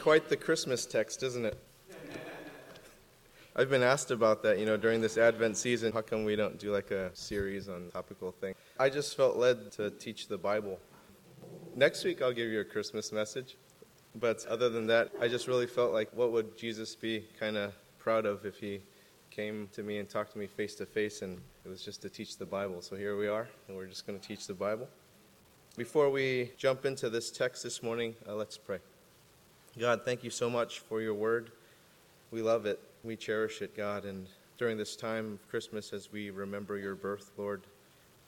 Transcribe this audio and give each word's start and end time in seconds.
Quite 0.00 0.30
the 0.30 0.36
Christmas 0.36 0.86
text, 0.86 1.22
isn't 1.22 1.44
it? 1.44 1.58
I've 3.56 3.68
been 3.68 3.82
asked 3.82 4.10
about 4.10 4.42
that, 4.44 4.58
you 4.58 4.64
know, 4.64 4.78
during 4.78 5.02
this 5.02 5.18
Advent 5.18 5.58
season. 5.58 5.92
How 5.92 6.00
come 6.00 6.24
we 6.24 6.36
don't 6.36 6.58
do 6.58 6.72
like 6.72 6.90
a 6.90 7.10
series 7.14 7.68
on 7.68 7.90
topical 7.92 8.32
things? 8.32 8.56
I 8.78 8.88
just 8.88 9.14
felt 9.14 9.36
led 9.36 9.70
to 9.72 9.90
teach 9.90 10.26
the 10.26 10.38
Bible. 10.38 10.78
Next 11.76 12.02
week, 12.02 12.22
I'll 12.22 12.32
give 12.32 12.50
you 12.50 12.60
a 12.60 12.64
Christmas 12.64 13.12
message. 13.12 13.58
But 14.14 14.46
other 14.46 14.70
than 14.70 14.86
that, 14.86 15.10
I 15.20 15.28
just 15.28 15.46
really 15.46 15.66
felt 15.66 15.92
like 15.92 16.08
what 16.14 16.32
would 16.32 16.56
Jesus 16.56 16.96
be 16.96 17.26
kind 17.38 17.58
of 17.58 17.74
proud 17.98 18.24
of 18.24 18.46
if 18.46 18.56
he 18.56 18.80
came 19.30 19.68
to 19.72 19.82
me 19.82 19.98
and 19.98 20.08
talked 20.08 20.32
to 20.32 20.38
me 20.38 20.46
face 20.46 20.74
to 20.76 20.86
face 20.86 21.20
and 21.20 21.38
it 21.66 21.68
was 21.68 21.84
just 21.84 22.00
to 22.02 22.08
teach 22.08 22.38
the 22.38 22.46
Bible. 22.46 22.80
So 22.80 22.96
here 22.96 23.18
we 23.18 23.28
are, 23.28 23.50
and 23.68 23.76
we're 23.76 23.86
just 23.86 24.06
going 24.06 24.18
to 24.18 24.26
teach 24.26 24.46
the 24.46 24.54
Bible. 24.54 24.88
Before 25.76 26.08
we 26.08 26.52
jump 26.56 26.86
into 26.86 27.10
this 27.10 27.30
text 27.30 27.62
this 27.62 27.82
morning, 27.82 28.14
uh, 28.26 28.34
let's 28.34 28.56
pray. 28.56 28.78
God, 29.78 30.04
thank 30.04 30.24
you 30.24 30.30
so 30.30 30.50
much 30.50 30.80
for 30.80 31.00
your 31.00 31.14
word. 31.14 31.52
We 32.32 32.42
love 32.42 32.66
it. 32.66 32.80
We 33.04 33.14
cherish 33.14 33.62
it, 33.62 33.76
God. 33.76 34.04
And 34.04 34.26
during 34.58 34.76
this 34.76 34.96
time 34.96 35.34
of 35.34 35.48
Christmas, 35.48 35.92
as 35.92 36.10
we 36.10 36.30
remember 36.30 36.76
your 36.76 36.96
birth, 36.96 37.30
Lord, 37.36 37.62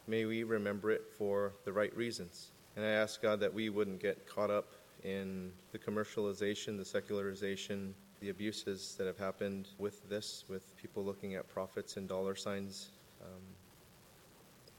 may 0.06 0.24
we 0.24 0.44
remember 0.44 0.92
it 0.92 1.02
for 1.18 1.52
the 1.64 1.72
right 1.72 1.94
reasons. 1.96 2.52
And 2.76 2.84
I 2.84 2.90
ask, 2.90 3.20
God, 3.20 3.40
that 3.40 3.52
we 3.52 3.70
wouldn't 3.70 4.00
get 4.00 4.26
caught 4.26 4.50
up 4.50 4.72
in 5.02 5.50
the 5.72 5.78
commercialization, 5.78 6.78
the 6.78 6.84
secularization, 6.84 7.92
the 8.20 8.28
abuses 8.28 8.94
that 8.96 9.08
have 9.08 9.18
happened 9.18 9.68
with 9.78 10.08
this, 10.08 10.44
with 10.48 10.76
people 10.76 11.02
looking 11.02 11.34
at 11.34 11.48
profits 11.48 11.96
and 11.96 12.08
dollar 12.08 12.36
signs. 12.36 12.90
Um, 13.20 13.42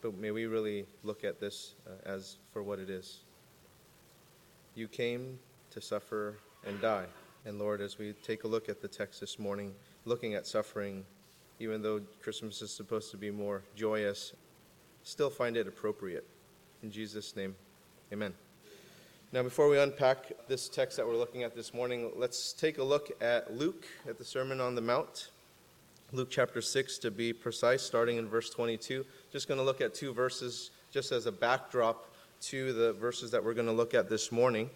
but 0.01 0.17
may 0.17 0.31
we 0.31 0.45
really 0.45 0.85
look 1.03 1.25
at 1.25 1.41
this 1.41 1.75
uh, 1.85 2.09
as 2.09 2.37
for 2.53 2.63
what 2.63 2.79
it 2.79 2.89
is. 2.89 3.19
You 4.75 4.87
came 4.87 5.37
to 5.71 5.81
suffer 5.81 6.37
and 6.67 6.79
die. 6.81 7.05
And 7.45 7.59
Lord, 7.59 7.81
as 7.81 7.97
we 7.97 8.13
take 8.23 8.43
a 8.43 8.47
look 8.47 8.69
at 8.69 8.81
the 8.81 8.87
text 8.87 9.19
this 9.19 9.37
morning, 9.37 9.73
looking 10.05 10.33
at 10.33 10.47
suffering, 10.47 11.05
even 11.59 11.81
though 11.81 12.01
Christmas 12.21 12.61
is 12.61 12.71
supposed 12.71 13.11
to 13.11 13.17
be 13.17 13.31
more 13.31 13.63
joyous, 13.75 14.33
still 15.03 15.29
find 15.29 15.57
it 15.57 15.67
appropriate. 15.67 16.25
In 16.81 16.91
Jesus' 16.91 17.35
name, 17.35 17.55
amen. 18.11 18.33
Now, 19.33 19.41
before 19.41 19.67
we 19.67 19.79
unpack 19.79 20.31
this 20.47 20.69
text 20.69 20.97
that 20.97 21.07
we're 21.07 21.17
looking 21.17 21.43
at 21.43 21.55
this 21.55 21.73
morning, 21.73 22.11
let's 22.15 22.53
take 22.53 22.77
a 22.77 22.83
look 22.83 23.11
at 23.19 23.57
Luke, 23.57 23.85
at 24.07 24.17
the 24.17 24.25
Sermon 24.25 24.61
on 24.61 24.75
the 24.75 24.81
Mount. 24.81 25.31
Luke 26.11 26.29
chapter 26.29 26.61
6, 26.61 26.99
to 26.99 27.09
be 27.09 27.33
precise, 27.33 27.81
starting 27.81 28.17
in 28.17 28.27
verse 28.27 28.51
22. 28.51 29.03
Just 29.31 29.47
going 29.47 29.57
to 29.57 29.63
look 29.63 29.81
at 29.81 29.95
two 29.95 30.13
verses 30.13 30.69
just 30.91 31.11
as 31.11 31.25
a 31.25 31.31
backdrop 31.31 32.13
to 32.41 32.73
the 32.73 32.93
verses 32.93 33.31
that 33.31 33.43
we're 33.43 33.55
going 33.55 33.65
to 33.65 33.73
look 33.73 33.95
at 33.95 34.07
this 34.07 34.31
morning. 34.31 34.69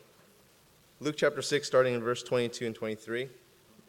Luke 0.99 1.13
chapter 1.15 1.43
6, 1.43 1.67
starting 1.67 1.93
in 1.93 2.01
verse 2.01 2.23
22 2.23 2.65
and 2.65 2.73
23. 2.73 3.29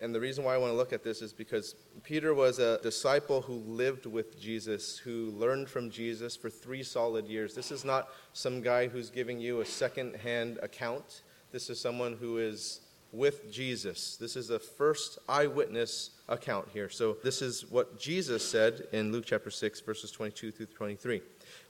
And 0.02 0.14
the 0.14 0.20
reason 0.20 0.44
why 0.44 0.52
I 0.52 0.58
want 0.58 0.72
to 0.74 0.76
look 0.76 0.92
at 0.92 1.02
this 1.02 1.22
is 1.22 1.32
because 1.32 1.74
Peter 2.02 2.34
was 2.34 2.58
a 2.58 2.78
disciple 2.82 3.40
who 3.40 3.54
lived 3.66 4.04
with 4.04 4.38
Jesus, 4.38 4.98
who 4.98 5.30
learned 5.30 5.70
from 5.70 5.88
Jesus 5.88 6.36
for 6.36 6.50
three 6.50 6.82
solid 6.82 7.26
years. 7.26 7.54
This 7.54 7.72
is 7.72 7.82
not 7.82 8.10
some 8.34 8.60
guy 8.60 8.88
who's 8.88 9.08
giving 9.08 9.40
you 9.40 9.62
a 9.62 9.64
second 9.64 10.16
hand 10.16 10.58
account. 10.62 11.22
This 11.50 11.70
is 11.70 11.80
someone 11.80 12.12
who 12.12 12.36
is 12.36 12.82
with 13.12 13.50
Jesus. 13.50 14.16
This 14.16 14.36
is 14.36 14.50
a 14.50 14.58
first 14.58 15.18
eyewitness 15.28 16.10
account 16.28 16.68
here. 16.72 16.88
So, 16.90 17.16
this 17.24 17.40
is 17.40 17.70
what 17.70 17.98
Jesus 17.98 18.48
said 18.48 18.86
in 18.92 19.12
Luke 19.12 19.24
chapter 19.26 19.50
6, 19.50 19.80
verses 19.80 20.10
22 20.10 20.52
through 20.52 20.66
23. 20.66 21.22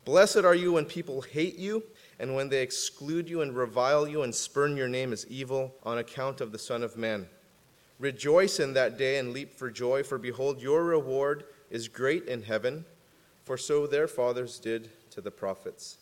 Blessed 0.04 0.38
are 0.38 0.54
you 0.54 0.72
when 0.72 0.84
people 0.84 1.21
hate 1.21 1.56
you 1.56 1.82
and 2.19 2.34
when 2.34 2.48
they 2.48 2.62
exclude 2.62 3.28
you 3.28 3.43
and 3.43 3.54
revile 3.54 4.09
you 4.09 4.22
and 4.22 4.34
spurn 4.34 4.77
your 4.77 4.88
name 4.88 5.12
as 5.12 5.27
evil 5.28 5.75
on 5.84 5.98
account 5.98 6.41
of 6.41 6.50
the 6.50 6.59
Son 6.59 6.82
of 6.82 6.97
Man. 6.97 7.27
Rejoice 7.98 8.60
in 8.60 8.75
that 8.75 8.97
day 8.97 9.19
and 9.19 9.32
leap 9.32 9.53
for 9.53 9.71
joy, 9.71 10.03
for 10.03 10.19
behold, 10.19 10.62
your 10.62 10.84
reward 10.84 11.44
is 11.71 11.88
great 11.88 12.27
in 12.27 12.43
heaven, 12.43 12.84
for 13.44 13.56
so 13.56 13.87
their 13.87 14.09
fathers 14.09 14.59
did 14.59 14.91
to 15.10 15.21
the 15.21 15.31
prophets. 15.31 15.98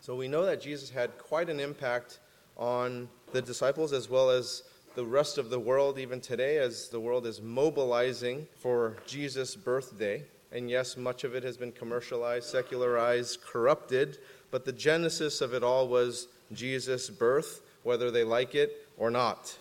So 0.00 0.16
we 0.16 0.26
know 0.26 0.44
that 0.44 0.60
Jesus 0.60 0.90
had 0.90 1.16
quite 1.18 1.48
an 1.48 1.60
impact 1.60 2.18
on 2.56 3.08
the 3.32 3.42
disciples 3.42 3.92
as 3.92 4.08
well 4.08 4.30
as 4.30 4.62
the 4.94 5.04
rest 5.04 5.38
of 5.38 5.50
the 5.50 5.58
world, 5.58 5.98
even 5.98 6.20
today, 6.20 6.58
as 6.58 6.88
the 6.88 7.00
world 7.00 7.26
is 7.26 7.40
mobilizing 7.40 8.46
for 8.60 8.96
Jesus' 9.06 9.56
birthday. 9.56 10.22
And 10.52 10.70
yes, 10.70 10.96
much 10.98 11.24
of 11.24 11.34
it 11.34 11.42
has 11.44 11.56
been 11.56 11.72
commercialized, 11.72 12.46
secularized, 12.46 13.42
corrupted 13.42 14.18
but 14.52 14.66
the 14.66 14.72
genesis 14.72 15.40
of 15.40 15.54
it 15.54 15.64
all 15.64 15.88
was 15.88 16.28
Jesus' 16.52 17.10
birth, 17.10 17.62
whether 17.82 18.12
they 18.12 18.22
like 18.22 18.54
it 18.54 18.86
or 18.96 19.10
not. 19.10 19.58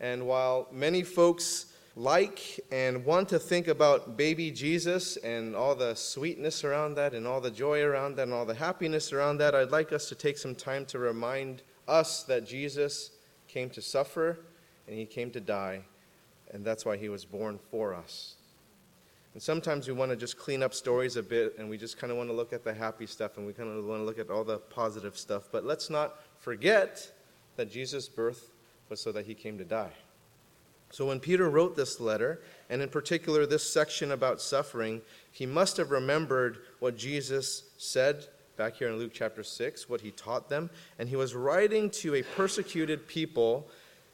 And 0.00 0.26
while 0.26 0.66
many 0.72 1.04
folks 1.04 1.66
like 1.94 2.58
and 2.72 3.04
want 3.04 3.28
to 3.28 3.38
think 3.38 3.68
about 3.68 4.16
baby 4.16 4.50
Jesus 4.50 5.16
and 5.18 5.54
all 5.54 5.76
the 5.76 5.94
sweetness 5.94 6.64
around 6.64 6.96
that, 6.96 7.14
and 7.14 7.26
all 7.26 7.40
the 7.40 7.52
joy 7.52 7.82
around 7.82 8.16
that, 8.16 8.24
and 8.24 8.32
all 8.32 8.44
the 8.44 8.54
happiness 8.54 9.12
around 9.12 9.38
that, 9.38 9.54
I'd 9.54 9.70
like 9.70 9.92
us 9.92 10.08
to 10.08 10.16
take 10.16 10.38
some 10.38 10.56
time 10.56 10.84
to 10.86 10.98
remind 10.98 11.62
us 11.88 12.22
that 12.24 12.46
Jesus 12.46 13.10
came 13.48 13.70
to 13.70 13.82
suffer 13.82 14.38
and 14.86 14.96
he 14.96 15.06
came 15.06 15.30
to 15.30 15.40
die, 15.40 15.82
and 16.52 16.64
that's 16.64 16.84
why 16.84 16.96
he 16.96 17.08
was 17.08 17.24
born 17.24 17.58
for 17.70 17.94
us. 17.94 18.34
And 19.34 19.42
sometimes 19.42 19.86
we 19.86 19.94
want 19.94 20.10
to 20.10 20.16
just 20.16 20.36
clean 20.36 20.62
up 20.62 20.74
stories 20.74 21.16
a 21.16 21.22
bit 21.22 21.54
and 21.58 21.70
we 21.70 21.78
just 21.78 21.98
kind 21.98 22.10
of 22.10 22.16
want 22.16 22.28
to 22.30 22.34
look 22.34 22.52
at 22.52 22.64
the 22.64 22.74
happy 22.74 23.06
stuff 23.06 23.36
and 23.36 23.46
we 23.46 23.52
kind 23.52 23.68
of 23.68 23.84
want 23.84 24.00
to 24.00 24.04
look 24.04 24.18
at 24.18 24.28
all 24.28 24.42
the 24.42 24.58
positive 24.58 25.16
stuff. 25.16 25.44
But 25.52 25.64
let's 25.64 25.88
not 25.88 26.16
forget 26.38 27.12
that 27.56 27.70
Jesus' 27.70 28.08
birth 28.08 28.50
was 28.88 29.00
so 29.00 29.12
that 29.12 29.26
he 29.26 29.34
came 29.34 29.56
to 29.58 29.64
die. 29.64 29.92
So 30.90 31.06
when 31.06 31.20
Peter 31.20 31.48
wrote 31.48 31.76
this 31.76 32.00
letter, 32.00 32.42
and 32.68 32.82
in 32.82 32.88
particular 32.88 33.46
this 33.46 33.72
section 33.72 34.10
about 34.10 34.40
suffering, 34.40 35.02
he 35.30 35.46
must 35.46 35.76
have 35.76 35.92
remembered 35.92 36.58
what 36.80 36.96
Jesus 36.96 37.70
said 37.78 38.26
back 38.60 38.76
here 38.76 38.88
in 38.88 38.98
Luke 38.98 39.12
chapter 39.14 39.42
6, 39.42 39.88
what 39.88 40.02
he 40.02 40.10
taught 40.10 40.50
them. 40.50 40.68
And 40.98 41.08
he 41.08 41.16
was 41.16 41.34
writing 41.34 41.88
to 41.92 42.16
a 42.16 42.22
persecuted 42.22 43.08
people 43.08 43.66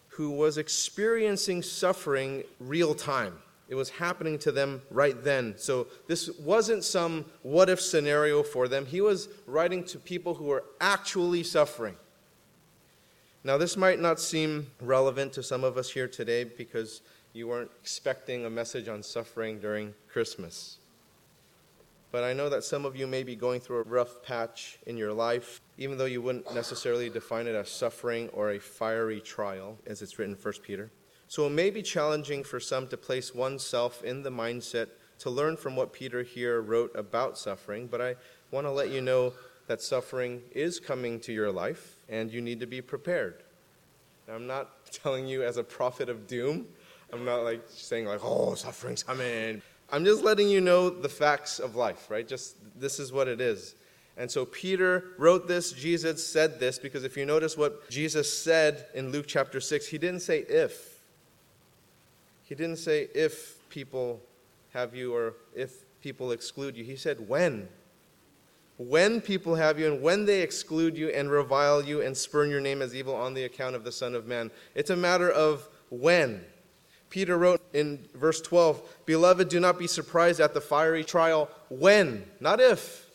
who 0.06 0.30
was 0.30 0.56
experiencing 0.56 1.62
suffering 1.62 2.44
real 2.60 2.94
time. 2.94 3.38
It 3.68 3.74
was 3.74 3.90
happening 3.90 4.38
to 4.38 4.52
them 4.52 4.82
right 4.88 5.20
then. 5.24 5.54
So 5.56 5.88
this 6.06 6.30
wasn't 6.38 6.84
some 6.84 7.24
what 7.42 7.68
if 7.68 7.80
scenario 7.80 8.44
for 8.44 8.68
them. 8.68 8.86
He 8.86 9.00
was 9.00 9.28
writing 9.48 9.82
to 9.86 9.98
people 9.98 10.34
who 10.34 10.44
were 10.44 10.62
actually 10.80 11.42
suffering. 11.42 11.96
Now, 13.42 13.58
this 13.58 13.76
might 13.76 13.98
not 13.98 14.20
seem 14.20 14.70
relevant 14.80 15.32
to 15.32 15.42
some 15.42 15.64
of 15.64 15.76
us 15.76 15.90
here 15.90 16.06
today 16.06 16.44
because 16.44 17.00
you 17.32 17.48
weren't 17.48 17.72
expecting 17.80 18.44
a 18.44 18.50
message 18.50 18.86
on 18.86 19.02
suffering 19.02 19.58
during 19.58 19.92
Christmas. 20.08 20.78
But 22.12 22.24
I 22.24 22.32
know 22.32 22.48
that 22.48 22.64
some 22.64 22.84
of 22.84 22.96
you 22.96 23.06
may 23.06 23.22
be 23.22 23.36
going 23.36 23.60
through 23.60 23.80
a 23.80 23.82
rough 23.82 24.22
patch 24.22 24.78
in 24.86 24.96
your 24.96 25.12
life, 25.12 25.60
even 25.76 25.98
though 25.98 26.04
you 26.04 26.22
wouldn't 26.22 26.54
necessarily 26.54 27.10
define 27.10 27.46
it 27.46 27.54
as 27.54 27.68
suffering 27.68 28.28
or 28.28 28.52
a 28.52 28.58
fiery 28.58 29.20
trial, 29.20 29.78
as 29.86 30.02
it's 30.02 30.18
written 30.18 30.34
in 30.34 30.40
1 30.40 30.54
Peter. 30.62 30.90
So 31.28 31.46
it 31.46 31.50
may 31.50 31.70
be 31.70 31.82
challenging 31.82 32.44
for 32.44 32.60
some 32.60 32.86
to 32.88 32.96
place 32.96 33.34
oneself 33.34 34.04
in 34.04 34.22
the 34.22 34.30
mindset 34.30 34.88
to 35.18 35.30
learn 35.30 35.56
from 35.56 35.74
what 35.74 35.92
Peter 35.92 36.22
here 36.22 36.60
wrote 36.60 36.94
about 36.94 37.36
suffering, 37.38 37.86
but 37.86 38.00
I 38.00 38.14
want 38.50 38.66
to 38.66 38.70
let 38.70 38.90
you 38.90 39.00
know 39.00 39.32
that 39.66 39.82
suffering 39.82 40.42
is 40.52 40.78
coming 40.78 41.18
to 41.20 41.32
your 41.32 41.50
life 41.50 41.96
and 42.08 42.30
you 42.30 42.40
need 42.40 42.60
to 42.60 42.66
be 42.66 42.80
prepared. 42.80 43.42
Now, 44.28 44.34
I'm 44.34 44.46
not 44.46 44.70
telling 44.92 45.26
you 45.26 45.42
as 45.42 45.56
a 45.56 45.64
prophet 45.64 46.08
of 46.08 46.26
doom. 46.26 46.66
I'm 47.12 47.24
not 47.24 47.42
like 47.42 47.62
saying 47.68 48.06
like, 48.06 48.20
oh, 48.22 48.54
suffering's 48.54 49.02
coming. 49.02 49.62
I'm 49.90 50.04
just 50.04 50.24
letting 50.24 50.48
you 50.48 50.60
know 50.60 50.90
the 50.90 51.08
facts 51.08 51.58
of 51.58 51.76
life, 51.76 52.10
right? 52.10 52.26
Just 52.26 52.56
this 52.78 52.98
is 52.98 53.12
what 53.12 53.28
it 53.28 53.40
is. 53.40 53.74
And 54.16 54.30
so 54.30 54.46
Peter 54.46 55.04
wrote 55.18 55.46
this, 55.46 55.72
Jesus 55.72 56.26
said 56.26 56.58
this, 56.58 56.78
because 56.78 57.04
if 57.04 57.16
you 57.16 57.26
notice 57.26 57.56
what 57.56 57.88
Jesus 57.90 58.32
said 58.32 58.86
in 58.94 59.12
Luke 59.12 59.26
chapter 59.28 59.60
6, 59.60 59.86
he 59.86 59.98
didn't 59.98 60.20
say 60.20 60.40
if. 60.40 61.00
He 62.44 62.54
didn't 62.54 62.78
say 62.78 63.08
if 63.14 63.68
people 63.68 64.20
have 64.72 64.94
you 64.94 65.14
or 65.14 65.34
if 65.54 65.84
people 66.00 66.32
exclude 66.32 66.76
you. 66.76 66.84
He 66.84 66.96
said 66.96 67.28
when. 67.28 67.68
When 68.78 69.20
people 69.20 69.54
have 69.54 69.78
you 69.78 69.92
and 69.92 70.02
when 70.02 70.26
they 70.26 70.42
exclude 70.42 70.96
you 70.96 71.08
and 71.08 71.30
revile 71.30 71.84
you 71.84 72.02
and 72.02 72.16
spurn 72.16 72.50
your 72.50 72.60
name 72.60 72.82
as 72.82 72.94
evil 72.94 73.14
on 73.14 73.34
the 73.34 73.44
account 73.44 73.74
of 73.74 73.84
the 73.84 73.92
Son 73.92 74.14
of 74.14 74.26
Man. 74.26 74.50
It's 74.74 74.90
a 74.90 74.96
matter 74.96 75.30
of 75.30 75.68
when. 75.90 76.44
Peter 77.16 77.38
wrote 77.38 77.62
in 77.72 77.98
verse 78.14 78.42
12, 78.42 78.98
Beloved, 79.06 79.48
do 79.48 79.58
not 79.58 79.78
be 79.78 79.86
surprised 79.86 80.38
at 80.38 80.52
the 80.52 80.60
fiery 80.60 81.02
trial 81.02 81.48
when, 81.70 82.22
not 82.40 82.60
if, 82.60 83.08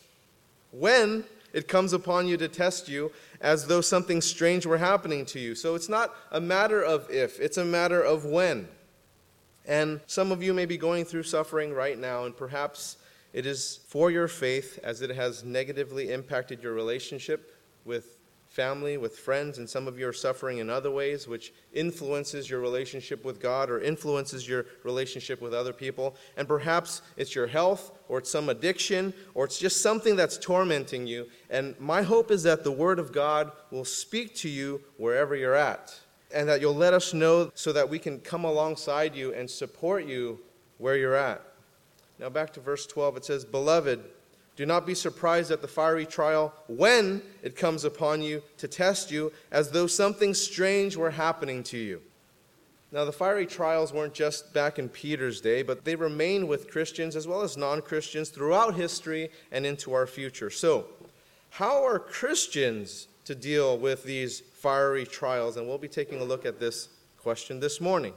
when 0.71 1.24
it 1.53 1.68
comes 1.68 1.94
upon 1.94 2.27
you 2.27 2.36
to 2.36 2.48
test 2.48 2.89
you 2.89 3.12
as 3.42 3.68
though 3.68 3.80
something 3.80 4.19
strange 4.19 4.65
were 4.65 4.80
happening 4.80 5.24
to 5.24 5.39
you. 5.39 5.53
So 5.53 5.75
it's 5.75 5.88
not 5.88 6.15
a 6.31 6.42
matter 6.42 6.81
of 6.81 7.12
if, 7.12 7.39
it's 7.39 7.57
a 7.57 7.63
matter 7.63 8.01
of 8.01 8.25
when. 8.25 8.68
And 9.68 10.01
some 10.07 10.31
of 10.31 10.42
you 10.42 10.51
may 10.51 10.65
be 10.65 10.77
going 10.77 11.06
through 11.06 11.21
suffering 11.21 11.71
right 11.71 12.00
now, 12.00 12.25
and 12.25 12.36
perhaps 12.36 12.97
it 13.33 13.45
is 13.45 13.81
for 13.88 14.09
your 14.09 14.27
faith 14.27 14.80
as 14.83 15.04
it 15.04 15.12
has 15.12 15.44
negatively 15.44 16.12
impacted 16.12 16.63
your 16.63 16.74
relationship 16.74 17.56
with 17.86 18.18
family, 18.51 18.98
with 18.98 19.18
friends, 19.18 19.59
and 19.59 19.69
some 19.69 19.88
of 19.88 19.98
you 19.98 20.06
are 20.06 20.13
suffering 20.13 20.57
in 20.57 20.69
other 20.69 20.92
ways, 20.92 21.25
which 21.25 21.53
influences 21.71 22.50
your 22.50 22.59
relationship 22.59 23.24
with 23.24 23.39
God 23.39 23.69
or 23.69 23.80
influences 23.80 24.45
your 24.45 24.65
relationship 24.83 25.42
with 25.42 25.53
other 25.53 25.71
people. 25.71 26.18
And 26.36 26.50
perhaps 26.50 27.01
it's 27.15 27.33
your 27.33 27.48
health, 27.48 27.94
or 28.09 28.18
it's 28.18 28.30
some 28.30 28.50
addiction, 28.50 29.13
or 29.36 29.45
it's 29.45 29.57
just 29.57 29.81
something 29.81 30.18
that's 30.18 30.38
tormenting 30.38 31.07
you. 31.07 31.27
And 31.50 31.80
my 31.80 32.01
hope 32.01 32.30
is 32.30 32.44
that 32.44 32.65
the 32.65 32.74
Word 32.74 33.00
of 33.00 33.13
God 33.13 33.53
will 33.71 33.86
speak 33.86 34.36
to 34.36 34.50
you 34.50 34.81
wherever 34.97 35.33
you're 35.33 35.56
at, 35.56 35.97
and 36.33 36.50
that 36.50 36.59
you'll 36.59 36.75
let 36.75 36.94
us 36.94 37.13
know 37.13 37.51
so 37.56 37.71
that 37.71 37.88
we 37.88 38.00
can 38.00 38.19
come 38.19 38.44
alongside 38.44 39.15
you 39.15 39.33
and 39.33 39.50
support 39.50 40.06
you 40.06 40.39
where 40.77 40.97
you're 40.97 41.15
at. 41.15 41.42
Now, 42.19 42.27
back 42.27 42.51
to 42.54 42.59
verse 42.59 42.86
12, 42.86 43.15
it 43.15 43.25
says, 43.25 43.45
Beloved, 43.45 44.04
do 44.56 44.65
not 44.65 44.86
be 44.86 44.94
surprised 44.94 45.51
at 45.51 45.62
the 45.62 45.68
fiery 45.68 46.06
trial 46.06 46.53
when 46.68 47.21
it 47.42 47.56
comes 47.56 47.86
upon 47.86 48.21
you 48.21 48.44
to 48.57 48.68
test 48.68 49.12
you, 49.12 49.31
as 49.51 49.71
though 49.71 49.88
something 49.88 50.33
strange 50.33 50.95
were 50.95 51.12
happening 51.12 51.63
to 51.63 51.77
you. 51.77 52.01
Now, 52.92 53.06
the 53.06 53.13
fiery 53.13 53.45
trials 53.45 53.94
weren't 53.94 54.13
just 54.13 54.53
back 54.53 54.77
in 54.77 54.89
Peter's 54.89 55.39
day, 55.39 55.62
but 55.62 55.86
they 55.86 55.95
remain 55.95 56.48
with 56.48 56.69
Christians 56.69 57.15
as 57.15 57.25
well 57.25 57.42
as 57.42 57.56
non 57.56 57.81
Christians 57.81 58.30
throughout 58.30 58.75
history 58.75 59.30
and 59.51 59.65
into 59.65 59.94
our 59.94 60.06
future. 60.06 60.50
So, 60.50 60.88
how 61.51 61.86
are 61.86 62.00
Christians 62.00 63.07
to 63.25 63.33
deal 63.33 63.77
with 63.77 64.04
these 64.04 64.42
fiery 64.42 65.06
trials? 65.06 65.56
And 65.56 65.68
we'll 65.68 65.77
be 65.77 65.88
taking 65.88 66.19
a 66.19 66.24
look 66.25 66.45
at 66.45 66.59
this 66.59 66.89
question 67.18 67.62
this 67.62 67.80
morning. 67.80 68.13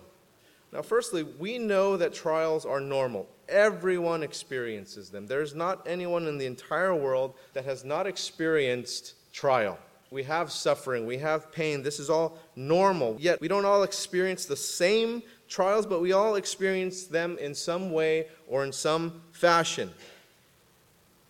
Now, 0.75 0.83
firstly, 0.83 1.23
we 1.23 1.57
know 1.57 1.97
that 1.97 2.13
trials 2.13 2.67
are 2.67 2.81
normal. 2.81 3.29
Everyone 3.49 4.25
experiences 4.25 5.09
them. 5.09 5.29
There's 5.29 5.55
not 5.55 5.87
anyone 5.87 6.27
in 6.27 6.37
the 6.37 6.47
entire 6.47 6.95
world 6.95 7.35
that 7.53 7.65
has 7.65 7.85
not 7.85 8.09
experienced 8.09 9.15
trial. 9.33 9.79
We 10.11 10.25
have 10.25 10.51
suffering, 10.51 11.07
we 11.07 11.19
have 11.19 11.53
pain. 11.53 11.83
This 11.83 12.01
is 12.01 12.11
all 12.11 12.39
normal. 12.57 13.17
Yet 13.21 13.41
we 13.41 13.47
don't 13.47 13.65
all 13.65 13.85
experience 13.85 14.47
the 14.47 14.57
same 14.57 15.23
trials, 15.49 15.87
but 15.87 16.01
we 16.01 16.13
all 16.13 16.35
experience 16.35 17.05
them 17.05 17.39
in 17.39 17.55
some 17.55 17.93
way 17.93 18.27
or 18.49 18.65
in 18.65 18.73
some 18.73 19.23
fashion. 19.31 19.93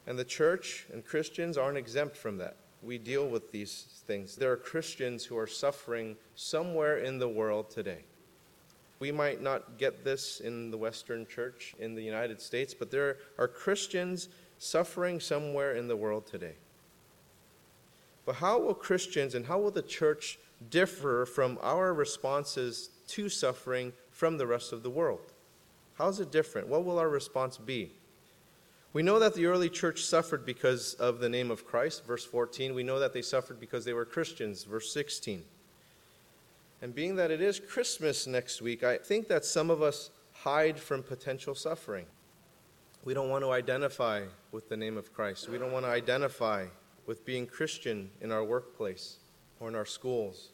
And 0.07 0.19
the 0.19 0.25
church 0.25 0.87
and 0.91 1.05
Christians 1.05 1.59
aren't 1.59 1.79
exempt 1.79 2.17
from 2.17 2.39
that. 2.39 2.57
We 2.83 2.97
deal 2.97 3.27
with 3.27 3.53
these 3.53 4.03
things. 4.07 4.37
There 4.37 4.53
are 4.53 4.57
Christians 4.57 5.25
who 5.25 5.37
are 5.37 5.47
suffering 5.47 6.17
somewhere 6.35 6.99
in 6.99 7.19
the 7.19 7.29
world 7.29 7.71
today. 7.71 8.05
We 9.01 9.13
might 9.13 9.43
not 9.43 9.79
get 9.79 10.05
this 10.05 10.41
in 10.41 10.71
the 10.71 10.79
Western 10.79 11.27
church 11.27 11.75
in 11.79 11.95
the 11.95 12.03
United 12.03 12.41
States, 12.41 12.75
but 12.75 12.91
there 12.91 13.19
are 13.39 13.49
Christians 13.49 14.29
suffering 14.59 15.21
somewhere 15.21 15.75
in 15.75 15.89
the 15.89 15.97
world 15.97 16.27
today. 16.27 16.55
But 18.25 18.37
how 18.37 18.59
will 18.59 18.75
Christians 18.75 19.35
and 19.35 19.47
how 19.47 19.59
will 19.59 19.71
the 19.71 19.83
church 19.83 20.39
differ 20.71 21.27
from 21.27 21.59
our 21.63 21.93
responses 21.93 22.91
to 23.09 23.29
suffering 23.29 23.93
from 24.11 24.39
the 24.39 24.47
rest 24.47 24.73
of 24.73 24.83
the 24.83 24.91
world? 24.91 25.33
How 25.95 26.09
is 26.09 26.21
it 26.21 26.33
different? 26.33 26.69
What 26.69 26.85
will 26.85 26.99
our 26.99 27.09
response 27.09 27.59
be? 27.59 27.93
We 28.93 29.03
know 29.03 29.19
that 29.19 29.35
the 29.35 29.47
early 29.47 29.69
church 29.69 30.05
suffered 30.05 30.47
because 30.47 30.95
of 30.95 31.19
the 31.19 31.29
name 31.29 31.51
of 31.51 31.67
Christ, 31.67 32.07
verse 32.07 32.25
14. 32.25 32.75
We 32.75 32.85
know 32.85 33.01
that 33.01 33.13
they 33.13 33.23
suffered 33.23 33.59
because 33.59 33.85
they 33.85 33.93
were 33.93 34.05
Christians, 34.05 34.63
verse 34.65 34.93
16. 34.93 35.43
And 36.85 36.95
being 36.95 37.17
that 37.17 37.31
it 37.31 37.41
is 37.41 37.59
Christmas 37.59 38.27
next 38.27 38.61
week, 38.61 38.85
I 38.85 38.99
think 38.99 39.27
that 39.29 39.47
some 39.47 39.71
of 39.71 39.81
us 39.81 40.11
hide 40.33 40.79
from 40.79 41.03
potential 41.03 41.55
suffering. 41.55 42.05
We 43.07 43.15
don't 43.15 43.31
want 43.31 43.43
to 43.43 43.53
identify 43.53 44.25
with 44.53 44.69
the 44.69 44.77
name 44.77 44.99
of 44.99 45.11
Christ. 45.11 45.49
We 45.49 45.57
don't 45.57 45.73
want 45.73 45.87
to 45.87 45.91
identify 45.91 46.67
with 47.07 47.25
being 47.25 47.47
Christian 47.47 48.11
in 48.21 48.31
our 48.31 48.45
workplace 48.45 49.17
or 49.61 49.69
in 49.69 49.75
our 49.75 49.87
schools 49.87 50.51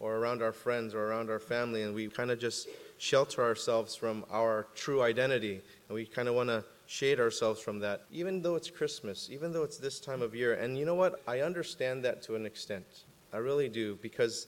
or 0.00 0.16
around 0.16 0.40
our 0.42 0.52
friends 0.52 0.94
or 0.94 1.04
around 1.04 1.28
our 1.28 1.38
family. 1.38 1.82
And 1.82 1.94
we 1.94 2.08
kind 2.08 2.30
of 2.30 2.38
just 2.38 2.66
shelter 2.96 3.42
ourselves 3.42 3.94
from 3.94 4.24
our 4.30 4.68
true 4.74 5.02
identity. 5.02 5.60
And 5.90 5.94
we 5.94 6.06
kind 6.06 6.28
of 6.28 6.34
want 6.34 6.48
to 6.48 6.64
shade 6.86 7.20
ourselves 7.20 7.60
from 7.60 7.78
that, 7.80 8.06
even 8.10 8.40
though 8.40 8.54
it's 8.54 8.70
Christmas, 8.70 9.28
even 9.30 9.52
though 9.52 9.64
it's 9.64 9.76
this 9.76 10.00
time 10.00 10.22
of 10.22 10.34
year. 10.34 10.54
And 10.54 10.78
you 10.78 10.86
know 10.86 10.94
what? 10.94 11.20
I 11.28 11.40
understand 11.40 12.02
that 12.06 12.22
to 12.22 12.36
an 12.36 12.46
extent. 12.46 13.04
I 13.34 13.36
really 13.36 13.68
do, 13.68 13.98
because 14.00 14.46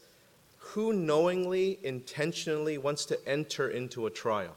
who 0.69 0.93
knowingly, 0.93 1.79
intentionally 1.83 2.79
wants 2.79 3.05
to 3.07 3.29
enter 3.29 3.69
into 3.69 4.07
a 4.07 4.11
trial? 4.11 4.57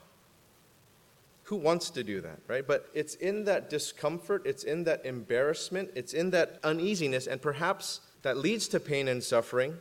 Who 1.43 1.55
wants 1.55 1.89
to 1.91 2.03
do 2.03 2.21
that, 2.21 2.39
right? 2.47 2.65
But 2.65 2.89
it's 2.93 3.15
in 3.15 3.45
that 3.45 3.69
discomfort, 3.69 4.43
it's 4.45 4.63
in 4.63 4.83
that 4.83 5.05
embarrassment, 5.05 5.91
it's 5.95 6.13
in 6.13 6.31
that 6.31 6.59
uneasiness, 6.63 7.27
and 7.27 7.41
perhaps 7.41 8.01
that 8.21 8.37
leads 8.37 8.67
to 8.69 8.79
pain 8.79 9.07
and 9.07 9.23
suffering 9.23 9.77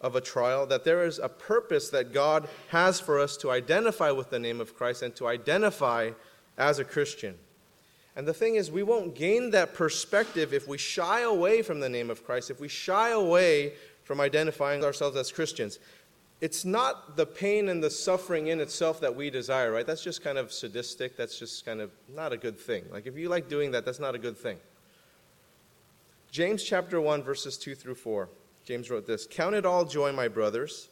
of 0.00 0.16
a 0.16 0.20
trial, 0.20 0.66
that 0.66 0.84
there 0.84 1.04
is 1.04 1.18
a 1.18 1.28
purpose 1.28 1.90
that 1.90 2.12
God 2.12 2.48
has 2.68 2.98
for 2.98 3.20
us 3.20 3.36
to 3.38 3.50
identify 3.50 4.10
with 4.10 4.30
the 4.30 4.38
name 4.38 4.60
of 4.60 4.76
Christ 4.76 5.02
and 5.02 5.14
to 5.16 5.28
identify 5.28 6.10
as 6.58 6.78
a 6.78 6.84
Christian. 6.84 7.36
And 8.14 8.26
the 8.26 8.34
thing 8.34 8.56
is, 8.56 8.70
we 8.70 8.82
won't 8.82 9.14
gain 9.14 9.50
that 9.52 9.74
perspective 9.74 10.52
if 10.52 10.68
we 10.68 10.76
shy 10.76 11.20
away 11.20 11.62
from 11.62 11.80
the 11.80 11.88
name 11.88 12.10
of 12.10 12.24
Christ, 12.24 12.50
if 12.50 12.60
we 12.60 12.68
shy 12.68 13.10
away 13.10 13.72
from 14.04 14.20
identifying 14.20 14.84
ourselves 14.84 15.16
as 15.16 15.30
Christians. 15.32 15.78
It's 16.40 16.64
not 16.64 17.16
the 17.16 17.24
pain 17.24 17.68
and 17.68 17.82
the 17.82 17.90
suffering 17.90 18.48
in 18.48 18.60
itself 18.60 19.00
that 19.00 19.14
we 19.14 19.30
desire, 19.30 19.70
right? 19.70 19.86
That's 19.86 20.02
just 20.02 20.24
kind 20.24 20.38
of 20.38 20.52
sadistic. 20.52 21.16
That's 21.16 21.38
just 21.38 21.64
kind 21.64 21.80
of 21.80 21.92
not 22.12 22.32
a 22.32 22.36
good 22.36 22.58
thing. 22.58 22.84
Like, 22.90 23.06
if 23.06 23.16
you 23.16 23.28
like 23.28 23.48
doing 23.48 23.70
that, 23.72 23.84
that's 23.84 24.00
not 24.00 24.14
a 24.16 24.18
good 24.18 24.36
thing. 24.36 24.58
James 26.32 26.64
chapter 26.64 27.00
1, 27.00 27.22
verses 27.22 27.56
2 27.58 27.76
through 27.76 27.94
4. 27.94 28.28
James 28.64 28.90
wrote 28.90 29.06
this 29.06 29.26
Count 29.30 29.54
it 29.54 29.64
all 29.64 29.84
joy, 29.84 30.12
my 30.12 30.26
brothers, 30.26 30.88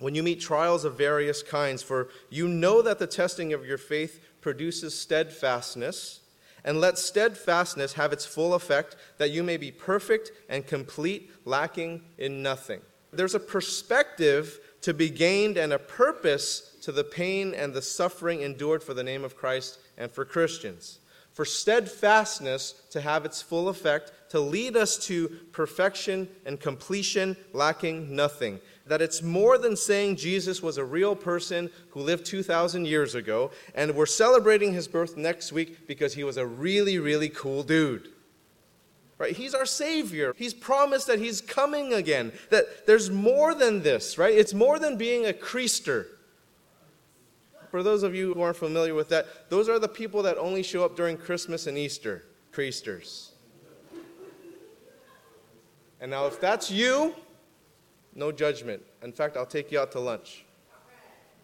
when 0.00 0.16
you 0.16 0.22
meet 0.22 0.40
trials 0.40 0.84
of 0.84 0.98
various 0.98 1.44
kinds, 1.44 1.80
for 1.82 2.08
you 2.28 2.48
know 2.48 2.82
that 2.82 2.98
the 2.98 3.06
testing 3.06 3.52
of 3.52 3.64
your 3.64 3.78
faith 3.78 4.26
produces 4.40 4.98
steadfastness 4.98 6.21
and 6.64 6.80
let 6.80 6.98
steadfastness 6.98 7.94
have 7.94 8.12
its 8.12 8.24
full 8.24 8.54
effect, 8.54 8.96
that 9.18 9.30
you 9.30 9.42
may 9.42 9.56
be 9.56 9.70
perfect 9.70 10.30
and 10.48 10.66
complete, 10.66 11.30
lacking 11.44 12.02
in 12.18 12.42
nothing. 12.42 12.80
There's 13.12 13.34
a 13.34 13.40
perspective 13.40 14.60
to 14.82 14.94
be 14.94 15.10
gained 15.10 15.56
and 15.56 15.72
a 15.72 15.78
purpose 15.78 16.76
to 16.82 16.92
the 16.92 17.04
pain 17.04 17.54
and 17.54 17.72
the 17.72 17.82
suffering 17.82 18.42
endured 18.42 18.82
for 18.82 18.94
the 18.94 19.04
name 19.04 19.24
of 19.24 19.36
Christ 19.36 19.78
and 19.98 20.10
for 20.10 20.24
Christians. 20.24 20.98
For 21.32 21.44
steadfastness 21.44 22.74
to 22.90 23.00
have 23.00 23.24
its 23.24 23.40
full 23.40 23.68
effect, 23.68 24.12
to 24.30 24.40
lead 24.40 24.76
us 24.76 24.98
to 25.06 25.28
perfection 25.52 26.28
and 26.44 26.60
completion, 26.60 27.36
lacking 27.52 28.14
nothing 28.14 28.60
that 28.86 29.02
it's 29.02 29.22
more 29.22 29.58
than 29.58 29.76
saying 29.76 30.16
Jesus 30.16 30.62
was 30.62 30.76
a 30.76 30.84
real 30.84 31.14
person 31.14 31.70
who 31.90 32.00
lived 32.00 32.26
2,000 32.26 32.86
years 32.86 33.14
ago, 33.14 33.50
and 33.74 33.94
we're 33.94 34.06
celebrating 34.06 34.72
his 34.72 34.88
birth 34.88 35.16
next 35.16 35.52
week 35.52 35.86
because 35.86 36.14
he 36.14 36.24
was 36.24 36.36
a 36.36 36.46
really, 36.46 36.98
really 36.98 37.28
cool 37.28 37.62
dude. 37.62 38.08
Right? 39.18 39.36
He's 39.36 39.54
our 39.54 39.66
Savior. 39.66 40.34
He's 40.36 40.52
promised 40.52 41.06
that 41.06 41.20
He's 41.20 41.40
coming 41.40 41.92
again. 41.92 42.32
That 42.50 42.88
there's 42.88 43.08
more 43.08 43.54
than 43.54 43.82
this, 43.82 44.18
right? 44.18 44.34
It's 44.34 44.52
more 44.52 44.80
than 44.80 44.96
being 44.96 45.26
a 45.26 45.32
creaster. 45.32 46.06
For 47.70 47.84
those 47.84 48.02
of 48.02 48.16
you 48.16 48.34
who 48.34 48.42
aren't 48.42 48.56
familiar 48.56 48.94
with 48.94 49.10
that, 49.10 49.48
those 49.48 49.68
are 49.68 49.78
the 49.78 49.86
people 49.86 50.24
that 50.24 50.38
only 50.38 50.64
show 50.64 50.84
up 50.84 50.96
during 50.96 51.16
Christmas 51.16 51.68
and 51.68 51.78
Easter. 51.78 52.24
Creasters. 52.52 53.30
And 56.00 56.10
now, 56.10 56.26
if 56.26 56.40
that's 56.40 56.68
you, 56.68 57.14
no 58.14 58.32
judgment. 58.32 58.82
In 59.02 59.12
fact, 59.12 59.36
I'll 59.36 59.46
take 59.46 59.72
you 59.72 59.80
out 59.80 59.92
to 59.92 60.00
lunch. 60.00 60.44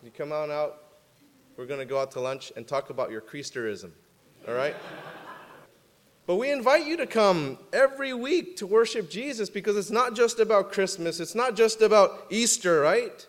You 0.02 0.10
come 0.10 0.32
on 0.32 0.50
out. 0.50 0.82
We're 1.56 1.66
going 1.66 1.80
to 1.80 1.86
go 1.86 2.00
out 2.00 2.12
to 2.12 2.20
lunch 2.20 2.52
and 2.56 2.66
talk 2.66 2.90
about 2.90 3.10
your 3.10 3.20
Creasterism. 3.20 3.90
All 4.46 4.54
right? 4.54 4.76
But 6.26 6.36
we 6.36 6.52
invite 6.52 6.86
you 6.86 6.98
to 6.98 7.06
come 7.06 7.58
every 7.72 8.12
week 8.12 8.58
to 8.58 8.66
worship 8.66 9.10
Jesus 9.10 9.48
because 9.48 9.76
it's 9.76 9.90
not 9.90 10.14
just 10.14 10.40
about 10.40 10.72
Christmas, 10.72 11.20
it's 11.20 11.34
not 11.34 11.56
just 11.56 11.80
about 11.80 12.26
Easter, 12.28 12.80
right? 12.80 13.26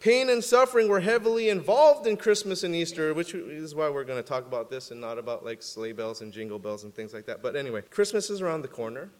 Pain 0.00 0.28
and 0.28 0.44
suffering 0.44 0.88
were 0.88 1.00
heavily 1.00 1.48
involved 1.48 2.06
in 2.06 2.18
Christmas 2.18 2.62
and 2.62 2.74
Easter, 2.74 3.14
which 3.14 3.34
is 3.34 3.74
why 3.74 3.88
we're 3.88 4.04
going 4.04 4.22
to 4.22 4.26
talk 4.26 4.46
about 4.46 4.70
this 4.70 4.90
and 4.90 5.00
not 5.00 5.18
about 5.18 5.44
like 5.44 5.62
sleigh 5.62 5.92
bells 5.92 6.20
and 6.20 6.32
jingle 6.32 6.58
bells 6.58 6.84
and 6.84 6.94
things 6.94 7.14
like 7.14 7.24
that. 7.24 7.42
But 7.42 7.56
anyway, 7.56 7.82
Christmas 7.90 8.30
is 8.30 8.42
around 8.42 8.62
the 8.62 8.68
corner. 8.68 9.10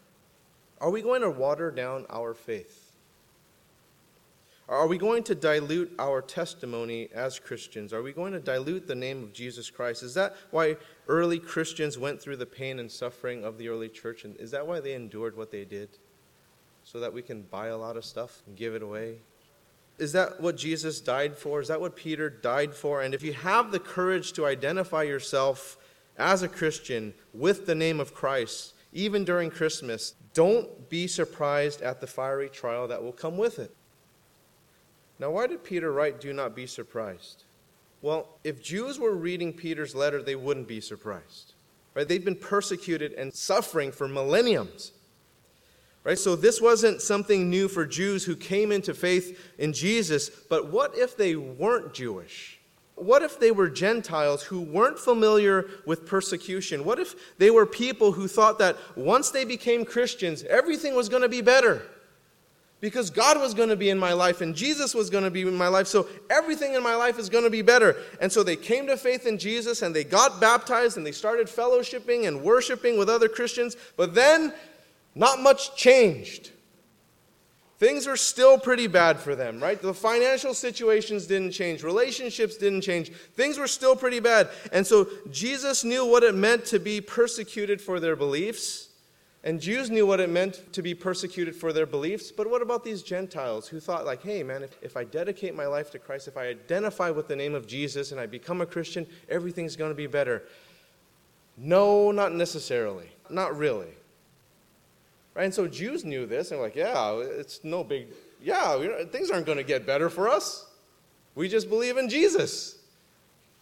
Are 0.78 0.90
we 0.90 1.02
going 1.02 1.22
to 1.22 1.30
water 1.30 1.70
down 1.70 2.06
our 2.10 2.32
faith? 2.34 2.89
Are 4.70 4.86
we 4.86 4.98
going 4.98 5.24
to 5.24 5.34
dilute 5.34 5.92
our 5.98 6.22
testimony 6.22 7.08
as 7.12 7.40
Christians? 7.40 7.92
Are 7.92 8.04
we 8.04 8.12
going 8.12 8.32
to 8.34 8.38
dilute 8.38 8.86
the 8.86 8.94
name 8.94 9.20
of 9.24 9.32
Jesus 9.32 9.68
Christ? 9.68 10.04
Is 10.04 10.14
that 10.14 10.36
why 10.52 10.76
early 11.08 11.40
Christians 11.40 11.98
went 11.98 12.22
through 12.22 12.36
the 12.36 12.46
pain 12.46 12.78
and 12.78 12.88
suffering 12.88 13.42
of 13.44 13.58
the 13.58 13.68
early 13.68 13.88
church? 13.88 14.24
And 14.24 14.36
is 14.36 14.52
that 14.52 14.64
why 14.64 14.78
they 14.78 14.94
endured 14.94 15.36
what 15.36 15.50
they 15.50 15.64
did? 15.64 15.88
So 16.84 17.00
that 17.00 17.12
we 17.12 17.20
can 17.20 17.42
buy 17.42 17.66
a 17.66 17.76
lot 17.76 17.96
of 17.96 18.04
stuff 18.04 18.42
and 18.46 18.56
give 18.56 18.76
it 18.76 18.82
away? 18.82 19.16
Is 19.98 20.12
that 20.12 20.40
what 20.40 20.56
Jesus 20.56 21.00
died 21.00 21.36
for? 21.36 21.60
Is 21.60 21.66
that 21.66 21.80
what 21.80 21.96
Peter 21.96 22.30
died 22.30 22.72
for? 22.72 23.02
And 23.02 23.12
if 23.12 23.24
you 23.24 23.32
have 23.32 23.72
the 23.72 23.80
courage 23.80 24.32
to 24.34 24.46
identify 24.46 25.02
yourself 25.02 25.78
as 26.16 26.44
a 26.44 26.48
Christian 26.48 27.12
with 27.34 27.66
the 27.66 27.74
name 27.74 27.98
of 27.98 28.14
Christ, 28.14 28.74
even 28.92 29.24
during 29.24 29.50
Christmas, 29.50 30.14
don't 30.32 30.88
be 30.88 31.08
surprised 31.08 31.82
at 31.82 32.00
the 32.00 32.06
fiery 32.06 32.48
trial 32.48 32.86
that 32.86 33.02
will 33.02 33.10
come 33.10 33.36
with 33.36 33.58
it. 33.58 33.74
Now, 35.20 35.30
why 35.30 35.46
did 35.46 35.62
Peter 35.62 35.92
write, 35.92 36.20
Do 36.20 36.32
not 36.32 36.56
be 36.56 36.66
surprised? 36.66 37.44
Well, 38.00 38.26
if 38.42 38.62
Jews 38.62 38.98
were 38.98 39.14
reading 39.14 39.52
Peter's 39.52 39.94
letter, 39.94 40.22
they 40.22 40.34
wouldn't 40.34 40.66
be 40.66 40.80
surprised. 40.80 41.52
Right? 41.94 42.08
They've 42.08 42.24
been 42.24 42.34
persecuted 42.34 43.12
and 43.12 43.32
suffering 43.34 43.92
for 43.92 44.08
millenniums. 44.08 44.92
Right? 46.02 46.18
So 46.18 46.34
this 46.34 46.62
wasn't 46.62 47.02
something 47.02 47.50
new 47.50 47.68
for 47.68 47.84
Jews 47.84 48.24
who 48.24 48.34
came 48.34 48.72
into 48.72 48.94
faith 48.94 49.52
in 49.58 49.74
Jesus, 49.74 50.30
but 50.30 50.68
what 50.68 50.96
if 50.96 51.18
they 51.18 51.36
weren't 51.36 51.92
Jewish? 51.92 52.58
What 52.94 53.22
if 53.22 53.38
they 53.38 53.50
were 53.50 53.68
Gentiles 53.68 54.42
who 54.42 54.60
weren't 54.60 54.98
familiar 54.98 55.68
with 55.84 56.06
persecution? 56.06 56.84
What 56.84 56.98
if 56.98 57.36
they 57.38 57.50
were 57.50 57.66
people 57.66 58.12
who 58.12 58.28
thought 58.28 58.58
that 58.58 58.76
once 58.96 59.30
they 59.30 59.44
became 59.44 59.84
Christians, 59.84 60.42
everything 60.44 60.94
was 60.94 61.10
going 61.10 61.22
to 61.22 61.28
be 61.28 61.42
better? 61.42 61.82
Because 62.80 63.10
God 63.10 63.38
was 63.38 63.54
going 63.54 63.68
to 63.68 63.76
be 63.76 63.90
in 63.90 63.98
my 63.98 64.12
life 64.12 64.40
and 64.40 64.54
Jesus 64.54 64.94
was 64.94 65.10
going 65.10 65.24
to 65.24 65.30
be 65.30 65.42
in 65.42 65.54
my 65.54 65.68
life. 65.68 65.86
So 65.86 66.08
everything 66.30 66.74
in 66.74 66.82
my 66.82 66.94
life 66.94 67.18
is 67.18 67.28
going 67.28 67.44
to 67.44 67.50
be 67.50 67.62
better. 67.62 67.96
And 68.20 68.32
so 68.32 68.42
they 68.42 68.56
came 68.56 68.86
to 68.86 68.96
faith 68.96 69.26
in 69.26 69.38
Jesus 69.38 69.82
and 69.82 69.94
they 69.94 70.04
got 70.04 70.40
baptized 70.40 70.96
and 70.96 71.04
they 71.04 71.12
started 71.12 71.46
fellowshipping 71.46 72.26
and 72.26 72.42
worshiping 72.42 72.98
with 72.98 73.10
other 73.10 73.28
Christians. 73.28 73.76
But 73.96 74.14
then 74.14 74.54
not 75.14 75.40
much 75.40 75.76
changed. 75.76 76.52
Things 77.78 78.06
were 78.06 78.16
still 78.16 78.58
pretty 78.58 78.88
bad 78.88 79.18
for 79.18 79.34
them, 79.34 79.58
right? 79.58 79.80
The 79.80 79.94
financial 79.94 80.52
situations 80.52 81.26
didn't 81.26 81.52
change, 81.52 81.82
relationships 81.82 82.58
didn't 82.58 82.82
change. 82.82 83.10
Things 83.10 83.56
were 83.56 83.66
still 83.66 83.96
pretty 83.96 84.20
bad. 84.20 84.50
And 84.70 84.86
so 84.86 85.08
Jesus 85.30 85.82
knew 85.82 86.04
what 86.04 86.22
it 86.22 86.34
meant 86.34 86.66
to 86.66 86.78
be 86.78 87.00
persecuted 87.00 87.80
for 87.80 87.98
their 87.98 88.16
beliefs. 88.16 88.89
And 89.42 89.58
Jews 89.58 89.90
knew 89.90 90.06
what 90.06 90.20
it 90.20 90.28
meant 90.28 90.70
to 90.74 90.82
be 90.82 90.94
persecuted 90.94 91.56
for 91.56 91.72
their 91.72 91.86
beliefs, 91.86 92.30
but 92.30 92.50
what 92.50 92.60
about 92.60 92.84
these 92.84 93.02
Gentiles 93.02 93.68
who 93.68 93.80
thought, 93.80 94.04
like, 94.04 94.22
hey, 94.22 94.42
man, 94.42 94.62
if, 94.62 94.76
if 94.82 94.96
I 94.98 95.04
dedicate 95.04 95.54
my 95.54 95.66
life 95.66 95.90
to 95.92 95.98
Christ, 95.98 96.28
if 96.28 96.36
I 96.36 96.48
identify 96.48 97.08
with 97.08 97.26
the 97.26 97.36
name 97.36 97.54
of 97.54 97.66
Jesus 97.66 98.12
and 98.12 98.20
I 98.20 98.26
become 98.26 98.60
a 98.60 98.66
Christian, 98.66 99.06
everything's 99.30 99.76
going 99.76 99.90
to 99.90 99.96
be 99.96 100.06
better? 100.06 100.42
No, 101.56 102.10
not 102.10 102.34
necessarily. 102.34 103.08
Not 103.30 103.56
really. 103.56 103.94
Right? 105.34 105.44
And 105.44 105.54
so 105.54 105.66
Jews 105.66 106.04
knew 106.04 106.26
this, 106.26 106.50
and 106.50 106.60
like, 106.60 106.76
yeah, 106.76 107.14
it's 107.14 107.60
no 107.64 107.82
big, 107.82 108.08
yeah, 108.42 109.04
things 109.06 109.30
aren't 109.30 109.46
going 109.46 109.58
to 109.58 109.64
get 109.64 109.86
better 109.86 110.10
for 110.10 110.28
us. 110.28 110.66
We 111.34 111.48
just 111.48 111.70
believe 111.70 111.96
in 111.96 112.10
Jesus. 112.10 112.79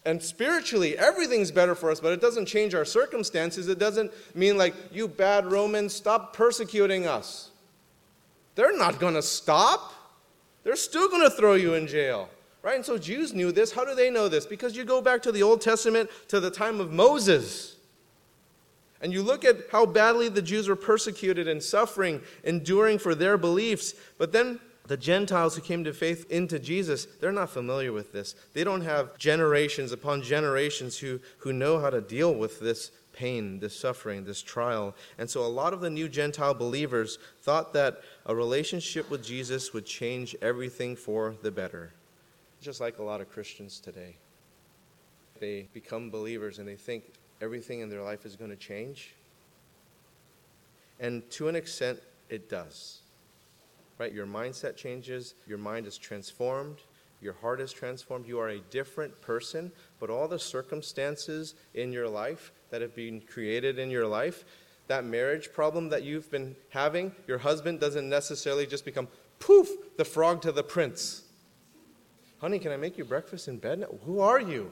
And 0.05 0.23
spiritually, 0.23 0.97
everything's 0.97 1.51
better 1.51 1.75
for 1.75 1.91
us, 1.91 1.99
but 1.99 2.13
it 2.13 2.21
doesn't 2.21 2.45
change 2.45 2.73
our 2.73 2.85
circumstances. 2.85 3.67
It 3.67 3.79
doesn't 3.79 4.11
mean, 4.33 4.57
like, 4.57 4.73
you 4.91 5.07
bad 5.07 5.51
Romans, 5.51 5.93
stop 5.93 6.33
persecuting 6.33 7.05
us. 7.05 7.49
They're 8.55 8.77
not 8.77 8.99
going 8.99 9.15
to 9.15 9.21
stop. 9.21 9.93
They're 10.63 10.75
still 10.75 11.09
going 11.09 11.23
to 11.23 11.29
throw 11.29 11.53
you 11.53 11.73
in 11.73 11.85
jail. 11.87 12.29
Right? 12.61 12.75
And 12.75 12.85
so 12.85 12.97
Jews 12.97 13.33
knew 13.33 13.51
this. 13.51 13.71
How 13.71 13.85
do 13.85 13.95
they 13.95 14.09
know 14.09 14.27
this? 14.27 14.45
Because 14.45 14.75
you 14.75 14.83
go 14.83 15.01
back 15.01 15.21
to 15.23 15.31
the 15.31 15.43
Old 15.43 15.61
Testament 15.61 16.09
to 16.27 16.39
the 16.39 16.51
time 16.51 16.81
of 16.81 16.91
Moses. 16.91 17.77
And 19.01 19.13
you 19.13 19.23
look 19.23 19.45
at 19.45 19.57
how 19.71 19.85
badly 19.85 20.27
the 20.27 20.41
Jews 20.41 20.67
were 20.67 20.75
persecuted 20.75 21.47
and 21.47 21.63
suffering, 21.63 22.21
enduring 22.43 22.99
for 22.99 23.15
their 23.15 23.37
beliefs. 23.37 23.93
But 24.17 24.33
then 24.33 24.59
the 24.89 24.97
Gentiles 24.97 25.55
who 25.55 25.61
came 25.61 25.83
to 25.83 25.93
faith 25.93 26.25
into 26.31 26.57
Jesus, 26.57 27.05
they're 27.05 27.31
not 27.31 27.51
familiar 27.51 27.93
with 27.93 28.11
this. 28.11 28.33
They 28.53 28.63
don't 28.63 28.81
have 28.81 29.15
generations 29.19 29.91
upon 29.91 30.23
generations 30.23 30.97
who, 30.97 31.19
who 31.37 31.53
know 31.53 31.79
how 31.79 31.91
to 31.91 32.01
deal 32.01 32.33
with 32.33 32.59
this 32.59 32.89
pain, 33.13 33.59
this 33.59 33.79
suffering, 33.79 34.25
this 34.25 34.41
trial. 34.41 34.95
And 35.19 35.29
so 35.29 35.41
a 35.41 35.47
lot 35.47 35.73
of 35.73 35.81
the 35.81 35.91
new 35.91 36.09
Gentile 36.09 36.55
believers 36.55 37.19
thought 37.43 37.71
that 37.73 38.01
a 38.25 38.33
relationship 38.33 39.11
with 39.11 39.23
Jesus 39.23 39.73
would 39.73 39.85
change 39.85 40.35
everything 40.41 40.95
for 40.95 41.35
the 41.43 41.51
better. 41.51 41.93
Just 42.59 42.81
like 42.81 42.97
a 42.97 43.03
lot 43.03 43.21
of 43.21 43.29
Christians 43.29 43.79
today. 43.79 44.15
They 45.39 45.69
become 45.71 46.09
believers 46.09 46.57
and 46.57 46.67
they 46.67 46.75
think 46.75 47.13
everything 47.41 47.81
in 47.81 47.91
their 47.91 48.01
life 48.01 48.25
is 48.25 48.35
going 48.35 48.49
to 48.49 48.57
change. 48.57 49.13
And 50.99 51.29
to 51.29 51.47
an 51.47 51.55
extent, 51.55 51.99
it 52.27 52.49
does 52.49 53.01
right? 53.99 54.13
Your 54.13 54.25
mindset 54.25 54.75
changes, 54.75 55.35
your 55.45 55.57
mind 55.57 55.85
is 55.85 55.97
transformed, 55.97 56.77
your 57.21 57.33
heart 57.33 57.59
is 57.59 57.71
transformed, 57.73 58.25
you 58.25 58.39
are 58.39 58.49
a 58.49 58.59
different 58.71 59.21
person, 59.21 59.71
but 59.99 60.09
all 60.09 60.27
the 60.27 60.39
circumstances 60.39 61.55
in 61.73 61.91
your 61.91 62.07
life 62.07 62.53
that 62.69 62.81
have 62.81 62.95
been 62.95 63.21
created 63.21 63.77
in 63.77 63.91
your 63.91 64.07
life, 64.07 64.45
that 64.87 65.03
marriage 65.03 65.51
problem 65.53 65.89
that 65.89 66.03
you've 66.03 66.31
been 66.31 66.55
having, 66.69 67.11
your 67.27 67.37
husband 67.37 67.79
doesn't 67.79 68.09
necessarily 68.09 68.65
just 68.65 68.85
become 68.85 69.07
poof, 69.39 69.67
the 69.97 70.05
frog 70.05 70.41
to 70.41 70.51
the 70.51 70.63
prince. 70.63 71.23
Honey, 72.39 72.57
can 72.57 72.71
I 72.71 72.77
make 72.77 72.97
you 72.97 73.03
breakfast 73.03 73.49
in 73.49 73.57
bed? 73.57 73.85
Who 74.05 74.21
are 74.21 74.39
you? 74.39 74.71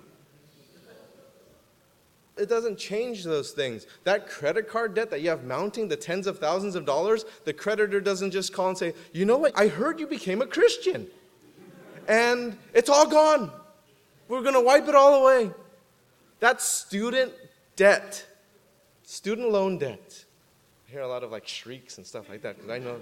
It 2.39 2.49
doesn't 2.49 2.77
change 2.77 3.23
those 3.23 3.51
things. 3.51 3.87
That 4.03 4.27
credit 4.27 4.67
card 4.69 4.93
debt 4.93 5.09
that 5.11 5.21
you 5.21 5.29
have 5.29 5.43
mounting, 5.43 5.87
the 5.87 5.95
tens 5.95 6.27
of 6.27 6.39
thousands 6.39 6.75
of 6.75 6.85
dollars, 6.85 7.25
the 7.45 7.53
creditor 7.53 7.99
doesn't 7.99 8.31
just 8.31 8.53
call 8.53 8.69
and 8.69 8.77
say, 8.77 8.93
You 9.13 9.25
know 9.25 9.37
what? 9.37 9.53
I 9.55 9.67
heard 9.67 9.99
you 9.99 10.07
became 10.07 10.41
a 10.41 10.47
Christian. 10.47 11.07
And 12.07 12.57
it's 12.73 12.89
all 12.89 13.07
gone. 13.07 13.51
We're 14.27 14.41
going 14.41 14.53
to 14.53 14.61
wipe 14.61 14.87
it 14.87 14.95
all 14.95 15.23
away. 15.23 15.51
That's 16.39 16.63
student 16.63 17.33
debt, 17.75 18.25
student 19.03 19.49
loan 19.49 19.77
debt. 19.77 20.25
I 20.87 20.91
hear 20.91 21.01
a 21.01 21.07
lot 21.07 21.23
of 21.23 21.31
like 21.31 21.47
shrieks 21.47 21.97
and 21.97 22.05
stuff 22.05 22.29
like 22.29 22.41
that 22.43 22.55
because 22.55 22.69
I 22.69 22.79
know 22.79 22.99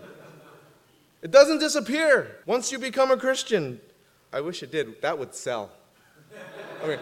it 1.21 1.31
doesn't 1.31 1.59
disappear 1.59 2.37
once 2.45 2.71
you 2.71 2.79
become 2.79 3.11
a 3.11 3.17
Christian. 3.17 3.79
I 4.31 4.41
wish 4.41 4.63
it 4.63 4.71
did. 4.71 5.01
That 5.01 5.17
would 5.17 5.33
sell. 5.33 5.71
Okay. 6.83 6.99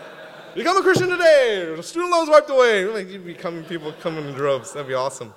Become 0.56 0.78
a 0.78 0.82
Christian 0.84 1.10
today. 1.10 1.76
Student 1.82 2.12
loans 2.12 2.30
wiped 2.30 2.52
away. 2.52 2.86
Like 2.86 3.10
you 3.10 3.18
become 3.18 3.64
people 3.64 3.92
coming 3.94 4.28
in 4.28 4.34
droves. 4.36 4.72
That'd 4.72 4.88
be 4.88 4.94
awesome. 4.94 5.34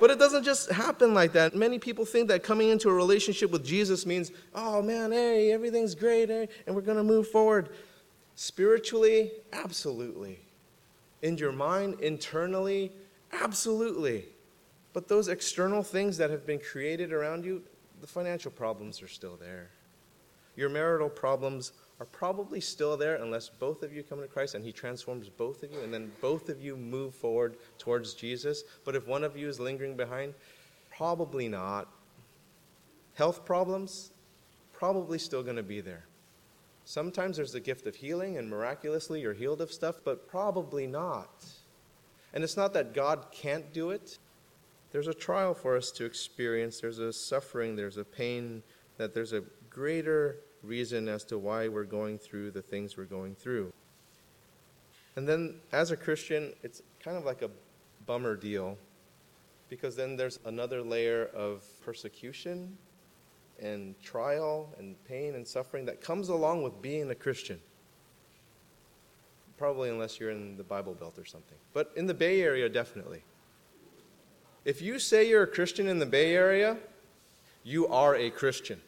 But 0.00 0.10
it 0.10 0.18
doesn't 0.18 0.44
just 0.44 0.70
happen 0.70 1.12
like 1.12 1.32
that. 1.32 1.54
Many 1.54 1.78
people 1.78 2.06
think 2.06 2.28
that 2.28 2.42
coming 2.42 2.70
into 2.70 2.88
a 2.88 2.94
relationship 2.94 3.50
with 3.50 3.62
Jesus 3.66 4.06
means, 4.06 4.32
oh 4.54 4.80
man, 4.80 5.12
hey, 5.12 5.52
everything's 5.52 5.94
great, 5.94 6.30
and 6.30 6.48
we're 6.68 6.80
going 6.80 6.96
to 6.96 7.04
move 7.04 7.28
forward. 7.28 7.68
Spiritually, 8.34 9.30
absolutely. 9.52 10.40
In 11.20 11.36
your 11.36 11.52
mind, 11.52 12.00
internally, 12.00 12.92
absolutely. 13.30 14.24
But 14.94 15.06
those 15.06 15.28
external 15.28 15.82
things 15.82 16.16
that 16.16 16.30
have 16.30 16.46
been 16.46 16.60
created 16.60 17.12
around 17.12 17.44
you, 17.44 17.62
the 18.00 18.06
financial 18.06 18.50
problems 18.50 19.02
are 19.02 19.08
still 19.08 19.36
there. 19.36 19.68
Your 20.56 20.70
marital 20.70 21.10
problems 21.10 21.72
are 22.00 22.06
probably 22.06 22.60
still 22.60 22.96
there 22.96 23.16
unless 23.16 23.50
both 23.50 23.82
of 23.82 23.92
you 23.92 24.02
come 24.02 24.20
to 24.22 24.26
Christ 24.26 24.54
and 24.54 24.64
He 24.64 24.72
transforms 24.72 25.28
both 25.28 25.62
of 25.62 25.70
you, 25.70 25.80
and 25.80 25.92
then 25.92 26.10
both 26.22 26.48
of 26.48 26.60
you 26.60 26.74
move 26.74 27.14
forward 27.14 27.56
towards 27.78 28.14
Jesus. 28.14 28.64
But 28.84 28.96
if 28.96 29.06
one 29.06 29.22
of 29.22 29.36
you 29.36 29.48
is 29.48 29.60
lingering 29.60 29.96
behind, 29.96 30.32
probably 30.96 31.46
not. 31.46 31.88
Health 33.14 33.44
problems, 33.44 34.12
probably 34.72 35.18
still 35.18 35.42
going 35.42 35.56
to 35.56 35.62
be 35.62 35.82
there. 35.82 36.06
Sometimes 36.86 37.36
there's 37.36 37.52
the 37.52 37.60
gift 37.60 37.86
of 37.86 37.94
healing, 37.94 38.38
and 38.38 38.48
miraculously 38.48 39.20
you're 39.20 39.34
healed 39.34 39.60
of 39.60 39.70
stuff, 39.70 39.96
but 40.02 40.26
probably 40.26 40.86
not. 40.86 41.44
And 42.32 42.42
it's 42.42 42.56
not 42.56 42.72
that 42.72 42.94
God 42.94 43.26
can't 43.30 43.72
do 43.74 43.90
it. 43.90 44.18
There's 44.90 45.06
a 45.06 45.14
trial 45.14 45.52
for 45.52 45.76
us 45.76 45.90
to 45.92 46.06
experience, 46.06 46.80
there's 46.80 46.98
a 46.98 47.12
suffering, 47.12 47.76
there's 47.76 47.98
a 47.98 48.04
pain, 48.04 48.62
that 48.96 49.14
there's 49.14 49.34
a 49.34 49.42
greater 49.68 50.38
reason 50.62 51.08
as 51.08 51.24
to 51.24 51.38
why 51.38 51.68
we're 51.68 51.84
going 51.84 52.18
through 52.18 52.50
the 52.50 52.62
things 52.62 52.96
we're 52.96 53.04
going 53.04 53.34
through. 53.34 53.72
And 55.16 55.28
then, 55.28 55.56
as 55.72 55.90
a 55.90 55.96
Christian, 55.96 56.52
it's 56.62 56.82
kind 57.02 57.16
of 57.16 57.24
like 57.24 57.42
a 57.42 57.50
bummer 58.06 58.36
deal 58.36 58.78
because 59.68 59.96
then 59.96 60.16
there's 60.16 60.38
another 60.44 60.82
layer 60.82 61.30
of 61.34 61.64
persecution 61.84 62.76
and 63.60 64.00
trial 64.02 64.68
and 64.78 65.02
pain 65.04 65.34
and 65.34 65.46
suffering 65.46 65.84
that 65.86 66.00
comes 66.00 66.28
along 66.28 66.62
with 66.62 66.80
being 66.82 67.10
a 67.10 67.14
Christian. 67.14 67.60
Probably 69.58 69.90
unless 69.90 70.18
you're 70.18 70.30
in 70.30 70.56
the 70.56 70.64
Bible 70.64 70.94
Belt 70.94 71.18
or 71.18 71.24
something. 71.24 71.58
But 71.72 71.92
in 71.96 72.06
the 72.06 72.14
Bay 72.14 72.40
Area, 72.42 72.68
definitely. 72.68 73.22
If 74.64 74.82
you 74.82 74.98
say 74.98 75.28
you're 75.28 75.42
a 75.42 75.46
Christian 75.46 75.86
in 75.86 75.98
the 75.98 76.06
Bay 76.06 76.34
Area, 76.34 76.76
you 77.62 77.86
are 77.88 78.16
a 78.16 78.30
Christian. 78.30 78.80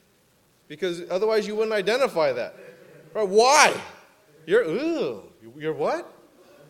Because 0.73 1.03
otherwise 1.11 1.47
you 1.47 1.55
wouldn't 1.55 1.75
identify 1.75 2.33
that. 2.33 2.57
Right? 3.13 3.29
Why? 3.29 3.79
You're, 4.47 4.65
ooh, 4.65 5.23
you're 5.59 5.75
what? 5.75 6.11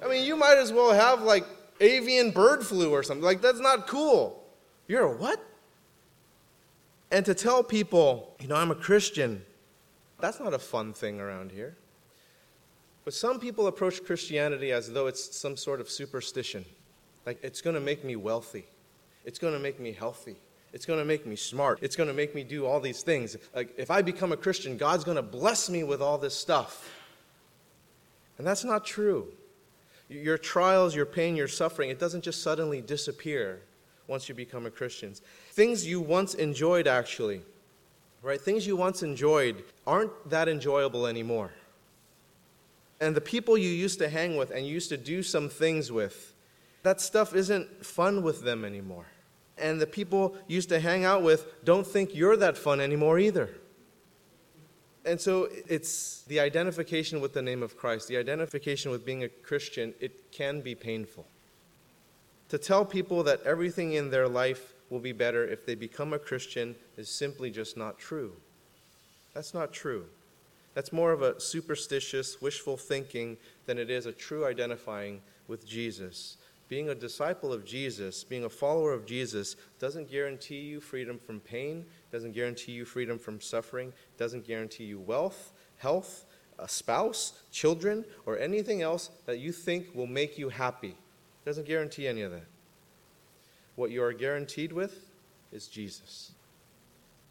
I 0.04 0.08
mean, 0.08 0.24
you 0.24 0.34
might 0.34 0.58
as 0.58 0.72
well 0.72 0.92
have 0.92 1.22
like 1.22 1.44
avian 1.80 2.32
bird 2.32 2.66
flu 2.66 2.90
or 2.90 3.04
something. 3.04 3.22
Like, 3.22 3.40
that's 3.40 3.60
not 3.60 3.86
cool. 3.86 4.42
You're 4.88 5.02
a 5.04 5.16
what? 5.16 5.40
And 7.12 7.24
to 7.26 7.32
tell 7.32 7.62
people, 7.62 8.34
you 8.40 8.48
know, 8.48 8.56
I'm 8.56 8.72
a 8.72 8.74
Christian, 8.74 9.44
that's 10.18 10.40
not 10.40 10.52
a 10.52 10.58
fun 10.58 10.92
thing 10.92 11.20
around 11.20 11.52
here. 11.52 11.76
But 13.04 13.14
some 13.14 13.38
people 13.38 13.68
approach 13.68 14.02
Christianity 14.02 14.72
as 14.72 14.92
though 14.92 15.06
it's 15.06 15.36
some 15.36 15.56
sort 15.56 15.80
of 15.80 15.88
superstition. 15.88 16.64
Like, 17.24 17.38
it's 17.44 17.60
going 17.60 17.74
to 17.74 17.80
make 17.80 18.02
me 18.02 18.16
wealthy, 18.16 18.66
it's 19.24 19.38
going 19.38 19.54
to 19.54 19.60
make 19.60 19.78
me 19.78 19.92
healthy. 19.92 20.38
It's 20.72 20.86
going 20.86 20.98
to 20.98 21.04
make 21.04 21.26
me 21.26 21.36
smart. 21.36 21.80
It's 21.82 21.96
going 21.96 22.08
to 22.08 22.14
make 22.14 22.34
me 22.34 22.44
do 22.44 22.66
all 22.66 22.80
these 22.80 23.02
things. 23.02 23.36
Like, 23.54 23.74
if 23.76 23.90
I 23.90 24.00
become 24.00 24.32
a 24.32 24.36
Christian, 24.36 24.76
God's 24.76 25.04
going 25.04 25.16
to 25.16 25.22
bless 25.22 25.68
me 25.68 25.84
with 25.84 26.00
all 26.00 26.16
this 26.16 26.34
stuff. 26.34 26.90
And 28.38 28.46
that's 28.46 28.64
not 28.64 28.84
true. 28.84 29.28
Your 30.08 30.38
trials, 30.38 30.94
your 30.94 31.06
pain, 31.06 31.36
your 31.36 31.48
suffering, 31.48 31.90
it 31.90 31.98
doesn't 31.98 32.24
just 32.24 32.42
suddenly 32.42 32.80
disappear 32.80 33.60
once 34.06 34.28
you 34.28 34.34
become 34.34 34.64
a 34.66 34.70
Christian. 34.70 35.14
Things 35.50 35.86
you 35.86 36.00
once 36.00 36.34
enjoyed, 36.34 36.86
actually, 36.86 37.42
right? 38.22 38.40
Things 38.40 38.66
you 38.66 38.74
once 38.74 39.02
enjoyed 39.02 39.64
aren't 39.86 40.30
that 40.30 40.48
enjoyable 40.48 41.06
anymore. 41.06 41.52
And 43.00 43.14
the 43.14 43.20
people 43.20 43.58
you 43.58 43.68
used 43.68 43.98
to 43.98 44.08
hang 44.08 44.36
with 44.36 44.50
and 44.50 44.66
used 44.66 44.88
to 44.88 44.96
do 44.96 45.22
some 45.22 45.48
things 45.48 45.92
with, 45.92 46.34
that 46.82 47.00
stuff 47.00 47.34
isn't 47.34 47.84
fun 47.84 48.22
with 48.22 48.42
them 48.42 48.64
anymore 48.64 49.06
and 49.62 49.80
the 49.80 49.86
people 49.86 50.34
used 50.48 50.68
to 50.70 50.80
hang 50.80 51.04
out 51.04 51.22
with 51.22 51.64
don't 51.64 51.86
think 51.86 52.14
you're 52.14 52.36
that 52.36 52.58
fun 52.58 52.80
anymore 52.80 53.18
either. 53.18 53.50
And 55.04 55.20
so 55.20 55.48
it's 55.68 56.22
the 56.22 56.38
identification 56.40 57.20
with 57.20 57.32
the 57.32 57.42
name 57.42 57.62
of 57.62 57.76
Christ, 57.76 58.08
the 58.08 58.16
identification 58.16 58.90
with 58.90 59.04
being 59.04 59.24
a 59.24 59.28
Christian, 59.28 59.94
it 60.00 60.30
can 60.30 60.60
be 60.60 60.74
painful. 60.74 61.26
To 62.50 62.58
tell 62.58 62.84
people 62.84 63.22
that 63.24 63.42
everything 63.44 63.94
in 63.94 64.10
their 64.10 64.28
life 64.28 64.74
will 64.90 65.00
be 65.00 65.12
better 65.12 65.46
if 65.46 65.64
they 65.66 65.74
become 65.74 66.12
a 66.12 66.18
Christian 66.18 66.76
is 66.96 67.08
simply 67.08 67.50
just 67.50 67.76
not 67.76 67.98
true. 67.98 68.32
That's 69.34 69.54
not 69.54 69.72
true. 69.72 70.04
That's 70.74 70.92
more 70.92 71.12
of 71.12 71.22
a 71.22 71.40
superstitious, 71.40 72.40
wishful 72.40 72.76
thinking 72.76 73.38
than 73.66 73.78
it 73.78 73.90
is 73.90 74.06
a 74.06 74.12
true 74.12 74.46
identifying 74.46 75.20
with 75.48 75.66
Jesus 75.66 76.36
being 76.72 76.88
a 76.88 76.94
disciple 76.94 77.52
of 77.52 77.66
Jesus, 77.66 78.24
being 78.24 78.44
a 78.44 78.48
follower 78.48 78.94
of 78.94 79.04
Jesus, 79.04 79.56
doesn't 79.78 80.10
guarantee 80.10 80.60
you 80.60 80.80
freedom 80.80 81.18
from 81.18 81.38
pain, 81.38 81.84
doesn't 82.10 82.32
guarantee 82.32 82.72
you 82.72 82.86
freedom 82.86 83.18
from 83.18 83.42
suffering, 83.42 83.92
doesn't 84.16 84.46
guarantee 84.46 84.84
you 84.84 84.98
wealth, 84.98 85.52
health, 85.76 86.24
a 86.58 86.66
spouse, 86.66 87.42
children, 87.50 88.06
or 88.24 88.38
anything 88.38 88.80
else 88.80 89.10
that 89.26 89.38
you 89.38 89.52
think 89.52 89.94
will 89.94 90.06
make 90.06 90.38
you 90.38 90.48
happy. 90.48 90.96
Doesn't 91.44 91.66
guarantee 91.66 92.08
any 92.08 92.22
of 92.22 92.30
that. 92.30 92.46
What 93.76 93.90
you 93.90 94.02
are 94.02 94.14
guaranteed 94.14 94.72
with 94.72 95.10
is 95.52 95.66
Jesus. 95.66 96.32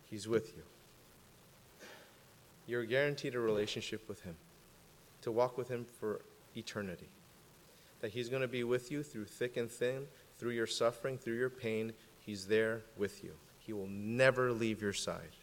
He's 0.08 0.28
with 0.28 0.56
you. 0.56 0.62
You're 2.68 2.86
guaranteed 2.86 3.34
a 3.34 3.40
relationship 3.40 4.08
with 4.08 4.22
Him, 4.22 4.36
to 5.24 5.32
walk 5.32 5.58
with 5.58 5.68
Him 5.68 5.88
for 6.00 6.22
eternity 6.56 7.10
that 8.02 8.12
He's 8.12 8.30
going 8.30 8.42
to 8.42 8.48
be 8.48 8.64
with 8.64 8.92
you 8.92 9.04
through 9.04 9.26
thick 9.26 9.58
and 9.58 9.70
thin, 9.70 10.08
through 10.38 10.52
your 10.52 10.68
suffering, 10.68 11.18
through 11.18 11.38
your 11.38 11.50
pain. 11.50 11.94
He's 12.20 12.46
there 12.46 12.82
with 12.98 13.24
you. 13.24 13.32
He 13.60 13.74
will 13.74 13.88
never 13.88 14.52
leave 14.52 14.82
your 14.82 14.94
side. 14.94 15.36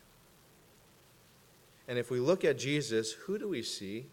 And 1.87 1.99
if 1.99 2.11
we 2.11 2.21
look 2.21 2.45
at 2.45 2.59
Jesus, 2.59 3.13
who 3.13 3.39
do 3.39 3.49
we 3.49 3.63
see? 3.63 4.07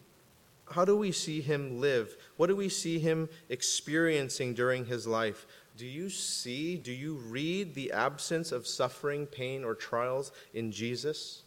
How 0.70 0.84
do 0.84 0.96
we 0.96 1.12
see 1.12 1.40
him 1.40 1.80
live? 1.80 2.16
What 2.36 2.48
do 2.48 2.56
we 2.56 2.68
see 2.68 2.98
him 2.98 3.28
experiencing 3.48 4.54
during 4.54 4.86
his 4.86 5.06
life? 5.06 5.46
Do 5.76 5.86
you 5.86 6.08
see, 6.08 6.76
do 6.76 6.90
you 6.90 7.14
read 7.14 7.74
the 7.74 7.92
absence 7.92 8.50
of 8.50 8.66
suffering, 8.66 9.26
pain, 9.26 9.62
or 9.62 9.74
trials 9.74 10.32
in 10.54 10.72
Jesus? 10.72 11.42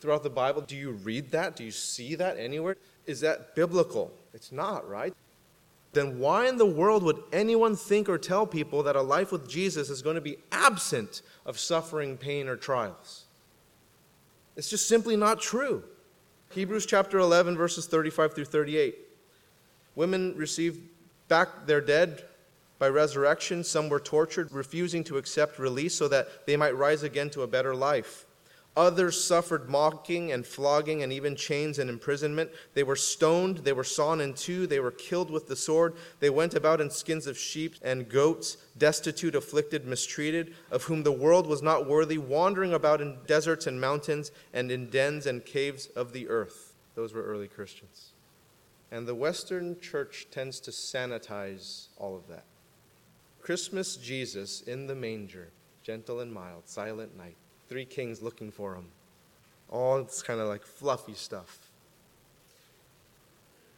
Throughout 0.00 0.22
the 0.22 0.30
Bible, 0.30 0.60
do 0.60 0.76
you 0.76 0.92
read 0.92 1.30
that? 1.32 1.56
Do 1.56 1.64
you 1.64 1.70
see 1.70 2.14
that 2.16 2.38
anywhere? 2.38 2.76
Is 3.06 3.20
that 3.20 3.54
biblical? 3.56 4.12
It's 4.34 4.52
not, 4.52 4.88
right? 4.88 5.14
Then 5.92 6.18
why 6.18 6.48
in 6.48 6.58
the 6.58 6.66
world 6.66 7.02
would 7.02 7.22
anyone 7.32 7.74
think 7.74 8.08
or 8.08 8.18
tell 8.18 8.46
people 8.46 8.82
that 8.82 8.96
a 8.96 9.02
life 9.02 9.32
with 9.32 9.48
Jesus 9.48 9.88
is 9.88 10.02
going 10.02 10.16
to 10.16 10.20
be 10.20 10.38
absent 10.52 11.22
of 11.46 11.58
suffering, 11.58 12.16
pain, 12.16 12.46
or 12.46 12.56
trials? 12.56 13.24
It's 14.56 14.68
just 14.68 14.88
simply 14.88 15.16
not 15.16 15.40
true. 15.40 15.84
Hebrews 16.50 16.86
chapter 16.86 17.18
11, 17.18 17.56
verses 17.56 17.86
35 17.86 18.34
through 18.34 18.44
38. 18.46 18.96
Women 19.94 20.34
received 20.36 20.80
back 21.28 21.66
their 21.66 21.80
dead 21.80 22.24
by 22.78 22.88
resurrection. 22.88 23.64
Some 23.64 23.88
were 23.88 24.00
tortured, 24.00 24.52
refusing 24.52 25.04
to 25.04 25.16
accept 25.16 25.58
release 25.58 25.94
so 25.94 26.08
that 26.08 26.46
they 26.46 26.56
might 26.56 26.76
rise 26.76 27.02
again 27.02 27.30
to 27.30 27.42
a 27.42 27.46
better 27.46 27.74
life. 27.74 28.26
Others 28.78 29.24
suffered 29.24 29.68
mocking 29.68 30.30
and 30.30 30.46
flogging 30.46 31.02
and 31.02 31.12
even 31.12 31.34
chains 31.34 31.80
and 31.80 31.90
imprisonment. 31.90 32.48
They 32.74 32.84
were 32.84 32.94
stoned, 32.94 33.58
they 33.58 33.72
were 33.72 33.82
sawn 33.82 34.20
in 34.20 34.34
two, 34.34 34.68
they 34.68 34.78
were 34.78 34.92
killed 34.92 35.32
with 35.32 35.48
the 35.48 35.56
sword. 35.56 35.96
They 36.20 36.30
went 36.30 36.54
about 36.54 36.80
in 36.80 36.88
skins 36.88 37.26
of 37.26 37.36
sheep 37.36 37.74
and 37.82 38.08
goats, 38.08 38.56
destitute, 38.78 39.34
afflicted, 39.34 39.84
mistreated, 39.84 40.54
of 40.70 40.84
whom 40.84 41.02
the 41.02 41.10
world 41.10 41.48
was 41.48 41.60
not 41.60 41.88
worthy, 41.88 42.18
wandering 42.18 42.72
about 42.72 43.00
in 43.00 43.18
deserts 43.26 43.66
and 43.66 43.80
mountains 43.80 44.30
and 44.54 44.70
in 44.70 44.90
dens 44.90 45.26
and 45.26 45.44
caves 45.44 45.88
of 45.96 46.12
the 46.12 46.28
earth. 46.28 46.72
Those 46.94 47.12
were 47.12 47.24
early 47.24 47.48
Christians. 47.48 48.12
And 48.92 49.08
the 49.08 49.14
Western 49.16 49.80
church 49.80 50.28
tends 50.30 50.60
to 50.60 50.70
sanitize 50.70 51.88
all 51.96 52.14
of 52.14 52.28
that. 52.28 52.44
Christmas 53.42 53.96
Jesus 53.96 54.60
in 54.60 54.86
the 54.86 54.94
manger, 54.94 55.48
gentle 55.82 56.20
and 56.20 56.32
mild, 56.32 56.68
silent 56.68 57.16
night 57.18 57.34
three 57.68 57.84
kings 57.84 58.22
looking 58.22 58.50
for 58.50 58.74
him. 58.74 58.86
All 59.70 60.02
this 60.02 60.22
kind 60.22 60.40
of 60.40 60.48
like 60.48 60.64
fluffy 60.64 61.14
stuff. 61.14 61.58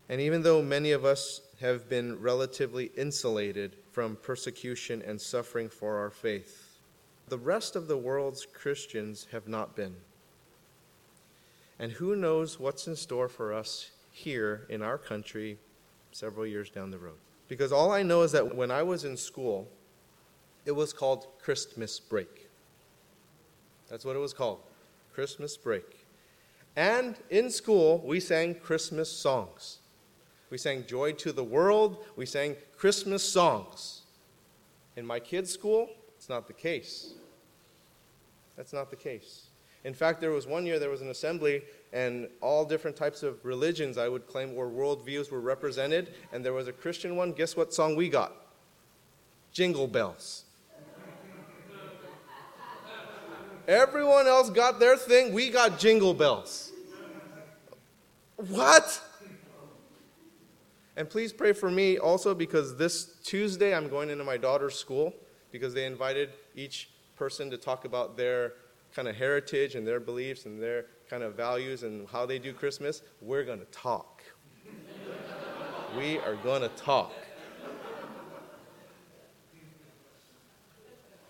And 0.08 0.20
even 0.20 0.42
though 0.42 0.62
many 0.62 0.92
of 0.92 1.04
us 1.04 1.40
have 1.60 1.88
been 1.88 2.20
relatively 2.20 2.90
insulated 2.96 3.76
from 3.92 4.16
persecution 4.16 5.02
and 5.06 5.20
suffering 5.20 5.68
for 5.68 5.98
our 5.98 6.10
faith, 6.10 6.78
the 7.28 7.38
rest 7.38 7.76
of 7.76 7.86
the 7.86 7.96
world's 7.96 8.44
Christians 8.44 9.28
have 9.30 9.46
not 9.46 9.76
been. 9.76 9.94
And 11.78 11.92
who 11.92 12.16
knows 12.16 12.58
what's 12.58 12.86
in 12.86 12.96
store 12.96 13.28
for 13.28 13.52
us 13.52 13.90
here 14.10 14.66
in 14.68 14.82
our 14.82 14.98
country 14.98 15.58
several 16.12 16.46
years 16.46 16.70
down 16.70 16.90
the 16.90 16.98
road. 16.98 17.18
Because 17.48 17.72
all 17.72 17.92
I 17.92 18.02
know 18.02 18.22
is 18.22 18.32
that 18.32 18.54
when 18.54 18.70
I 18.70 18.82
was 18.82 19.04
in 19.04 19.16
school, 19.16 19.68
it 20.66 20.72
was 20.72 20.92
called 20.92 21.26
Christmas 21.40 21.98
break. 21.98 22.49
That's 23.90 24.04
what 24.04 24.16
it 24.16 24.20
was 24.20 24.32
called 24.32 24.60
Christmas 25.12 25.56
break. 25.56 26.06
And 26.76 27.16
in 27.28 27.50
school, 27.50 28.02
we 28.04 28.20
sang 28.20 28.54
Christmas 28.54 29.10
songs. 29.10 29.78
We 30.48 30.58
sang 30.58 30.86
Joy 30.86 31.12
to 31.12 31.32
the 31.32 31.44
World. 31.44 32.04
We 32.16 32.24
sang 32.24 32.56
Christmas 32.76 33.22
songs. 33.22 34.02
In 34.96 35.04
my 35.04 35.18
kids' 35.20 35.52
school, 35.52 35.90
it's 36.16 36.28
not 36.28 36.46
the 36.46 36.52
case. 36.52 37.14
That's 38.56 38.72
not 38.72 38.90
the 38.90 38.96
case. 38.96 39.46
In 39.84 39.94
fact, 39.94 40.20
there 40.20 40.30
was 40.30 40.46
one 40.46 40.66
year 40.66 40.78
there 40.78 40.90
was 40.90 41.00
an 41.00 41.08
assembly, 41.08 41.62
and 41.92 42.28
all 42.40 42.64
different 42.64 42.96
types 42.96 43.22
of 43.22 43.44
religions, 43.44 43.96
I 43.96 44.08
would 44.08 44.26
claim, 44.26 44.54
or 44.54 44.68
worldviews 44.68 45.30
were 45.30 45.40
represented, 45.40 46.14
and 46.32 46.44
there 46.44 46.52
was 46.52 46.68
a 46.68 46.72
Christian 46.72 47.16
one. 47.16 47.32
Guess 47.32 47.56
what 47.56 47.72
song 47.72 47.96
we 47.96 48.08
got? 48.08 48.32
Jingle 49.52 49.88
Bells. 49.88 50.44
Everyone 53.70 54.26
else 54.26 54.50
got 54.50 54.80
their 54.80 54.96
thing. 54.96 55.32
We 55.32 55.48
got 55.48 55.78
jingle 55.78 56.12
bells. 56.12 56.72
What? 58.34 59.00
And 60.96 61.08
please 61.08 61.32
pray 61.32 61.52
for 61.52 61.70
me 61.70 61.96
also 61.96 62.34
because 62.34 62.76
this 62.76 63.14
Tuesday 63.22 63.72
I'm 63.72 63.88
going 63.88 64.10
into 64.10 64.24
my 64.24 64.36
daughter's 64.36 64.74
school 64.74 65.14
because 65.52 65.72
they 65.72 65.86
invited 65.86 66.30
each 66.56 66.90
person 67.14 67.48
to 67.52 67.56
talk 67.56 67.84
about 67.84 68.16
their 68.16 68.54
kind 68.92 69.06
of 69.06 69.14
heritage 69.14 69.76
and 69.76 69.86
their 69.86 70.00
beliefs 70.00 70.46
and 70.46 70.60
their 70.60 70.86
kind 71.08 71.22
of 71.22 71.36
values 71.36 71.84
and 71.84 72.08
how 72.08 72.26
they 72.26 72.40
do 72.40 72.52
Christmas, 72.52 73.02
we're 73.20 73.44
going 73.44 73.60
to 73.60 73.66
talk. 73.66 74.24
we 75.96 76.18
are 76.18 76.34
going 76.42 76.62
to 76.62 76.68
talk. 76.70 77.12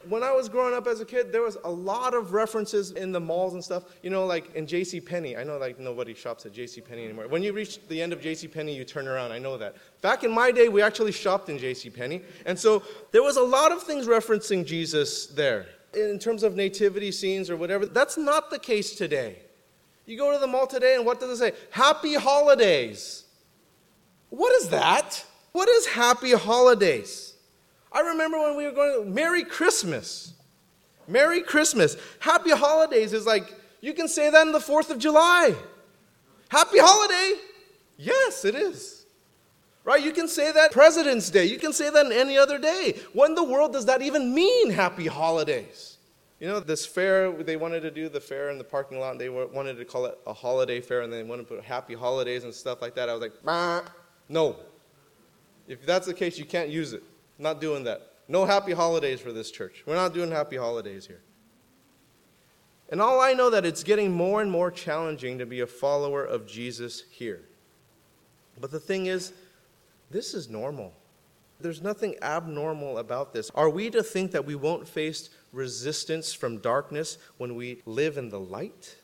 When 0.08 0.22
I 0.22 0.32
was 0.32 0.48
growing 0.48 0.74
up 0.74 0.86
as 0.86 1.00
a 1.00 1.04
kid, 1.04 1.30
there 1.30 1.42
was 1.42 1.58
a 1.64 1.70
lot 1.70 2.14
of 2.14 2.32
references 2.32 2.92
in 2.92 3.12
the 3.12 3.20
malls 3.20 3.52
and 3.52 3.62
stuff. 3.62 3.84
You 4.02 4.10
know, 4.10 4.24
like 4.24 4.54
in 4.54 4.66
J.C. 4.66 5.00
Penney. 5.00 5.36
I 5.36 5.44
know 5.44 5.58
like 5.58 5.78
nobody 5.78 6.14
shops 6.14 6.46
at 6.46 6.52
J.C. 6.52 6.80
Penney 6.80 7.04
anymore. 7.04 7.28
When 7.28 7.42
you 7.42 7.52
reach 7.52 7.86
the 7.88 8.00
end 8.00 8.12
of 8.12 8.20
J.C. 8.20 8.48
Penney, 8.48 8.74
you 8.74 8.84
turn 8.84 9.06
around. 9.06 9.32
I 9.32 9.38
know 9.38 9.58
that. 9.58 9.76
Back 10.00 10.24
in 10.24 10.30
my 10.30 10.50
day, 10.50 10.68
we 10.68 10.80
actually 10.80 11.12
shopped 11.12 11.48
in 11.48 11.58
J.C. 11.58 11.90
Penney, 11.90 12.22
and 12.46 12.58
so 12.58 12.82
there 13.12 13.22
was 13.22 13.36
a 13.36 13.42
lot 13.42 13.72
of 13.72 13.82
things 13.82 14.06
referencing 14.06 14.64
Jesus 14.64 15.26
there 15.26 15.66
in 15.94 16.18
terms 16.18 16.42
of 16.42 16.56
nativity 16.56 17.12
scenes 17.12 17.50
or 17.50 17.56
whatever. 17.56 17.84
That's 17.84 18.16
not 18.16 18.50
the 18.50 18.58
case 18.58 18.94
today. 18.94 19.36
You 20.06 20.16
go 20.16 20.32
to 20.32 20.38
the 20.38 20.46
mall 20.46 20.66
today, 20.66 20.96
and 20.96 21.04
what 21.04 21.20
does 21.20 21.30
it 21.30 21.36
say? 21.36 21.52
Happy 21.70 22.14
holidays. 22.14 23.24
What 24.30 24.52
is 24.54 24.68
that? 24.70 25.24
What 25.52 25.68
is 25.68 25.86
happy 25.86 26.32
holidays? 26.32 27.29
I 27.92 28.00
remember 28.00 28.38
when 28.38 28.56
we 28.56 28.64
were 28.64 28.72
going, 28.72 29.12
Merry 29.12 29.44
Christmas. 29.44 30.34
Merry 31.08 31.42
Christmas. 31.42 31.96
Happy 32.20 32.50
holidays 32.50 33.12
is 33.12 33.26
like, 33.26 33.54
you 33.80 33.94
can 33.94 34.08
say 34.08 34.30
that 34.30 34.46
on 34.46 34.52
the 34.52 34.58
4th 34.58 34.90
of 34.90 34.98
July. 34.98 35.54
Happy 36.48 36.78
holiday. 36.78 37.40
Yes, 37.96 38.44
it 38.44 38.54
is. 38.54 39.06
Right? 39.82 40.02
You 40.02 40.12
can 40.12 40.28
say 40.28 40.52
that 40.52 40.72
President's 40.72 41.30
Day. 41.30 41.46
You 41.46 41.58
can 41.58 41.72
say 41.72 41.90
that 41.90 42.06
on 42.06 42.12
any 42.12 42.36
other 42.36 42.58
day. 42.58 42.98
What 43.12 43.30
in 43.30 43.34
the 43.34 43.44
world 43.44 43.72
does 43.72 43.86
that 43.86 44.02
even 44.02 44.34
mean 44.34 44.70
happy 44.70 45.06
holidays? 45.06 45.96
You 46.38 46.48
know, 46.48 46.60
this 46.60 46.86
fair, 46.86 47.32
they 47.32 47.56
wanted 47.56 47.80
to 47.80 47.90
do 47.90 48.08
the 48.08 48.20
fair 48.20 48.50
in 48.50 48.58
the 48.58 48.64
parking 48.64 48.98
lot, 48.98 49.12
and 49.12 49.20
they 49.20 49.28
wanted 49.28 49.76
to 49.76 49.84
call 49.84 50.06
it 50.06 50.18
a 50.26 50.32
holiday 50.32 50.80
fair, 50.80 51.02
and 51.02 51.12
they 51.12 51.22
wanted 51.22 51.48
to 51.48 51.54
put 51.54 51.64
happy 51.64 51.94
holidays 51.94 52.44
and 52.44 52.54
stuff 52.54 52.80
like 52.80 52.94
that. 52.94 53.08
I 53.08 53.12
was 53.12 53.20
like, 53.20 53.34
bah, 53.44 53.82
no. 54.28 54.56
If 55.68 55.84
that's 55.84 56.06
the 56.06 56.14
case, 56.14 56.38
you 56.38 56.44
can't 56.44 56.70
use 56.70 56.92
it. 56.92 57.02
Not 57.40 57.60
doing 57.60 57.84
that. 57.84 58.06
No 58.28 58.44
happy 58.44 58.72
holidays 58.72 59.18
for 59.18 59.32
this 59.32 59.50
church. 59.50 59.82
We're 59.86 59.94
not 59.94 60.14
doing 60.14 60.30
happy 60.30 60.56
holidays 60.56 61.06
here. 61.06 61.22
And 62.90 63.00
all 63.00 63.20
I 63.20 63.32
know 63.32 63.50
that 63.50 63.64
it's 63.64 63.82
getting 63.82 64.12
more 64.12 64.42
and 64.42 64.50
more 64.50 64.70
challenging 64.70 65.38
to 65.38 65.46
be 65.46 65.60
a 65.60 65.66
follower 65.66 66.22
of 66.22 66.46
Jesus 66.46 67.04
here. 67.10 67.42
But 68.60 68.70
the 68.70 68.78
thing 68.78 69.06
is, 69.06 69.32
this 70.10 70.34
is 70.34 70.50
normal. 70.50 70.92
There's 71.60 71.82
nothing 71.82 72.16
abnormal 72.20 72.98
about 72.98 73.32
this. 73.32 73.50
Are 73.54 73.70
we 73.70 73.90
to 73.90 74.02
think 74.02 74.32
that 74.32 74.44
we 74.44 74.54
won't 74.54 74.86
face 74.86 75.30
resistance 75.52 76.32
from 76.32 76.58
darkness 76.58 77.16
when 77.38 77.54
we 77.54 77.80
live 77.86 78.18
in 78.18 78.28
the 78.28 78.40
light? 78.40 78.96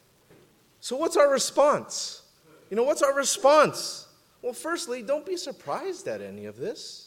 So, 0.81 0.97
what's 0.97 1.17
our 1.17 1.31
response? 1.31 2.23
You 2.71 2.77
know, 2.77 2.83
what's 2.83 3.03
our 3.03 3.15
response? 3.15 4.09
Well, 4.43 4.53
firstly, 4.53 5.03
don't 5.03 5.27
be 5.27 5.37
surprised 5.37 6.07
at 6.09 6.21
any 6.21 6.47
of 6.47 6.57
this. 6.57 7.06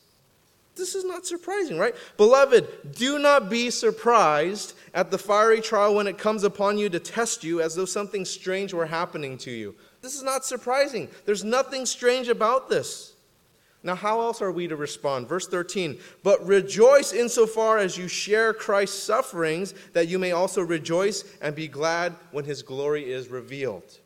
This 0.80 0.96
is 0.96 1.06
not 1.06 1.26
surprising, 1.26 1.78
right? 1.78 1.94
Beloved, 2.18 2.94
do 2.96 3.20
not 3.20 3.50
be 3.50 3.70
surprised 3.70 4.74
at 4.94 5.12
the 5.12 5.18
fiery 5.18 5.62
trial 5.62 5.94
when 5.94 6.08
it 6.08 6.18
comes 6.18 6.44
upon 6.44 6.78
you 6.78 6.90
to 6.90 7.00
test 7.00 7.44
you 7.44 7.62
as 7.62 7.76
though 7.76 7.86
something 7.86 8.26
strange 8.26 8.74
were 8.74 8.86
happening 8.86 9.38
to 9.40 9.52
you. 9.52 9.76
This 10.02 10.16
is 10.16 10.24
not 10.24 10.46
surprising. 10.46 11.10
There's 11.26 11.44
nothing 11.44 11.86
strange 11.86 12.30
about 12.30 12.70
this. 12.70 13.14
Now, 13.84 13.96
how 13.96 14.22
else 14.22 14.42
are 14.42 14.52
we 14.52 14.68
to 14.68 14.76
respond? 14.76 15.28
Verse 15.28 15.48
13, 15.48 16.00
but 16.24 16.46
rejoice 16.46 17.14
insofar 17.14 17.78
as 17.78 17.98
you 17.98 18.08
share 18.08 18.54
Christ's 18.54 19.02
sufferings, 19.02 19.74
that 19.94 20.08
you 20.08 20.20
may 20.20 20.32
also 20.32 20.62
rejoice 20.62 21.24
and 21.42 21.56
be 21.56 21.68
glad 21.68 22.16
when 22.32 22.44
his 22.44 22.62
glory 22.62 23.10
is 23.10 23.30
revealed. 23.30 24.00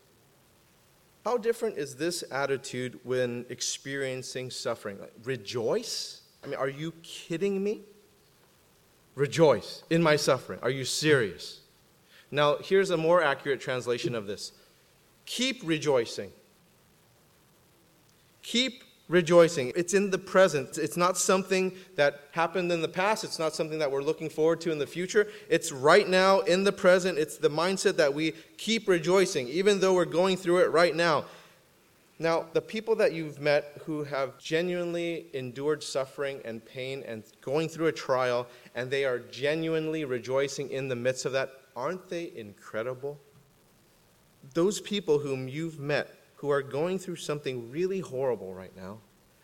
How 1.23 1.37
different 1.37 1.77
is 1.77 1.95
this 1.95 2.23
attitude 2.31 2.99
when 3.03 3.45
experiencing 3.49 4.51
suffering? 4.51 4.97
Rejoice? 5.23 6.22
I 6.43 6.47
mean, 6.47 6.55
are 6.55 6.69
you 6.69 6.93
kidding 7.03 7.63
me? 7.63 7.81
Rejoice 9.15 9.83
in 9.89 10.01
my 10.01 10.15
suffering. 10.15 10.59
Are 10.61 10.69
you 10.69 10.85
serious? 10.85 11.61
Now, 12.31 12.57
here's 12.57 12.89
a 12.89 12.97
more 12.97 13.23
accurate 13.23 13.61
translation 13.61 14.15
of 14.15 14.27
this 14.27 14.51
keep 15.25 15.61
rejoicing. 15.63 16.31
Keep 18.41 18.83
rejoicing. 19.07 19.71
It's 19.75 19.93
in 19.93 20.09
the 20.09 20.17
present. 20.17 20.77
It's 20.77 20.97
not 20.97 21.17
something 21.17 21.73
that 21.95 22.21
happened 22.31 22.71
in 22.71 22.81
the 22.81 22.87
past. 22.87 23.23
It's 23.23 23.39
not 23.39 23.53
something 23.53 23.79
that 23.79 23.89
we're 23.89 24.01
looking 24.01 24.29
forward 24.29 24.59
to 24.61 24.71
in 24.71 24.79
the 24.79 24.87
future. 24.87 25.27
It's 25.49 25.71
right 25.71 26.07
now 26.07 26.39
in 26.41 26.63
the 26.63 26.71
present. 26.71 27.17
It's 27.17 27.37
the 27.37 27.49
mindset 27.49 27.95
that 27.97 28.13
we 28.13 28.33
keep 28.57 28.87
rejoicing, 28.87 29.47
even 29.47 29.79
though 29.79 29.93
we're 29.93 30.05
going 30.05 30.35
through 30.35 30.59
it 30.59 30.71
right 30.71 30.95
now. 30.95 31.25
Now, 32.19 32.45
the 32.53 32.61
people 32.61 32.95
that 32.97 33.13
you've 33.13 33.39
met 33.39 33.81
who 33.85 34.03
have 34.03 34.37
genuinely 34.37 35.27
endured 35.33 35.83
suffering 35.83 36.41
and 36.45 36.63
pain 36.63 37.03
and 37.07 37.23
going 37.41 37.69
through 37.69 37.87
a 37.87 37.91
trial, 37.91 38.47
and 38.75 38.89
they 38.89 39.03
are 39.03 39.19
genuinely 39.19 40.05
rejoicing 40.05 40.69
in 40.69 40.87
the 40.87 40.95
midst 40.95 41.25
of 41.25 41.31
that, 41.31 41.51
aren't 41.75 42.07
they 42.09 42.31
incredible? 42.35 43.19
Those 44.53 44.79
people 44.79 45.19
whom 45.19 45.47
you've 45.47 45.79
met 45.79 46.13
who 46.35 46.51
are 46.51 46.61
going 46.61 46.99
through 46.99 47.15
something 47.15 47.71
really 47.71 47.99
horrible 47.99 48.53
right 48.53 48.75
now, 48.75 48.99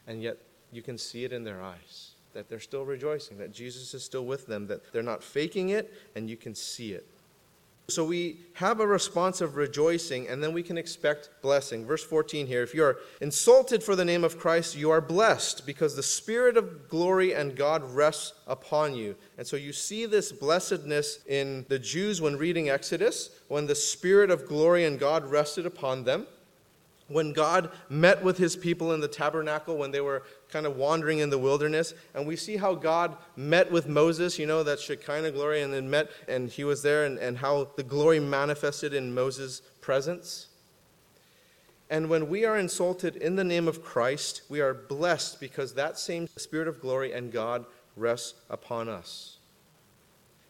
and 0.05 0.21
yet 0.21 0.37
you 0.71 0.81
can 0.81 0.97
see 0.97 1.23
it 1.23 1.33
in 1.33 1.43
their 1.43 1.61
eyes 1.61 2.11
that 2.33 2.47
they're 2.47 2.59
still 2.59 2.85
rejoicing, 2.85 3.37
that 3.37 3.51
Jesus 3.51 3.93
is 3.93 4.03
still 4.03 4.25
with 4.25 4.45
them, 4.45 4.67
that 4.67 4.93
they're 4.93 5.01
not 5.01 5.23
faking 5.23 5.69
it, 5.69 5.93
and 6.15 6.29
you 6.29 6.37
can 6.37 6.53
see 6.53 6.91
it. 6.91 7.07
So 7.89 8.05
we 8.05 8.39
have 8.53 8.79
a 8.79 8.87
response 8.87 9.41
of 9.41 9.55
rejoicing, 9.55 10.27
and 10.27 10.43
then 10.43 10.53
we 10.53 10.63
can 10.63 10.77
expect 10.77 11.29
blessing. 11.41 11.85
Verse 11.85 12.03
14 12.03 12.47
here 12.47 12.63
if 12.63 12.73
you 12.73 12.83
are 12.83 12.97
insulted 13.21 13.83
for 13.83 13.95
the 13.95 14.05
name 14.05 14.23
of 14.23 14.39
Christ, 14.39 14.75
you 14.75 14.91
are 14.91 15.01
blessed 15.01 15.65
because 15.65 15.95
the 15.95 16.03
Spirit 16.03 16.57
of 16.57 16.89
glory 16.89 17.33
and 17.33 17.55
God 17.55 17.83
rests 17.93 18.33
upon 18.47 18.95
you. 18.95 19.15
And 19.37 19.45
so 19.45 19.55
you 19.55 19.73
see 19.73 20.05
this 20.05 20.31
blessedness 20.31 21.19
in 21.27 21.65
the 21.69 21.79
Jews 21.79 22.21
when 22.21 22.37
reading 22.37 22.69
Exodus, 22.69 23.29
when 23.47 23.67
the 23.67 23.75
Spirit 23.75 24.31
of 24.31 24.47
glory 24.47 24.85
and 24.85 24.99
God 24.99 25.25
rested 25.25 25.65
upon 25.65 26.03
them 26.03 26.27
when 27.09 27.33
God 27.33 27.71
met 27.89 28.23
with 28.23 28.37
his 28.37 28.55
people 28.55 28.93
in 28.93 29.01
the 29.01 29.07
tabernacle 29.07 29.77
when 29.77 29.91
they 29.91 29.99
were 29.99 30.23
kind 30.49 30.65
of 30.65 30.77
wandering 30.77 31.19
in 31.19 31.29
the 31.29 31.37
wilderness. 31.37 31.93
And 32.13 32.25
we 32.25 32.35
see 32.35 32.57
how 32.57 32.75
God 32.75 33.17
met 33.35 33.71
with 33.71 33.87
Moses, 33.87 34.39
you 34.39 34.45
know, 34.45 34.63
that 34.63 34.79
Shekinah 34.79 35.31
glory, 35.31 35.61
and 35.61 35.73
then 35.73 35.89
met, 35.89 36.09
and 36.27 36.49
he 36.49 36.63
was 36.63 36.81
there, 36.81 37.05
and, 37.05 37.17
and 37.17 37.37
how 37.37 37.69
the 37.75 37.83
glory 37.83 38.19
manifested 38.19 38.93
in 38.93 39.13
Moses' 39.13 39.61
presence. 39.81 40.47
And 41.89 42.09
when 42.09 42.29
we 42.29 42.45
are 42.45 42.57
insulted 42.57 43.15
in 43.15 43.35
the 43.35 43.43
name 43.43 43.67
of 43.67 43.83
Christ, 43.83 44.43
we 44.47 44.61
are 44.61 44.73
blessed 44.73 45.39
because 45.39 45.73
that 45.73 45.97
same 45.97 46.27
Spirit 46.37 46.67
of 46.67 46.79
glory 46.79 47.13
and 47.13 47.31
God 47.31 47.65
rests 47.95 48.35
upon 48.49 48.87
us. 48.87 49.37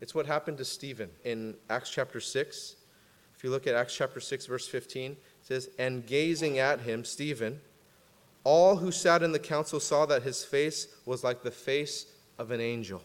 It's 0.02 0.14
what 0.14 0.26
happened 0.26 0.58
to 0.58 0.66
Stephen 0.66 1.10
in 1.24 1.56
Acts 1.70 1.90
chapter 1.90 2.20
6. 2.20 2.76
If 3.36 3.44
you 3.44 3.50
look 3.50 3.68
at 3.68 3.76
Acts 3.76 3.96
chapter 3.96 4.20
6, 4.20 4.46
verse 4.48 4.68
15, 4.68 5.16
says, 5.50 5.70
And 5.80 6.06
gazing 6.06 6.60
at 6.60 6.82
him, 6.82 7.04
Stephen, 7.04 7.60
all 8.44 8.78
who 8.78 8.92
sat 8.92 9.24
in 9.24 9.32
the 9.32 9.40
council 9.40 9.80
saw 9.80 10.06
that 10.06 10.24
his 10.24 10.46
face 10.46 10.88
was 11.06 11.24
like 11.24 11.42
the 11.44 11.52
face 11.52 12.06
of 12.38 12.52
an 12.52 12.62
angel. 12.62 13.02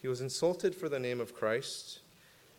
He 0.00 0.08
was 0.08 0.20
insulted 0.20 0.74
for 0.74 0.88
the 0.88 1.00
name 1.00 1.20
of 1.20 1.34
Christ. 1.34 2.00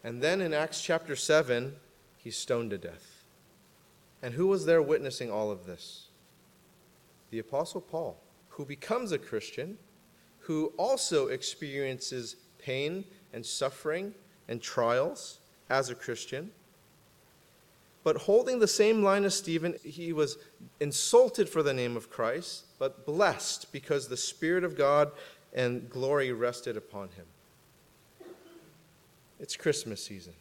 And 0.04 0.22
then 0.22 0.41
in 0.41 0.54
Acts 0.54 0.82
chapter 0.82 1.15
7, 1.15 1.76
he's 2.17 2.36
stoned 2.36 2.72
to 2.72 2.78
death. 2.78 3.24
And 4.22 4.34
who 4.34 4.48
was 4.48 4.65
there 4.65 4.82
witnessing 4.82 5.32
all 5.32 5.52
of 5.52 5.65
this? 5.65 6.08
The 7.30 7.39
Apostle 7.39 7.82
Paul, 7.82 8.17
who 8.50 8.65
becomes 8.65 9.12
a 9.12 9.17
Christian, 9.17 9.78
who 10.39 10.74
also 10.78 11.28
experiences 11.28 12.36
pain 12.58 13.06
and 13.34 13.46
suffering 13.46 14.13
and 14.48 14.62
trials 14.62 15.39
as 15.70 15.89
a 15.89 15.96
Christian. 15.96 16.52
But 18.04 18.18
holding 18.18 18.60
the 18.60 18.68
same 18.68 19.04
line 19.04 19.26
as 19.26 19.36
Stephen, 19.36 19.76
he 19.84 20.12
was 20.12 20.38
insulted 20.80 21.48
for 21.48 21.62
the 21.62 21.74
name 21.74 21.96
of 21.96 22.10
Christ, 22.10 22.66
but 22.80 23.06
blessed 23.06 23.72
because 23.72 24.08
the 24.08 24.18
Spirit 24.18 24.64
of 24.64 24.76
God 24.76 25.12
and 25.54 25.90
glory 25.90 26.32
rested 26.32 26.78
upon 26.78 27.10
him. 27.10 27.26
It's 29.40 29.56
Christmas 29.56 30.04
season. 30.04 30.34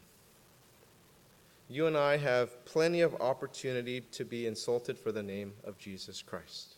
You 1.69 1.87
and 1.87 1.97
I 1.97 2.17
have 2.17 2.65
plenty 2.65 3.01
of 3.01 3.15
opportunity 3.21 4.01
to 4.13 4.25
be 4.25 4.47
insulted 4.47 4.99
for 4.99 5.13
the 5.13 5.23
name 5.23 5.53
of 5.65 5.79
Jesus 5.79 6.21
Christ. 6.23 6.75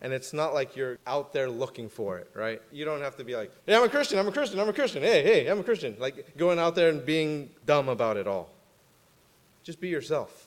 And 0.00 0.12
it's 0.12 0.32
not 0.32 0.52
like 0.52 0.76
you're 0.76 0.98
out 1.06 1.32
there 1.32 1.48
looking 1.48 1.88
for 1.88 2.18
it, 2.18 2.30
right? 2.34 2.60
You 2.70 2.84
don't 2.84 3.00
have 3.00 3.16
to 3.16 3.24
be 3.24 3.34
like, 3.34 3.50
hey, 3.64 3.74
I'm 3.74 3.82
a 3.82 3.88
Christian, 3.88 4.18
I'm 4.18 4.28
a 4.28 4.32
Christian, 4.32 4.60
I'm 4.60 4.68
a 4.68 4.72
Christian, 4.72 5.02
hey, 5.02 5.22
hey, 5.22 5.46
I'm 5.46 5.58
a 5.58 5.64
Christian. 5.64 5.96
Like 5.98 6.36
going 6.36 6.58
out 6.58 6.74
there 6.74 6.90
and 6.90 7.04
being 7.04 7.50
dumb 7.64 7.88
about 7.88 8.16
it 8.16 8.26
all. 8.26 8.50
Just 9.66 9.80
be 9.80 9.88
yourself. 9.88 10.46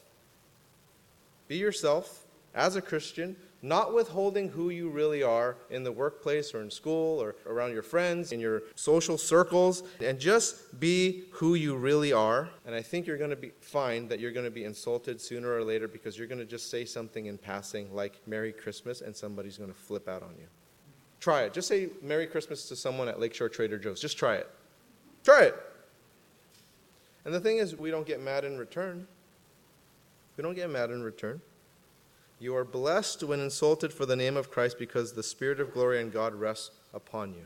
Be 1.50 1.58
yourself 1.58 2.26
as 2.56 2.78
a 2.78 2.82
Christian 2.82 3.36
not 3.62 3.94
withholding 3.94 4.48
who 4.48 4.70
you 4.70 4.90
really 4.90 5.22
are 5.22 5.58
in 5.70 5.84
the 5.84 5.92
workplace 5.92 6.54
or 6.54 6.62
in 6.62 6.72
school 6.72 7.22
or 7.22 7.36
around 7.46 7.74
your 7.74 7.84
friends, 7.84 8.32
in 8.32 8.40
your 8.40 8.62
social 8.76 9.18
circles, 9.18 9.84
and 10.00 10.18
just 10.18 10.80
be 10.80 11.26
who 11.32 11.56
you 11.56 11.76
really 11.76 12.14
are. 12.14 12.50
And 12.66 12.74
I 12.74 12.82
think 12.82 13.06
you're 13.06 13.18
going 13.18 13.32
to 13.32 13.36
be, 13.36 13.52
find 13.60 14.08
that 14.08 14.22
you're 14.22 14.32
going 14.32 14.46
to 14.46 14.52
be 14.52 14.64
insulted 14.64 15.20
sooner 15.20 15.54
or 15.54 15.66
later 15.66 15.90
because 15.90 16.18
you're 16.18 16.28
going 16.28 16.40
to 16.40 16.46
just 16.46 16.72
say 16.72 16.86
something 16.86 17.26
in 17.26 17.38
passing 17.38 17.94
like 17.94 18.22
Merry 18.26 18.54
Christmas 18.54 19.02
and 19.02 19.14
somebody's 19.14 19.58
going 19.58 19.72
to 19.74 19.78
flip 19.78 20.08
out 20.08 20.24
on 20.24 20.36
you. 20.40 20.48
Try 21.20 21.42
it. 21.42 21.54
Just 21.54 21.68
say 21.68 21.90
Merry 22.02 22.28
Christmas 22.28 22.70
to 22.70 22.78
someone 22.78 23.10
at 23.10 23.20
Lakeshore 23.20 23.50
Trader 23.50 23.78
Joe's. 23.78 24.00
Just 24.00 24.18
try 24.18 24.36
it. 24.36 24.50
Try 25.26 25.44
it. 25.44 25.69
And 27.26 27.34
the 27.34 27.40
thing 27.40 27.58
is, 27.58 27.76
we 27.76 27.92
don't 27.92 28.08
get 28.08 28.22
mad 28.22 28.46
in 28.46 28.58
return. 28.58 29.08
We 30.38 30.44
don't 30.44 30.56
get 30.56 30.70
mad 30.70 30.90
in 30.90 31.04
return. 31.04 31.42
You 32.40 32.56
are 32.56 32.64
blessed 32.64 33.24
when 33.24 33.42
insulted 33.42 33.92
for 33.92 34.06
the 34.06 34.16
name 34.16 34.38
of 34.38 34.50
Christ 34.50 34.80
because 34.80 35.14
the 35.14 35.24
Spirit 35.24 35.60
of 35.60 35.74
glory 35.74 36.02
and 36.02 36.12
God 36.12 36.34
rests 36.34 36.72
upon 36.94 37.34
you. 37.34 37.46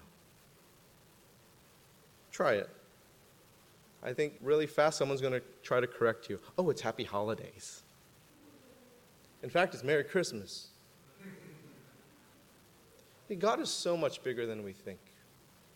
Try 2.32 2.54
it. 2.54 2.70
I 4.04 4.14
think 4.14 4.34
really 4.42 4.68
fast 4.68 4.98
someone's 4.98 5.22
going 5.22 5.34
to 5.34 5.42
try 5.64 5.80
to 5.80 5.88
correct 5.88 6.30
you. 6.30 6.40
Oh, 6.58 6.70
it's 6.70 6.82
happy 6.82 7.04
holidays. 7.04 7.84
In 9.42 9.50
fact, 9.50 9.74
it's 9.74 9.84
Merry 9.84 10.04
Christmas. 10.04 10.68
God 13.40 13.60
is 13.60 13.70
so 13.70 13.98
much 13.98 14.24
bigger 14.24 14.46
than 14.46 14.64
we 14.64 14.74
think. 14.74 15.00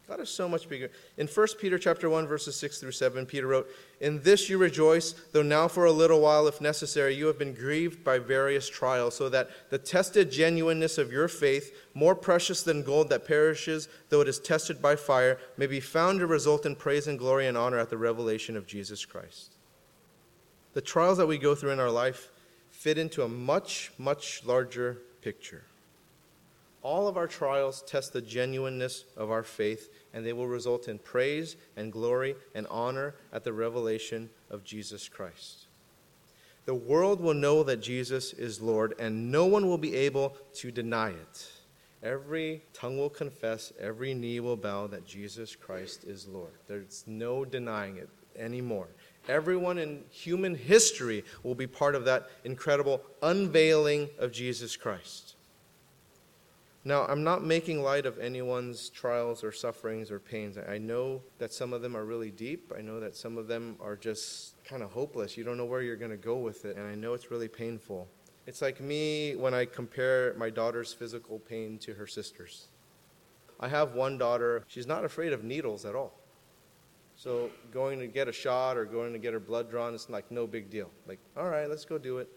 God 0.07 0.21
is 0.21 0.29
so 0.29 0.47
much 0.47 0.69
bigger. 0.69 0.89
In 1.17 1.27
1 1.27 1.47
Peter 1.59 1.77
chapter 1.77 2.09
1 2.09 2.27
verses 2.27 2.55
6 2.55 2.79
through 2.79 2.93
7, 2.93 3.25
Peter 3.25 3.45
wrote, 3.45 3.69
"In 3.99 4.21
this 4.21 4.47
you 4.47 4.57
rejoice, 4.57 5.13
though 5.33 5.41
now 5.41 5.67
for 5.67 5.83
a 5.83 5.91
little 5.91 6.21
while 6.21 6.47
if 6.47 6.61
necessary 6.61 7.13
you 7.13 7.27
have 7.27 7.37
been 7.37 7.53
grieved 7.53 8.05
by 8.05 8.17
various 8.17 8.69
trials, 8.69 9.15
so 9.15 9.27
that 9.27 9.49
the 9.69 9.77
tested 9.77 10.31
genuineness 10.31 10.97
of 10.97 11.11
your 11.11 11.27
faith, 11.27 11.75
more 11.93 12.15
precious 12.15 12.63
than 12.63 12.83
gold 12.83 13.09
that 13.09 13.25
perishes 13.25 13.89
though 14.07 14.21
it 14.21 14.29
is 14.29 14.39
tested 14.39 14.81
by 14.81 14.95
fire, 14.95 15.37
may 15.57 15.67
be 15.67 15.81
found 15.81 16.19
to 16.19 16.25
result 16.25 16.65
in 16.65 16.77
praise 16.77 17.05
and 17.05 17.19
glory 17.19 17.45
and 17.45 17.57
honor 17.57 17.77
at 17.77 17.89
the 17.89 17.97
revelation 17.97 18.55
of 18.55 18.65
Jesus 18.65 19.03
Christ." 19.03 19.55
The 20.73 20.81
trials 20.81 21.17
that 21.17 21.27
we 21.27 21.37
go 21.37 21.53
through 21.53 21.71
in 21.71 21.81
our 21.81 21.91
life 21.91 22.31
fit 22.71 22.97
into 22.97 23.23
a 23.23 23.27
much 23.27 23.91
much 23.97 24.45
larger 24.45 25.01
picture. 25.21 25.65
All 26.87 27.09
of 27.09 27.17
our 27.17 27.27
trials 27.27 27.81
test 27.81 28.13
the 28.13 28.21
genuineness 28.21 29.03
of 29.17 29.29
our 29.29 29.43
faith, 29.43 29.89
and 30.13 30.25
they 30.25 30.31
will 30.31 30.47
result 30.47 30.87
in 30.87 30.99
praise 30.99 31.57
and 31.75 31.91
glory 31.91 32.37
and 32.55 32.65
honor 32.67 33.13
at 33.33 33.43
the 33.43 33.51
revelation 33.51 34.29
of 34.49 34.63
Jesus 34.63 35.09
Christ. 35.09 35.65
The 36.63 36.73
world 36.73 37.19
will 37.19 37.33
know 37.33 37.61
that 37.63 37.81
Jesus 37.81 38.31
is 38.31 38.61
Lord, 38.61 38.93
and 38.99 39.29
no 39.29 39.45
one 39.45 39.67
will 39.67 39.77
be 39.77 39.97
able 39.97 40.37
to 40.53 40.71
deny 40.71 41.09
it. 41.09 41.51
Every 42.01 42.61
tongue 42.71 42.97
will 42.97 43.09
confess, 43.09 43.73
every 43.77 44.13
knee 44.13 44.39
will 44.39 44.55
bow 44.55 44.87
that 44.87 45.05
Jesus 45.05 45.57
Christ 45.57 46.05
is 46.05 46.25
Lord. 46.25 46.53
There's 46.69 47.03
no 47.05 47.43
denying 47.43 47.97
it 47.97 48.07
anymore. 48.39 48.87
Everyone 49.27 49.77
in 49.77 50.05
human 50.09 50.55
history 50.55 51.25
will 51.43 51.53
be 51.53 51.67
part 51.67 51.95
of 51.95 52.05
that 52.05 52.29
incredible 52.45 53.01
unveiling 53.21 54.07
of 54.19 54.31
Jesus 54.31 54.77
Christ. 54.77 55.26
Now, 56.83 57.05
I'm 57.05 57.23
not 57.23 57.43
making 57.43 57.81
light 57.81 58.05
of 58.05 58.17
anyone's 58.17 58.89
trials 58.89 59.43
or 59.43 59.51
sufferings 59.51 60.09
or 60.09 60.19
pains. 60.19 60.57
I 60.57 60.77
know 60.77 61.21
that 61.37 61.51
some 61.51 61.73
of 61.73 61.81
them 61.81 61.97
are 61.97 62.05
really 62.05 62.31
deep. 62.31 62.71
I 62.77 62.81
know 62.81 62.99
that 62.99 63.15
some 63.15 63.37
of 63.37 63.47
them 63.47 63.75
are 63.81 63.97
just 63.97 64.63
kind 64.63 64.81
of 64.81 64.91
hopeless. 64.91 65.35
You 65.35 65.43
don't 65.43 65.57
know 65.57 65.65
where 65.65 65.81
you're 65.81 65.97
going 65.97 66.11
to 66.11 66.17
go 66.17 66.37
with 66.37 66.63
it, 66.63 66.77
and 66.77 66.87
I 66.87 66.95
know 66.95 67.13
it's 67.13 67.29
really 67.29 67.49
painful. 67.49 68.07
It's 68.45 68.61
like 68.61 68.79
me 68.79 69.35
when 69.35 69.53
I 69.53 69.65
compare 69.65 70.33
my 70.37 70.49
daughter's 70.49 70.93
physical 70.93 71.39
pain 71.39 71.77
to 71.79 71.93
her 71.95 72.07
sister's. 72.07 72.67
I 73.59 73.67
have 73.67 73.93
one 73.93 74.17
daughter, 74.17 74.63
she's 74.67 74.87
not 74.87 75.03
afraid 75.03 75.33
of 75.33 75.43
needles 75.43 75.83
at 75.83 75.95
all. 75.95 76.13
So 77.17 77.49
going 77.71 77.99
to 77.99 78.07
get 78.07 78.27
a 78.27 78.31
shot 78.31 78.77
or 78.77 78.85
going 78.85 79.11
to 79.11 79.19
get 79.19 79.33
her 79.33 79.39
blood 79.39 79.69
drawn, 79.69 79.95
it's 79.95 80.09
like 80.09 80.31
no 80.31 80.45
big 80.45 80.69
deal. 80.69 80.91
Like, 81.07 81.19
all 81.35 81.49
right, 81.49 81.67
let's 81.67 81.83
go 81.83 81.97
do 81.97 82.19
it. 82.19 82.29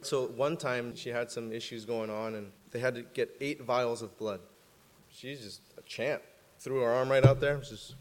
So 0.00 0.26
one 0.28 0.56
time 0.56 0.96
she 0.96 1.10
had 1.10 1.30
some 1.30 1.52
issues 1.52 1.84
going 1.84 2.08
on, 2.08 2.34
and 2.34 2.50
they 2.72 2.78
had 2.78 2.94
to 2.94 3.02
get 3.02 3.36
eight 3.40 3.62
vials 3.62 4.02
of 4.02 4.16
blood. 4.18 4.40
She's 5.10 5.40
just 5.40 5.60
a 5.78 5.82
champ. 5.82 6.22
Threw 6.58 6.80
her 6.80 6.90
arm 6.90 7.08
right 7.08 7.24
out 7.24 7.40
there. 7.40 7.56
Just, 7.58 7.94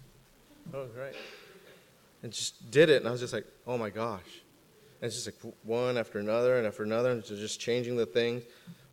oh, 0.74 0.88
right. 0.98 1.16
And 2.22 2.32
just 2.32 2.70
did 2.70 2.90
it. 2.90 2.98
And 2.98 3.08
I 3.08 3.12
was 3.12 3.22
just 3.22 3.34
like, 3.34 3.46
oh 3.66 3.78
my 3.78 3.90
gosh. 3.90 4.42
And 5.02 5.08
it's 5.08 5.16
just 5.16 5.28
like 5.28 5.54
one 5.64 5.98
after 5.98 6.20
another 6.20 6.58
and 6.58 6.68
after 6.68 6.84
another, 6.84 7.12
and 7.12 7.24
just 7.24 7.60
changing 7.60 7.96
the 7.96 8.06
things. 8.06 8.44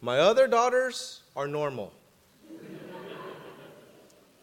My 0.01 0.21
other 0.21 0.47
daughters 0.47 1.23
are 1.35 1.49
normal. 1.49 1.93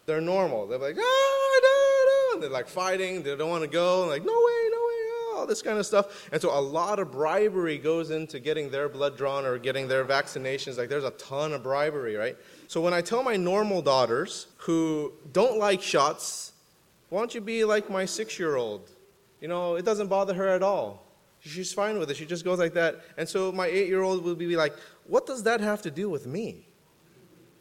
They're 0.06 0.20
normal. 0.20 0.68
They're 0.68 0.80
like, 0.80 0.98
ah, 1.00 1.60
no, 1.64 2.36
no. 2.36 2.42
They're 2.42 2.50
like 2.50 2.68
fighting. 2.68 3.24
They 3.24 3.36
don't 3.38 3.50
want 3.50 3.64
to 3.64 3.70
go. 3.70 4.02
And 4.02 4.12
like, 4.12 4.26
no 4.26 4.34
way, 4.34 4.63
all 5.44 5.48
this 5.48 5.62
kind 5.62 5.78
of 5.78 5.86
stuff. 5.86 6.30
And 6.32 6.42
so 6.42 6.58
a 6.58 6.60
lot 6.60 7.00
of 7.00 7.12
bribery 7.12 7.78
goes 7.78 8.12
into 8.12 8.40
getting 8.40 8.70
their 8.72 8.88
blood 8.88 9.18
drawn 9.18 9.46
or 9.46 9.58
getting 9.58 9.90
their 9.90 10.06
vaccinations. 10.06 10.78
Like 10.78 10.88
there's 10.88 11.04
a 11.04 11.12
ton 11.12 11.52
of 11.52 11.62
bribery, 11.62 12.16
right? 12.16 12.38
So 12.68 12.80
when 12.80 12.94
I 12.94 13.02
tell 13.02 13.24
my 13.24 13.36
normal 13.36 13.82
daughters 13.82 14.48
who 14.58 15.12
don't 15.34 15.60
like 15.60 15.82
shots, 15.82 16.54
why 17.10 17.20
don't 17.20 17.36
you 17.36 17.42
be 17.42 17.66
like 17.66 17.90
my 17.90 18.06
six 18.06 18.40
year 18.40 18.56
old? 18.56 18.90
You 19.42 19.50
know, 19.50 19.76
it 19.76 19.84
doesn't 19.84 20.08
bother 20.08 20.34
her 20.34 20.48
at 20.48 20.64
all. 20.64 21.06
She's 21.42 21.74
fine 21.74 22.00
with 22.00 22.10
it. 22.10 22.16
She 22.16 22.26
just 22.26 22.46
goes 22.46 22.58
like 22.58 22.74
that. 22.76 23.02
And 23.18 23.28
so 23.28 23.52
my 23.52 23.68
eight 23.68 23.90
year 23.90 24.02
old 24.02 24.24
will 24.24 24.36
be 24.36 24.56
like, 24.56 24.74
what 25.06 25.26
does 25.26 25.44
that 25.44 25.60
have 25.60 25.82
to 25.82 25.92
do 25.92 26.10
with 26.10 26.26
me? 26.26 26.70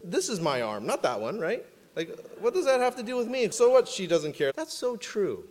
This 0.05 0.29
is 0.29 0.41
my 0.41 0.63
arm, 0.63 0.87
not 0.87 1.03
that 1.03 1.21
one, 1.21 1.41
right? 1.41 1.65
Like, 1.97 2.17
what 2.39 2.55
does 2.55 2.65
that 2.65 2.79
have 2.79 2.95
to 2.97 3.03
do 3.03 3.17
with 3.17 3.27
me? 3.27 3.51
So 3.51 3.71
what? 3.71 3.89
She 3.89 4.07
doesn't 4.07 4.35
care. 4.35 4.53
That's 4.55 4.73
so 4.73 4.97
true. 4.97 5.45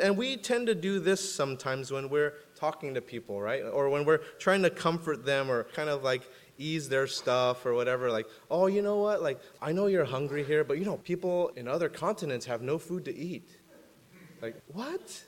And 0.00 0.16
we 0.16 0.36
tend 0.36 0.66
to 0.66 0.74
do 0.74 0.98
this 1.00 1.34
sometimes 1.34 1.90
when 1.90 2.08
we're 2.08 2.34
talking 2.56 2.94
to 2.94 3.00
people, 3.00 3.40
right? 3.40 3.62
Or 3.62 3.88
when 3.88 4.04
we're 4.04 4.18
trying 4.38 4.62
to 4.62 4.70
comfort 4.70 5.24
them 5.24 5.50
or 5.50 5.64
kind 5.64 5.88
of 5.88 6.02
like 6.02 6.22
ease 6.58 6.88
their 6.88 7.06
stuff 7.06 7.64
or 7.64 7.74
whatever. 7.74 8.10
Like, 8.10 8.26
oh, 8.50 8.66
you 8.66 8.82
know 8.82 8.98
what? 8.98 9.22
Like, 9.22 9.40
I 9.60 9.72
know 9.72 9.86
you're 9.86 10.04
hungry 10.04 10.44
here, 10.44 10.62
but 10.62 10.78
you 10.78 10.84
know, 10.84 10.98
people 10.98 11.48
in 11.56 11.66
other 11.66 11.88
continents 11.88 12.46
have 12.46 12.62
no 12.62 12.78
food 12.78 13.04
to 13.06 13.16
eat. 13.16 13.48
Like, 14.42 14.56
what? 14.72 15.24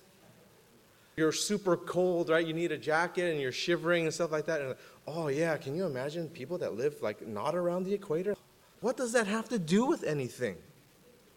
You're 1.16 1.32
super 1.32 1.76
cold, 1.76 2.28
right? 2.30 2.46
You 2.46 2.54
need 2.54 2.72
a 2.72 2.78
jacket 2.78 3.30
and 3.30 3.40
you're 3.40 3.52
shivering 3.52 4.04
and 4.04 4.14
stuff 4.14 4.32
like 4.32 4.46
that. 4.46 4.60
And, 4.60 4.74
oh, 5.06 5.28
yeah, 5.28 5.56
can 5.56 5.74
you 5.74 5.84
imagine 5.84 6.28
people 6.28 6.58
that 6.58 6.74
live 6.74 7.02
like 7.02 7.26
not 7.26 7.54
around 7.54 7.84
the 7.84 7.94
equator? 7.94 8.34
What 8.80 8.96
does 8.96 9.12
that 9.12 9.26
have 9.26 9.48
to 9.50 9.58
do 9.58 9.86
with 9.86 10.04
anything? 10.04 10.56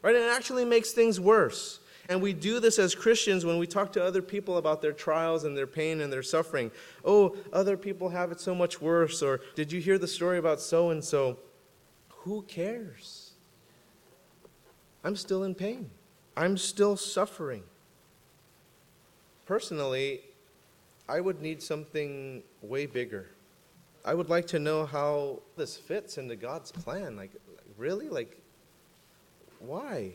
Right? 0.02 0.16
It 0.16 0.32
actually 0.32 0.66
makes 0.66 0.92
things 0.92 1.20
worse. 1.20 1.80
And 2.08 2.22
we 2.22 2.34
do 2.34 2.60
this 2.60 2.78
as 2.78 2.94
Christians 2.94 3.46
when 3.46 3.58
we 3.58 3.66
talk 3.66 3.92
to 3.94 4.04
other 4.04 4.22
people 4.22 4.58
about 4.58 4.82
their 4.82 4.94
trials 4.94 5.44
and 5.44 5.58
their 5.58 5.68
pain 5.68 6.02
and 6.02 6.14
their 6.14 6.24
suffering. 6.24 6.72
Oh, 7.04 7.36
other 7.52 7.78
people 7.78 8.10
have 8.10 8.32
it 8.32 8.40
so 8.40 8.54
much 8.54 8.80
worse. 8.80 9.24
Or 9.24 9.42
did 9.56 9.72
you 9.72 9.82
hear 9.82 9.98
the 9.98 10.08
story 10.08 10.38
about 10.38 10.62
so 10.62 10.92
and 10.92 11.04
so? 11.04 11.40
Who 12.10 12.44
cares? 12.44 13.32
I'm 15.04 15.16
still 15.16 15.44
in 15.44 15.54
pain, 15.54 15.90
I'm 16.36 16.58
still 16.58 16.98
suffering. 16.98 17.64
Personally, 19.46 20.22
I 21.08 21.20
would 21.20 21.40
need 21.42 21.62
something 21.62 22.42
way 22.64 22.88
bigger. 22.88 23.30
I 24.04 24.16
would 24.16 24.30
like 24.30 24.48
to 24.48 24.60
know 24.60 24.86
how 24.86 25.42
this 25.56 25.78
fits 25.78 26.18
into 26.18 26.36
God's 26.36 26.72
plan. 26.72 27.16
Like, 27.16 27.32
really? 27.78 28.10
Like, 28.10 28.40
why? 29.60 30.14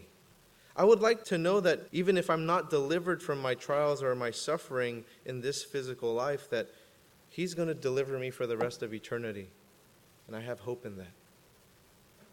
I 0.81 0.85
would 0.85 1.03
like 1.03 1.25
to 1.25 1.37
know 1.37 1.61
that 1.61 1.81
even 1.93 2.17
if 2.17 2.31
I'm 2.31 2.47
not 2.47 2.71
delivered 2.71 3.23
from 3.23 3.39
my 3.39 3.55
trials 3.55 4.03
or 4.03 4.15
my 4.15 4.31
suffering 4.31 5.05
in 5.27 5.43
this 5.43 5.63
physical 5.63 6.15
life, 6.15 6.49
that 6.49 6.71
He's 7.29 7.53
going 7.53 7.69
to 7.69 7.75
deliver 7.75 8.19
me 8.19 8.31
for 8.31 8.47
the 8.47 8.57
rest 8.57 8.83
of 8.83 8.95
eternity. 8.95 9.51
And 10.27 10.35
I 10.35 10.41
have 10.41 10.61
hope 10.61 10.87
in 10.87 10.97
that. 10.97 11.13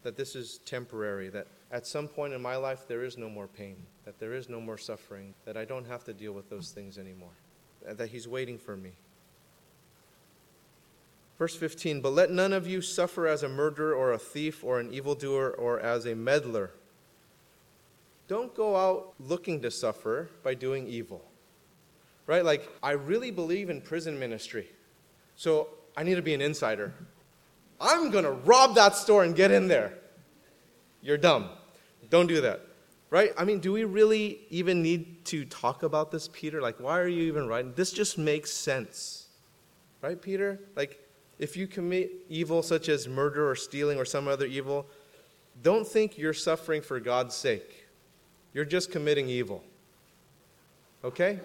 That 0.02 0.16
this 0.16 0.34
is 0.34 0.60
temporary, 0.64 1.28
that 1.28 1.46
at 1.70 1.86
some 1.86 2.08
point 2.08 2.32
in 2.32 2.40
my 2.40 2.56
life 2.56 2.88
there 2.88 3.04
is 3.04 3.18
no 3.18 3.28
more 3.28 3.48
pain, 3.48 3.76
that 4.06 4.18
there 4.18 4.32
is 4.32 4.48
no 4.48 4.62
more 4.62 4.78
suffering, 4.78 5.34
that 5.44 5.58
I 5.58 5.66
don't 5.66 5.86
have 5.86 6.04
to 6.04 6.14
deal 6.14 6.32
with 6.32 6.48
those 6.48 6.70
things 6.70 6.96
anymore, 6.96 7.36
uh, 7.86 7.92
that 7.92 8.08
He's 8.08 8.26
waiting 8.26 8.56
for 8.56 8.78
me. 8.78 8.92
Verse 11.38 11.54
15, 11.54 12.00
but 12.00 12.14
let 12.14 12.30
none 12.30 12.54
of 12.54 12.66
you 12.66 12.80
suffer 12.80 13.26
as 13.26 13.42
a 13.42 13.48
murderer 13.50 13.92
or 13.92 14.12
a 14.12 14.18
thief 14.18 14.64
or 14.64 14.80
an 14.80 14.90
evildoer 14.90 15.50
or 15.50 15.78
as 15.80 16.06
a 16.06 16.14
meddler 16.14 16.70
don't 18.28 18.54
go 18.54 18.76
out 18.76 19.14
looking 19.18 19.62
to 19.62 19.70
suffer 19.70 20.28
by 20.42 20.54
doing 20.54 20.86
evil. 20.86 21.24
Right? 22.26 22.44
Like, 22.44 22.68
I 22.82 22.92
really 22.92 23.30
believe 23.30 23.70
in 23.70 23.80
prison 23.80 24.18
ministry. 24.18 24.68
So 25.34 25.68
I 25.96 26.02
need 26.02 26.16
to 26.16 26.22
be 26.22 26.34
an 26.34 26.42
insider. 26.42 26.92
I'm 27.80 28.10
going 28.10 28.24
to 28.24 28.32
rob 28.32 28.74
that 28.74 28.94
store 28.94 29.24
and 29.24 29.34
get 29.34 29.50
in 29.50 29.66
there. 29.66 29.94
You're 31.00 31.16
dumb. 31.16 31.48
Don't 32.10 32.26
do 32.26 32.42
that. 32.42 32.60
Right? 33.10 33.32
I 33.38 33.44
mean, 33.44 33.60
do 33.60 33.72
we 33.72 33.84
really 33.84 34.40
even 34.50 34.82
need 34.82 35.24
to 35.26 35.46
talk 35.46 35.82
about 35.82 36.10
this, 36.10 36.28
Peter? 36.30 36.60
Like, 36.60 36.78
why 36.78 36.98
are 36.98 37.08
you 37.08 37.22
even 37.22 37.48
writing? 37.48 37.72
This 37.74 37.90
just 37.90 38.18
makes 38.18 38.50
sense. 38.50 39.28
Right, 40.02 40.20
Peter? 40.20 40.60
Like, 40.76 41.02
if 41.38 41.56
you 41.56 41.66
commit 41.66 42.10
evil 42.28 42.62
such 42.62 42.90
as 42.90 43.08
murder 43.08 43.48
or 43.48 43.54
stealing 43.54 43.98
or 43.98 44.04
some 44.04 44.28
other 44.28 44.44
evil, 44.44 44.86
don't 45.62 45.86
think 45.86 46.18
you're 46.18 46.34
suffering 46.34 46.82
for 46.82 47.00
God's 47.00 47.34
sake. 47.34 47.77
You're 48.58 48.64
just 48.64 48.90
committing 48.90 49.28
evil. 49.28 49.62
Okay? 51.04 51.38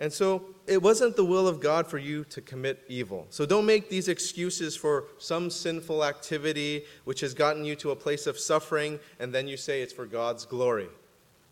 And 0.00 0.12
so 0.12 0.42
it 0.66 0.82
wasn't 0.82 1.14
the 1.14 1.24
will 1.24 1.46
of 1.46 1.60
God 1.60 1.86
for 1.86 1.98
you 1.98 2.24
to 2.30 2.40
commit 2.40 2.82
evil. 2.88 3.28
So 3.30 3.46
don't 3.46 3.64
make 3.64 3.88
these 3.88 4.08
excuses 4.08 4.74
for 4.74 5.04
some 5.18 5.50
sinful 5.50 6.04
activity 6.04 6.82
which 7.04 7.20
has 7.20 7.32
gotten 7.32 7.64
you 7.64 7.76
to 7.76 7.92
a 7.92 7.94
place 7.94 8.26
of 8.26 8.40
suffering 8.40 8.98
and 9.20 9.32
then 9.32 9.46
you 9.46 9.56
say 9.56 9.82
it's 9.82 9.92
for 9.92 10.04
God's 10.04 10.44
glory. 10.44 10.88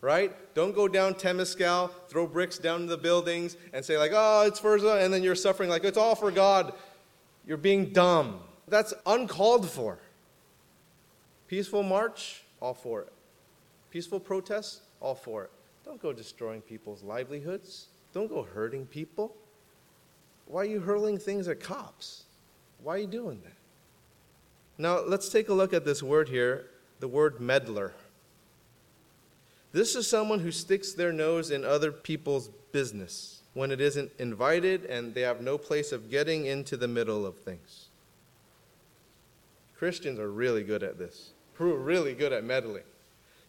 Right? 0.00 0.34
Don't 0.56 0.74
go 0.74 0.88
down 0.88 1.14
Temescal, 1.14 1.92
throw 2.08 2.26
bricks 2.26 2.58
down 2.58 2.86
the 2.86 2.98
buildings 2.98 3.56
and 3.72 3.84
say 3.84 3.96
like, 3.96 4.10
"Oh, 4.12 4.42
it's 4.44 4.58
for 4.58 4.74
and 4.74 5.14
then 5.14 5.22
you're 5.22 5.36
suffering 5.36 5.70
like 5.70 5.84
it's 5.84 5.96
all 5.96 6.16
for 6.16 6.32
God. 6.32 6.74
You're 7.46 7.58
being 7.58 7.92
dumb. 7.92 8.40
That's 8.66 8.92
uncalled 9.06 9.70
for. 9.70 10.00
Peaceful 11.46 11.84
march, 11.84 12.42
all 12.60 12.74
for 12.74 13.02
it. 13.02 13.12
Peaceful 13.90 14.20
protests, 14.20 14.82
all 15.00 15.14
for 15.14 15.44
it. 15.44 15.50
Don't 15.84 16.00
go 16.00 16.12
destroying 16.12 16.60
people's 16.60 17.02
livelihoods. 17.02 17.86
Don't 18.12 18.28
go 18.28 18.42
hurting 18.42 18.86
people. 18.86 19.34
Why 20.46 20.62
are 20.62 20.66
you 20.66 20.80
hurling 20.80 21.18
things 21.18 21.48
at 21.48 21.60
cops? 21.60 22.24
Why 22.82 22.94
are 22.94 22.98
you 22.98 23.06
doing 23.06 23.40
that? 23.44 23.52
Now, 24.76 25.00
let's 25.00 25.28
take 25.28 25.48
a 25.48 25.54
look 25.54 25.72
at 25.72 25.84
this 25.84 26.02
word 26.02 26.28
here 26.28 26.66
the 27.00 27.08
word 27.08 27.40
meddler. 27.40 27.94
This 29.72 29.94
is 29.94 30.08
someone 30.08 30.40
who 30.40 30.50
sticks 30.50 30.92
their 30.92 31.12
nose 31.12 31.50
in 31.50 31.64
other 31.64 31.92
people's 31.92 32.48
business 32.72 33.42
when 33.54 33.70
it 33.70 33.80
isn't 33.80 34.10
invited 34.18 34.84
and 34.86 35.14
they 35.14 35.20
have 35.20 35.40
no 35.40 35.58
place 35.58 35.92
of 35.92 36.10
getting 36.10 36.46
into 36.46 36.76
the 36.76 36.88
middle 36.88 37.24
of 37.24 37.38
things. 37.38 37.86
Christians 39.76 40.18
are 40.18 40.30
really 40.30 40.64
good 40.64 40.82
at 40.82 40.98
this. 40.98 41.30
We're 41.58 41.74
really 41.74 42.14
good 42.14 42.32
at 42.32 42.44
meddling. 42.44 42.82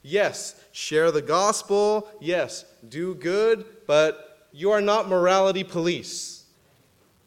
Yes, 0.01 0.55
share 0.71 1.11
the 1.11 1.21
gospel. 1.21 2.09
Yes, 2.21 2.65
do 2.87 3.15
good, 3.15 3.65
but 3.85 4.47
you 4.51 4.71
are 4.71 4.81
not 4.81 5.09
morality 5.09 5.63
police. 5.63 6.45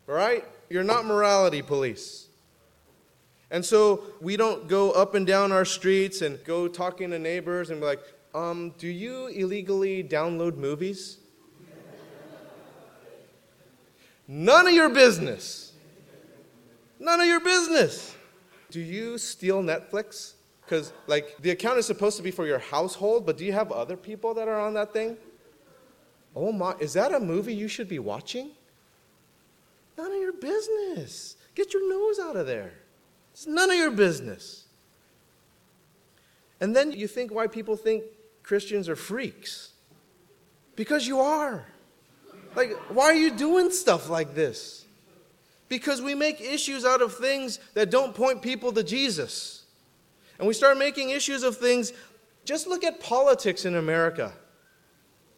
Right? 0.06 0.44
You're 0.70 0.84
not 0.84 1.04
morality 1.04 1.62
police. 1.62 2.28
And 3.50 3.64
so 3.64 4.04
we 4.20 4.38
don't 4.38 4.66
go 4.66 4.92
up 4.92 5.14
and 5.14 5.26
down 5.26 5.52
our 5.52 5.66
streets 5.66 6.22
and 6.22 6.42
go 6.44 6.66
talking 6.66 7.10
to 7.10 7.18
neighbors 7.18 7.68
and 7.68 7.80
be 7.80 7.86
like, 7.86 8.00
um, 8.34 8.72
do 8.78 8.88
you 8.88 9.26
illegally 9.26 10.02
download 10.02 10.56
movies? 10.56 11.18
None 14.26 14.68
of 14.68 14.72
your 14.72 14.88
business. 14.88 15.72
None 16.98 17.20
of 17.20 17.26
your 17.26 17.40
business. 17.40 18.16
Do 18.70 18.80
you 18.80 19.18
steal 19.18 19.62
Netflix? 19.62 20.32
Because, 20.72 20.94
like, 21.06 21.36
the 21.42 21.50
account 21.50 21.76
is 21.76 21.84
supposed 21.84 22.16
to 22.16 22.22
be 22.22 22.30
for 22.30 22.46
your 22.46 22.58
household, 22.58 23.26
but 23.26 23.36
do 23.36 23.44
you 23.44 23.52
have 23.52 23.70
other 23.70 23.94
people 23.94 24.32
that 24.32 24.48
are 24.48 24.58
on 24.58 24.72
that 24.72 24.94
thing? 24.94 25.18
Oh 26.34 26.50
my, 26.50 26.72
is 26.80 26.94
that 26.94 27.12
a 27.12 27.20
movie 27.20 27.54
you 27.54 27.68
should 27.68 27.90
be 27.90 27.98
watching? 27.98 28.52
None 29.98 30.10
of 30.10 30.16
your 30.16 30.32
business. 30.32 31.36
Get 31.54 31.74
your 31.74 31.86
nose 31.90 32.18
out 32.18 32.36
of 32.36 32.46
there. 32.46 32.72
It's 33.34 33.46
none 33.46 33.70
of 33.70 33.76
your 33.76 33.90
business. 33.90 34.64
And 36.58 36.74
then 36.74 36.92
you 36.92 37.06
think 37.06 37.34
why 37.34 37.48
people 37.48 37.76
think 37.76 38.04
Christians 38.42 38.88
are 38.88 38.96
freaks. 38.96 39.72
Because 40.74 41.06
you 41.06 41.20
are. 41.20 41.66
Like, 42.56 42.72
why 42.88 43.04
are 43.04 43.14
you 43.14 43.30
doing 43.30 43.70
stuff 43.70 44.08
like 44.08 44.34
this? 44.34 44.86
Because 45.68 46.00
we 46.00 46.14
make 46.14 46.40
issues 46.40 46.86
out 46.86 47.02
of 47.02 47.14
things 47.14 47.58
that 47.74 47.90
don't 47.90 48.14
point 48.14 48.40
people 48.40 48.72
to 48.72 48.82
Jesus. 48.82 49.61
And 50.42 50.48
we 50.48 50.54
start 50.54 50.76
making 50.76 51.10
issues 51.10 51.44
of 51.44 51.56
things. 51.56 51.92
Just 52.44 52.66
look 52.66 52.82
at 52.82 52.98
politics 52.98 53.64
in 53.64 53.76
America. 53.76 54.32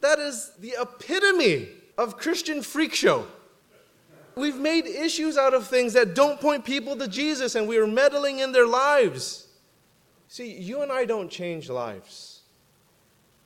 That 0.01 0.19
is 0.19 0.53
the 0.59 0.77
epitome 0.81 1.69
of 1.99 2.17
Christian 2.17 2.63
freak 2.63 2.95
show. 2.95 3.27
We've 4.35 4.57
made 4.57 4.87
issues 4.87 5.37
out 5.37 5.53
of 5.53 5.67
things 5.67 5.93
that 5.93 6.15
don't 6.15 6.41
point 6.41 6.65
people 6.65 6.97
to 6.97 7.07
Jesus, 7.07 7.55
and 7.55 7.69
we 7.69 7.77
are 7.77 7.87
meddling 7.87 8.39
in 8.39 8.53
their 8.53 8.67
lives. 8.67 9.49
See, 10.29 10.51
you 10.51 10.81
and 10.81 10.91
I 10.91 11.05
don't 11.05 11.31
change 11.31 11.69
lives. 11.69 12.41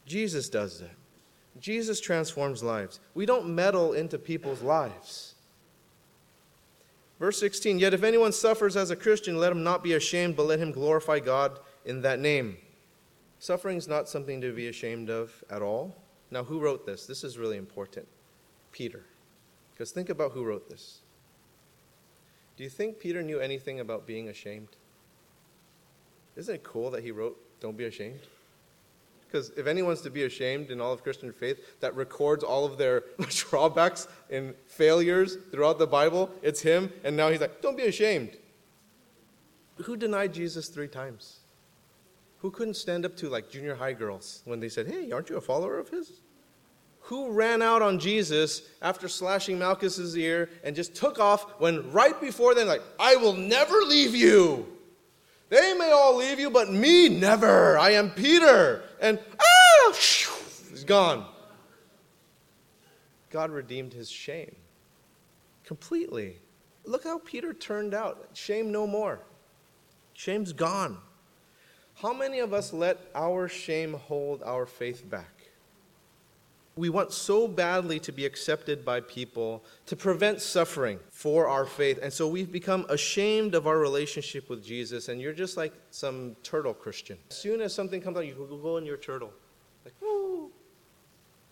Jesus 0.06 0.48
does 0.48 0.78
that. 0.78 0.94
Jesus 1.58 2.00
transforms 2.00 2.62
lives. 2.62 3.00
We 3.14 3.26
don't 3.26 3.52
meddle 3.52 3.94
into 3.94 4.16
people's 4.16 4.62
lives. 4.62 5.27
Verse 7.18 7.38
16 7.40 7.78
Yet 7.78 7.94
if 7.94 8.02
anyone 8.02 8.32
suffers 8.32 8.76
as 8.76 8.90
a 8.90 8.96
Christian, 8.96 9.38
let 9.38 9.52
him 9.52 9.62
not 9.62 9.82
be 9.82 9.94
ashamed, 9.94 10.36
but 10.36 10.46
let 10.46 10.58
him 10.58 10.72
glorify 10.72 11.18
God 11.18 11.58
in 11.84 12.02
that 12.02 12.20
name. 12.20 12.56
Suffering 13.38 13.76
is 13.76 13.88
not 13.88 14.08
something 14.08 14.40
to 14.40 14.52
be 14.52 14.68
ashamed 14.68 15.10
of 15.10 15.44
at 15.50 15.62
all. 15.62 15.96
Now, 16.30 16.44
who 16.44 16.60
wrote 16.60 16.84
this? 16.84 17.06
This 17.06 17.24
is 17.24 17.38
really 17.38 17.56
important. 17.56 18.06
Peter. 18.72 19.04
Because 19.72 19.92
think 19.92 20.10
about 20.10 20.32
who 20.32 20.44
wrote 20.44 20.68
this. 20.68 21.00
Do 22.56 22.64
you 22.64 22.70
think 22.70 22.98
Peter 22.98 23.22
knew 23.22 23.38
anything 23.38 23.78
about 23.80 24.06
being 24.06 24.28
ashamed? 24.28 24.68
Isn't 26.36 26.56
it 26.56 26.64
cool 26.64 26.90
that 26.90 27.04
he 27.04 27.12
wrote, 27.12 27.38
Don't 27.60 27.76
be 27.76 27.84
ashamed? 27.84 28.20
Because 29.28 29.50
if 29.50 29.66
anyone's 29.66 30.00
to 30.02 30.10
be 30.10 30.24
ashamed 30.24 30.70
in 30.70 30.80
all 30.80 30.92
of 30.92 31.02
Christian 31.02 31.32
faith 31.32 31.80
that 31.80 31.94
records 31.94 32.42
all 32.42 32.64
of 32.64 32.78
their 32.78 33.04
drawbacks 33.28 34.08
and 34.30 34.54
failures 34.66 35.36
throughout 35.50 35.78
the 35.78 35.86
Bible, 35.86 36.30
it's 36.42 36.62
him. 36.62 36.90
And 37.04 37.16
now 37.16 37.28
he's 37.28 37.40
like, 37.40 37.60
don't 37.60 37.76
be 37.76 37.84
ashamed. 37.84 38.30
Who 39.84 39.96
denied 39.96 40.32
Jesus 40.32 40.68
three 40.68 40.88
times? 40.88 41.40
Who 42.38 42.50
couldn't 42.50 42.74
stand 42.74 43.04
up 43.04 43.16
to 43.18 43.28
like 43.28 43.50
junior 43.50 43.74
high 43.74 43.92
girls 43.92 44.42
when 44.44 44.60
they 44.60 44.68
said, 44.68 44.86
hey, 44.86 45.12
aren't 45.12 45.28
you 45.28 45.36
a 45.36 45.40
follower 45.40 45.78
of 45.78 45.90
his? 45.90 46.20
Who 47.02 47.30
ran 47.30 47.62
out 47.62 47.82
on 47.82 47.98
Jesus 47.98 48.62
after 48.80 49.08
slashing 49.08 49.58
Malchus's 49.58 50.16
ear 50.16 50.48
and 50.64 50.74
just 50.74 50.94
took 50.94 51.18
off 51.18 51.60
when 51.60 51.90
right 51.92 52.18
before 52.20 52.54
then, 52.54 52.66
like, 52.66 52.82
I 52.98 53.16
will 53.16 53.34
never 53.34 53.76
leave 53.76 54.14
you. 54.14 54.66
They 55.48 55.74
may 55.74 55.90
all 55.90 56.16
leave 56.16 56.38
you, 56.38 56.50
but 56.50 56.70
me 56.70 57.08
never. 57.08 57.78
I 57.78 57.90
am 57.90 58.10
Peter. 58.10 58.82
And 59.00 59.18
ah, 59.40 59.92
he's 59.92 60.84
gone. 60.84 61.24
God 63.30 63.50
redeemed 63.50 63.92
his 63.92 64.10
shame 64.10 64.54
completely. 65.64 66.38
Look 66.84 67.04
how 67.04 67.18
Peter 67.18 67.52
turned 67.52 67.92
out. 67.92 68.30
Shame 68.32 68.72
no 68.72 68.86
more. 68.86 69.20
Shame's 70.14 70.54
gone. 70.54 70.96
How 71.96 72.14
many 72.14 72.38
of 72.38 72.54
us 72.54 72.72
let 72.72 72.98
our 73.14 73.48
shame 73.48 73.92
hold 73.92 74.42
our 74.42 74.64
faith 74.64 75.08
back? 75.08 75.37
We 76.78 76.88
want 76.88 77.12
so 77.12 77.48
badly 77.48 77.98
to 77.98 78.12
be 78.12 78.24
accepted 78.24 78.84
by 78.84 79.00
people 79.00 79.64
to 79.86 79.96
prevent 79.96 80.40
suffering 80.40 81.00
for 81.10 81.48
our 81.48 81.66
faith. 81.66 81.98
And 82.00 82.12
so 82.12 82.28
we've 82.28 82.52
become 82.52 82.86
ashamed 82.88 83.56
of 83.56 83.66
our 83.66 83.78
relationship 83.78 84.48
with 84.48 84.64
Jesus, 84.64 85.08
and 85.08 85.20
you're 85.20 85.32
just 85.32 85.56
like 85.56 85.72
some 85.90 86.36
turtle 86.44 86.72
Christian. 86.72 87.18
As 87.30 87.36
soon 87.36 87.60
as 87.60 87.74
something 87.74 88.00
comes 88.00 88.16
out, 88.16 88.26
you 88.26 88.60
go 88.62 88.76
in 88.76 88.86
your 88.86 88.96
turtle. 88.96 89.32
Like, 89.84 89.94
woo. 90.00 90.52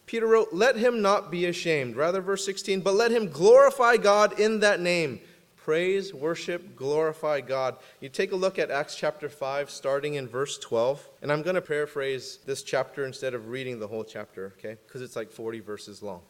Peter 0.07 0.29
wrote, 0.29 0.53
Let 0.53 0.77
him 0.77 1.03
not 1.03 1.33
be 1.33 1.47
ashamed. 1.47 1.97
Rather, 1.97 2.21
verse 2.21 2.45
16, 2.47 2.81
but 2.81 2.95
let 2.95 3.11
him 3.11 3.29
glorify 3.29 3.97
God 3.97 4.39
in 4.39 4.61
that 4.61 4.81
name 4.81 5.21
praise, 5.67 6.15
worship, 6.15 6.77
glorify 6.77 7.41
God. 7.41 7.77
You 8.01 8.09
take 8.09 8.31
a 8.31 8.37
look 8.37 8.57
at 8.57 8.71
Acts 8.71 8.95
chapter 8.95 9.29
5, 9.29 9.69
starting 9.69 10.15
in 10.15 10.29
verse 10.29 10.59
12. 10.59 11.09
And 11.23 11.33
I'm 11.33 11.43
going 11.43 11.57
to 11.57 11.61
paraphrase 11.61 12.39
this 12.47 12.63
chapter 12.63 13.05
instead 13.05 13.35
of 13.35 13.49
reading 13.49 13.81
the 13.81 13.89
whole 13.89 14.05
chapter, 14.05 14.55
okay? 14.59 14.77
Because 14.87 15.03
it's 15.03 15.17
like 15.17 15.33
40 15.33 15.59
verses 15.59 16.05
long. 16.05 16.21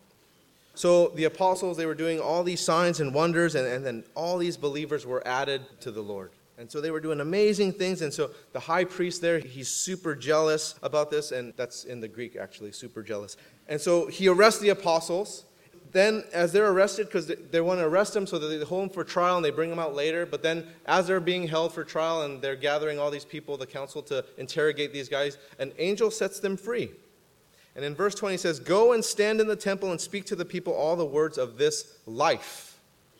So 0.74 1.08
the 1.08 1.24
apostles, 1.24 1.76
they 1.76 1.84
were 1.84 1.94
doing 1.94 2.18
all 2.18 2.44
these 2.44 2.62
signs 2.62 3.00
and 3.00 3.12
wonders, 3.12 3.56
and, 3.56 3.66
and 3.66 3.84
then 3.84 4.04
all 4.14 4.38
these 4.38 4.56
believers 4.56 5.04
were 5.04 5.22
added 5.28 5.60
to 5.80 5.90
the 5.90 6.00
Lord. 6.00 6.30
And 6.56 6.70
so 6.70 6.80
they 6.80 6.90
were 6.90 7.00
doing 7.00 7.20
amazing 7.20 7.74
things. 7.74 8.00
And 8.00 8.14
so 8.14 8.30
the 8.54 8.60
high 8.60 8.84
priest 8.84 9.20
there, 9.20 9.38
he's 9.38 9.68
super 9.68 10.14
jealous 10.14 10.76
about 10.82 11.10
this. 11.10 11.30
And 11.30 11.52
that's 11.58 11.84
in 11.84 12.00
the 12.00 12.08
Greek, 12.08 12.36
actually, 12.36 12.72
super 12.72 13.02
jealous. 13.02 13.36
And 13.68 13.78
so 13.78 14.06
he 14.06 14.28
arrests 14.28 14.62
the 14.62 14.70
apostles 14.70 15.44
then 15.96 16.24
as 16.32 16.52
they're 16.52 16.70
arrested 16.70 17.06
because 17.06 17.26
they, 17.26 17.34
they, 17.34 17.60
want 17.60 17.80
to 17.80 17.86
arrest 17.86 18.14
them 18.14 18.26
so 18.26 18.38
that 18.38 18.48
they 18.48 18.64
hold 18.64 18.82
them 18.82 18.90
for 18.90 19.04
trial 19.04 19.36
and 19.36 19.44
they 19.44 19.50
bring 19.50 19.70
them 19.70 19.78
out 19.78 19.94
later 19.94 20.26
but 20.26 20.42
then 20.42 20.66
as 20.86 21.06
they're 21.06 21.20
being 21.20 21.46
held 21.46 21.72
for 21.72 21.84
trial 21.84 22.22
and 22.22 22.42
they're 22.42 22.56
gathering 22.56 22.98
all 22.98 23.10
these 23.10 23.24
people 23.24 23.56
the 23.56 23.66
council 23.66 24.02
to 24.02 24.24
interrogate 24.38 24.92
these 24.92 25.08
guys 25.08 25.38
an 25.58 25.72
angel 25.78 26.10
sets 26.10 26.40
them 26.40 26.56
free. 26.56 26.90
And 27.74 27.84
in 27.84 27.94
verse 27.94 28.14
20 28.14 28.34
he 28.34 28.38
says 28.38 28.58
go 28.58 28.92
and 28.92 29.04
stand 29.04 29.40
in 29.40 29.46
the 29.46 29.56
temple 29.56 29.90
and 29.90 30.00
speak 30.00 30.24
to 30.26 30.36
the 30.36 30.44
people 30.44 30.72
all 30.72 30.96
the 30.96 31.04
words 31.04 31.38
of 31.38 31.56
this 31.58 31.98
life 32.06 32.65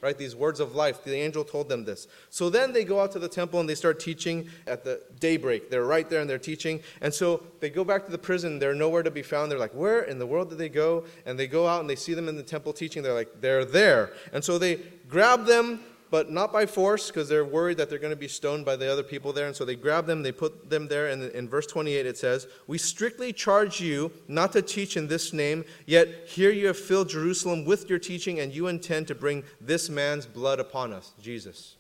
right? 0.03 0.16
These 0.16 0.36
words 0.36 0.61
of 0.61 0.74
life. 0.74 1.05
The 1.05 1.14
angel 1.14 1.44
told 1.44 1.68
them 1.68 1.84
this. 1.84 2.07
So 2.30 2.51
then 2.51 2.72
they 2.72 2.84
go 2.84 3.01
out 3.01 3.12
to 3.12 3.18
the 3.18 3.28
temple 3.28 3.61
and 3.61 3.68
they 3.68 3.74
start 3.74 3.99
teaching 3.99 4.49
at 4.66 4.84
the 4.84 5.03
daybreak. 5.20 5.70
They're 5.70 5.84
right 5.84 6.09
there 6.09 6.20
and 6.20 6.28
they're 6.28 6.38
teaching. 6.38 6.82
And 7.01 7.12
so 7.12 7.42
they 7.61 7.70
go 7.70 7.84
back 7.84 8.05
to 8.07 8.12
the 8.12 8.18
prison. 8.18 8.59
They're 8.59 8.74
nowhere 8.74 9.03
to 9.03 9.11
be 9.11 9.22
found. 9.22 9.51
They're 9.51 9.59
like, 9.59 9.74
where 9.74 10.03
in 10.03 10.18
the 10.18 10.26
world 10.26 10.51
did 10.51 10.59
they 10.59 10.68
go? 10.68 11.05
And 11.24 11.38
they 11.38 11.47
go 11.47 11.66
out 11.66 11.80
and 11.80 11.90
they 11.90 11.97
see 11.97 12.14
them 12.14 12.28
in 12.28 12.36
the 12.36 12.42
temple 12.42 12.72
teaching. 12.72 13.03
They're 13.03 13.14
like, 13.14 13.40
they're 13.40 13.64
there. 13.64 14.12
And 14.32 14.44
so 14.44 14.59
they 14.59 14.80
grab 15.09 15.47
them, 15.47 15.80
but 16.11 16.30
not 16.30 16.52
by 16.52 16.66
force 16.66 17.09
because 17.09 17.28
they're 17.28 17.44
worried 17.44 17.76
that 17.78 17.90
they're 17.90 17.98
going 17.98 18.12
to 18.12 18.16
be 18.16 18.28
stoned 18.28 18.64
by 18.64 18.76
the 18.76 18.90
other 18.90 19.02
people 19.02 19.32
there. 19.32 19.46
And 19.46 19.57
so 19.57 19.64
they 19.64 19.74
grab 19.74 20.07
them, 20.07 20.22
they 20.22 20.32
put 20.32 20.70
them 20.70 20.88
there. 20.88 21.09
And 21.09 21.30
in 21.32 21.48
verse 21.48 21.66
28, 21.66 22.07
it 22.07 22.16
says, 22.16 22.46
We 22.66 22.78
strictly 22.78 23.32
charge 23.32 23.80
you 23.80 24.12
not 24.28 24.52
to 24.52 24.62
teach 24.62 24.96
in 24.96 25.09
this 25.09 25.32
name, 25.32 25.64
yet 25.86 26.09
here 26.26 26.50
you 26.50 26.66
have 26.68 26.78
filled 26.78 27.09
Jerusalem 27.09 27.64
with 27.64 27.90
your 27.90 27.98
teaching, 27.98 28.40
and 28.40 28.52
you 28.52 28.68
intend 28.68 29.09
to 29.09 29.14
bring 29.14 29.44
this 29.61 29.88
man's 29.88 30.26
blood 30.26 30.61
upon 30.61 30.92
us, 30.92 31.12
Jesus. 31.20 31.76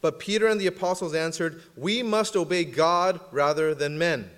But 0.00 0.18
Peter 0.18 0.46
and 0.46 0.60
the 0.60 0.68
apostles 0.68 1.14
answered, 1.14 1.62
We 1.76 2.02
must 2.02 2.36
obey 2.36 2.64
God 2.64 3.20
rather 3.32 3.74
than 3.74 3.98
men. 3.98 4.30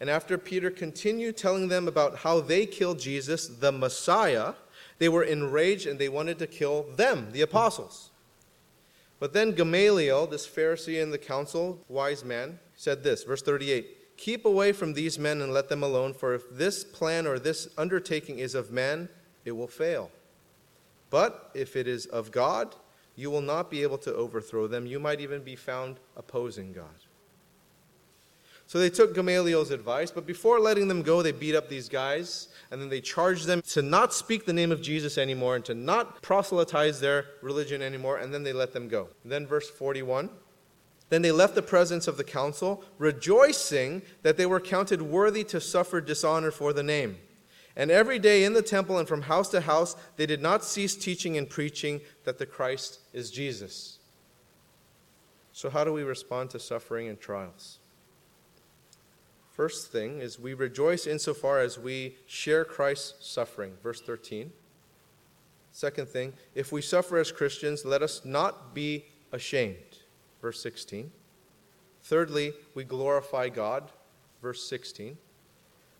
And 0.00 0.10
after 0.10 0.36
Peter 0.36 0.70
continued 0.70 1.36
telling 1.36 1.68
them 1.68 1.86
about 1.86 2.16
how 2.16 2.40
they 2.40 2.66
killed 2.66 2.98
Jesus, 2.98 3.46
the 3.46 3.70
Messiah, 3.70 4.54
they 5.02 5.08
were 5.08 5.24
enraged 5.24 5.88
and 5.88 5.98
they 5.98 6.08
wanted 6.08 6.38
to 6.38 6.46
kill 6.46 6.84
them, 6.94 7.32
the 7.32 7.40
apostles. 7.40 8.12
But 9.18 9.32
then 9.32 9.50
Gamaliel, 9.50 10.28
this 10.28 10.46
Pharisee 10.46 11.02
in 11.02 11.10
the 11.10 11.18
council, 11.18 11.84
wise 11.88 12.24
man, 12.24 12.60
said 12.76 13.02
this, 13.02 13.24
verse 13.24 13.42
38 13.42 14.16
Keep 14.16 14.44
away 14.44 14.70
from 14.70 14.94
these 14.94 15.18
men 15.18 15.42
and 15.42 15.52
let 15.52 15.68
them 15.68 15.82
alone, 15.82 16.14
for 16.14 16.34
if 16.34 16.48
this 16.52 16.84
plan 16.84 17.26
or 17.26 17.40
this 17.40 17.66
undertaking 17.76 18.38
is 18.38 18.54
of 18.54 18.70
man, 18.70 19.08
it 19.44 19.50
will 19.50 19.66
fail. 19.66 20.08
But 21.10 21.50
if 21.52 21.74
it 21.74 21.88
is 21.88 22.06
of 22.06 22.30
God, 22.30 22.76
you 23.16 23.28
will 23.28 23.40
not 23.40 23.72
be 23.72 23.82
able 23.82 23.98
to 23.98 24.14
overthrow 24.14 24.68
them. 24.68 24.86
You 24.86 25.00
might 25.00 25.20
even 25.20 25.42
be 25.42 25.56
found 25.56 25.98
opposing 26.16 26.72
God. 26.72 26.94
So 28.72 28.78
they 28.78 28.88
took 28.88 29.14
Gamaliel's 29.14 29.70
advice, 29.70 30.10
but 30.10 30.24
before 30.24 30.58
letting 30.58 30.88
them 30.88 31.02
go, 31.02 31.20
they 31.20 31.30
beat 31.30 31.54
up 31.54 31.68
these 31.68 31.90
guys, 31.90 32.48
and 32.70 32.80
then 32.80 32.88
they 32.88 33.02
charged 33.02 33.44
them 33.44 33.60
to 33.60 33.82
not 33.82 34.14
speak 34.14 34.46
the 34.46 34.54
name 34.54 34.72
of 34.72 34.80
Jesus 34.80 35.18
anymore 35.18 35.56
and 35.56 35.64
to 35.66 35.74
not 35.74 36.22
proselytize 36.22 36.98
their 36.98 37.26
religion 37.42 37.82
anymore, 37.82 38.16
and 38.16 38.32
then 38.32 38.44
they 38.44 38.54
let 38.54 38.72
them 38.72 38.88
go. 38.88 39.08
then, 39.26 39.46
verse 39.46 39.68
41 39.68 40.30
Then 41.10 41.20
they 41.20 41.32
left 41.32 41.54
the 41.54 41.60
presence 41.60 42.08
of 42.08 42.16
the 42.16 42.24
council, 42.24 42.82
rejoicing 42.96 44.00
that 44.22 44.38
they 44.38 44.46
were 44.46 44.58
counted 44.58 45.02
worthy 45.02 45.44
to 45.44 45.60
suffer 45.60 46.00
dishonor 46.00 46.50
for 46.50 46.72
the 46.72 46.82
name. 46.82 47.18
And 47.76 47.90
every 47.90 48.18
day 48.18 48.42
in 48.42 48.54
the 48.54 48.62
temple 48.62 48.96
and 48.96 49.06
from 49.06 49.20
house 49.20 49.50
to 49.50 49.60
house, 49.60 49.96
they 50.16 50.24
did 50.24 50.40
not 50.40 50.64
cease 50.64 50.96
teaching 50.96 51.36
and 51.36 51.46
preaching 51.46 52.00
that 52.24 52.38
the 52.38 52.46
Christ 52.46 53.00
is 53.12 53.30
Jesus. 53.30 53.98
So, 55.52 55.68
how 55.68 55.84
do 55.84 55.92
we 55.92 56.04
respond 56.04 56.48
to 56.50 56.58
suffering 56.58 57.08
and 57.08 57.20
trials? 57.20 57.80
First 59.62 59.92
thing 59.92 60.20
is 60.20 60.40
we 60.40 60.54
rejoice 60.54 61.06
insofar 61.06 61.60
as 61.60 61.78
we 61.78 62.16
share 62.26 62.64
Christ's 62.64 63.14
suffering. 63.24 63.74
Verse 63.80 64.00
13. 64.00 64.50
Second 65.70 66.08
thing, 66.08 66.32
if 66.56 66.72
we 66.72 66.82
suffer 66.82 67.16
as 67.16 67.30
Christians, 67.30 67.84
let 67.84 68.02
us 68.02 68.22
not 68.24 68.74
be 68.74 69.04
ashamed. 69.30 70.00
Verse 70.40 70.60
16. 70.60 71.12
Thirdly, 72.02 72.54
we 72.74 72.82
glorify 72.82 73.50
God. 73.50 73.92
Verse 74.42 74.68
16. 74.68 75.16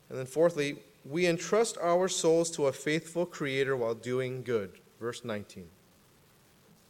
And 0.08 0.18
then 0.18 0.26
fourthly, 0.26 0.78
we 1.08 1.28
entrust 1.28 1.78
our 1.80 2.08
souls 2.08 2.50
to 2.56 2.66
a 2.66 2.72
faithful 2.72 3.24
Creator 3.24 3.76
while 3.76 3.94
doing 3.94 4.42
good. 4.42 4.72
Verse 4.98 5.24
19. 5.24 5.68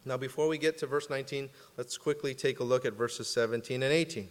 Now, 0.05 0.17
before 0.17 0.47
we 0.47 0.57
get 0.57 0.79
to 0.79 0.87
verse 0.87 1.07
19, 1.07 1.51
let's 1.77 1.99
quickly 1.99 2.33
take 2.33 2.61
a 2.61 2.63
look 2.63 2.83
at 2.83 2.93
verses 2.93 3.27
17 3.27 3.83
and 3.83 3.93
18. 3.93 4.27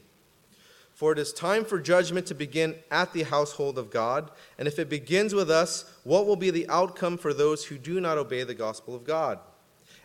For 1.03 1.11
it 1.11 1.19
is 1.19 1.33
time 1.33 1.65
for 1.65 1.81
judgment 1.81 2.29
to 2.29 2.35
begin 2.37 2.77
at 2.89 3.13
the 3.13 3.25
household 3.25 3.77
of 3.77 3.91
God. 3.91 4.31
And 4.57 4.69
if 4.69 4.79
it 4.79 4.89
begins 4.89 5.35
with 5.35 5.51
us, 5.51 5.85
what 6.05 6.29
will 6.29 6.37
be 6.37 6.51
the 6.51 6.69
outcome 6.69 7.19
for 7.19 7.35
those 7.35 7.65
who 7.65 7.77
do 7.77 8.01
not 8.01 8.19
obey 8.19 8.45
the 8.45 8.55
gospel 8.55 8.95
of 8.95 9.03
God? 9.03 9.41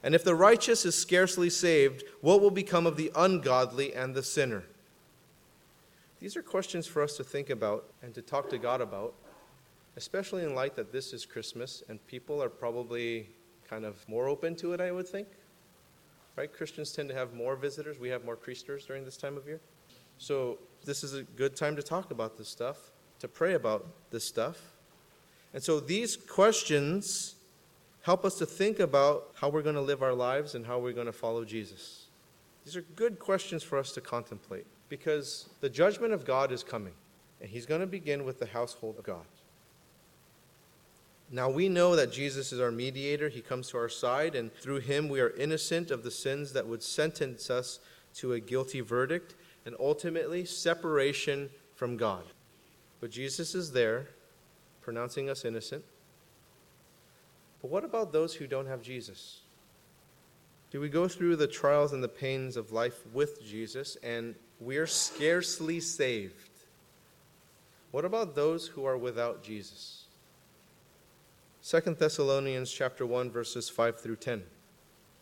And 0.02 0.16
if 0.16 0.24
the 0.24 0.34
righteous 0.34 0.88
is 0.88 0.96
scarcely 0.96 1.52
saved, 1.52 2.04
what 2.22 2.42
will 2.42 2.50
become 2.50 2.88
of 2.88 2.98
the 2.98 3.12
ungodly 3.16 3.94
and 3.94 4.16
the 4.16 4.24
sinner? 4.24 4.64
These 6.20 6.36
are 6.36 6.42
questions 6.42 6.88
for 6.88 7.04
us 7.04 7.16
to 7.18 7.24
think 7.24 7.52
about 7.52 7.86
and 8.02 8.12
to 8.16 8.24
talk 8.24 8.50
to 8.50 8.58
God 8.58 8.82
about, 8.82 9.14
especially 9.98 10.46
in 10.46 10.56
light 10.56 10.76
that 10.78 10.92
this 10.92 11.14
is 11.14 11.28
Christmas 11.28 11.84
and 11.90 12.04
people 12.08 12.42
are 12.42 12.50
probably 12.50 13.30
kind 13.70 13.86
of 13.86 14.04
more 14.10 14.28
open 14.28 14.56
to 14.56 14.74
it, 14.74 14.82
I 14.82 14.92
would 14.92 15.08
think. 15.08 15.28
Right? 16.36 16.52
Christians 16.52 16.92
tend 16.92 17.08
to 17.10 17.16
have 17.16 17.36
more 17.36 17.56
visitors. 17.56 18.00
We 18.00 18.10
have 18.10 18.26
more 18.26 18.36
creasters 18.36 18.88
during 18.88 19.06
this 19.06 19.16
time 19.16 19.38
of 19.38 19.46
year. 19.46 19.62
So 20.18 20.58
this 20.86 21.04
is 21.04 21.14
a 21.14 21.24
good 21.24 21.56
time 21.56 21.76
to 21.76 21.84
talk 21.84 22.12
about 22.12 22.38
this 22.38 22.48
stuff, 22.48 22.92
to 23.20 23.28
pray 23.28 23.54
about 23.54 23.86
this 24.12 24.24
stuff. 24.24 24.58
And 25.54 25.64
so 25.64 25.80
these 25.80 26.16
questions 26.16 27.36
help 28.02 28.24
us 28.24 28.36
to 28.36 28.46
think 28.46 28.80
about 28.80 29.32
how 29.36 29.50
we're 29.50 29.62
going 29.62 29.76
to 29.76 29.82
live 29.82 30.02
our 30.02 30.14
lives 30.14 30.56
and 30.56 30.66
how 30.66 30.80
we're 30.80 30.94
going 30.94 31.08
to 31.08 31.14
follow 31.14 31.44
Jesus. 31.44 32.06
These 32.64 32.76
are 32.76 32.84
good 32.96 33.20
questions 33.20 33.64
for 33.64 33.78
us 33.78 33.92
to 33.94 34.02
contemplate 34.02 34.66
because 34.90 35.50
the 35.62 35.70
judgment 35.70 36.14
of 36.14 36.26
God 36.26 36.52
is 36.52 36.64
coming, 36.64 36.94
and 37.42 37.50
He's 37.50 37.66
going 37.66 37.82
to 37.82 37.88
begin 37.88 38.24
with 38.24 38.40
the 38.40 38.46
household 38.46 38.98
of 38.98 39.04
God. 39.04 39.26
Now 41.30 41.50
we 41.50 41.68
know 41.68 41.96
that 41.96 42.12
Jesus 42.12 42.54
is 42.54 42.62
our 42.62 42.72
mediator. 42.72 43.28
He 43.28 43.42
comes 43.42 43.70
to 43.70 43.78
our 43.78 43.90
side, 43.90 44.36
and 44.36 44.54
through 44.54 44.80
him 44.80 45.10
we 45.10 45.20
are 45.20 45.32
innocent 45.32 45.92
of 45.92 46.04
the 46.04 46.12
sins 46.12 46.54
that 46.54 46.68
would 46.68 46.82
sentence 46.82 47.50
us 47.50 47.80
to 48.16 48.34
a 48.34 48.40
guilty 48.40 48.80
verdict 48.80 49.36
and 49.68 49.76
ultimately 49.82 50.46
separation 50.46 51.50
from 51.76 51.98
God. 51.98 52.24
But 53.02 53.12
Jesus 53.12 53.54
is 53.54 53.74
there, 53.74 54.08
pronouncing 54.82 55.30
us 55.30 55.44
innocent. 55.44 55.84
But 57.62 57.70
what 57.70 57.84
about 57.84 58.14
those 58.14 58.34
who 58.34 58.48
don't 58.48 58.66
have 58.66 58.82
Jesus? 58.82 59.42
Do 60.72 60.80
we 60.80 60.88
go 60.88 61.10
through 61.10 61.36
the 61.36 61.48
trials 61.48 61.92
and 61.92 62.02
the 62.02 62.08
pains 62.08 62.56
of 62.56 62.72
life 62.72 63.06
with 63.14 63.44
Jesus 63.44 63.98
and 64.02 64.36
we're 64.62 64.88
scarcely 64.88 65.82
saved? 65.82 66.50
What 67.92 68.06
about 68.06 68.36
those 68.36 68.68
who 68.68 68.86
are 68.86 68.98
without 68.98 69.44
Jesus? 69.44 70.06
2 71.66 71.82
Thessalonians 72.00 72.72
chapter 72.72 73.06
1 73.06 73.32
verses 73.32 73.68
5 73.68 74.00
through 74.00 74.16
10. 74.16 74.44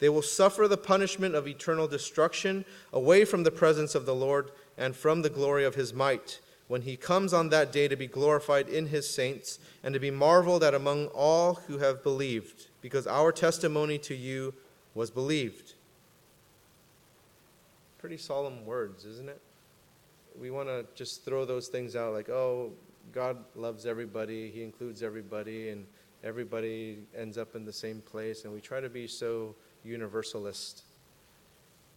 They 0.00 0.08
will 0.08 0.22
suffer 0.22 0.68
the 0.68 0.76
punishment 0.76 1.34
of 1.34 1.48
eternal 1.48 1.88
destruction 1.88 2.64
away 2.92 3.24
from 3.24 3.42
the 3.42 3.50
presence 3.50 3.94
of 3.94 4.06
the 4.06 4.14
Lord 4.14 4.50
and 4.76 4.94
from 4.94 5.22
the 5.22 5.30
glory 5.30 5.64
of 5.64 5.74
his 5.74 5.92
might, 5.92 6.40
when 6.68 6.82
he 6.82 6.96
comes 6.96 7.32
on 7.32 7.48
that 7.48 7.72
day 7.72 7.88
to 7.88 7.96
be 7.96 8.06
glorified 8.06 8.68
in 8.68 8.86
his 8.86 9.08
saints 9.08 9.58
and 9.82 9.94
to 9.94 10.00
be 10.00 10.10
marveled 10.10 10.62
at 10.62 10.74
among 10.74 11.06
all 11.08 11.54
who 11.66 11.78
have 11.78 12.02
believed, 12.02 12.68
because 12.80 13.06
our 13.06 13.32
testimony 13.32 13.98
to 13.98 14.14
you 14.14 14.54
was 14.94 15.10
believed. 15.10 15.74
Pretty 17.98 18.18
solemn 18.18 18.64
words, 18.64 19.04
isn't 19.04 19.28
it? 19.28 19.40
We 20.38 20.50
want 20.50 20.68
to 20.68 20.86
just 20.94 21.24
throw 21.24 21.44
those 21.44 21.66
things 21.66 21.96
out 21.96 22.12
like, 22.12 22.28
oh, 22.28 22.70
God 23.12 23.38
loves 23.56 23.86
everybody, 23.86 24.50
He 24.50 24.62
includes 24.62 25.02
everybody, 25.02 25.70
and 25.70 25.84
everybody 26.22 26.98
ends 27.16 27.38
up 27.38 27.56
in 27.56 27.64
the 27.64 27.72
same 27.72 28.00
place. 28.02 28.44
And 28.44 28.52
we 28.52 28.60
try 28.60 28.80
to 28.80 28.88
be 28.88 29.06
so 29.08 29.54
universalist. 29.84 30.82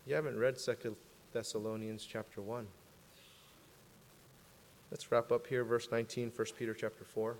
You 0.05 0.15
haven't 0.15 0.37
read 0.37 0.59
Second 0.59 0.95
Thessalonians 1.33 2.05
chapter 2.05 2.41
1. 2.41 2.67
Let's 4.89 5.11
wrap 5.11 5.31
up 5.31 5.47
here, 5.47 5.63
verse 5.63 5.89
19, 5.91 6.31
1 6.35 6.47
Peter 6.57 6.73
chapter 6.73 7.03
4. 7.03 7.37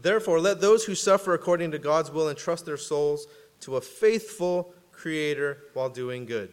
Therefore, 0.00 0.40
let 0.40 0.60
those 0.60 0.84
who 0.84 0.94
suffer 0.94 1.34
according 1.34 1.72
to 1.72 1.78
God's 1.78 2.10
will 2.10 2.30
entrust 2.30 2.64
their 2.64 2.76
souls 2.76 3.26
to 3.60 3.76
a 3.76 3.80
faithful 3.80 4.74
Creator 4.92 5.58
while 5.74 5.88
doing 5.88 6.26
good. 6.26 6.52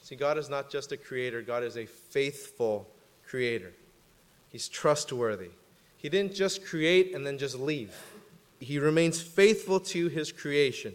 See, 0.00 0.14
God 0.14 0.38
is 0.38 0.48
not 0.48 0.70
just 0.70 0.92
a 0.92 0.96
creator, 0.96 1.42
God 1.42 1.64
is 1.64 1.76
a 1.76 1.86
faithful 1.86 2.88
creator. 3.26 3.72
He's 4.48 4.68
trustworthy. 4.68 5.50
He 5.96 6.08
didn't 6.08 6.32
just 6.32 6.64
create 6.64 7.12
and 7.12 7.26
then 7.26 7.38
just 7.38 7.58
leave, 7.58 7.92
He 8.60 8.78
remains 8.78 9.20
faithful 9.20 9.80
to 9.80 10.06
His 10.06 10.30
creation. 10.30 10.94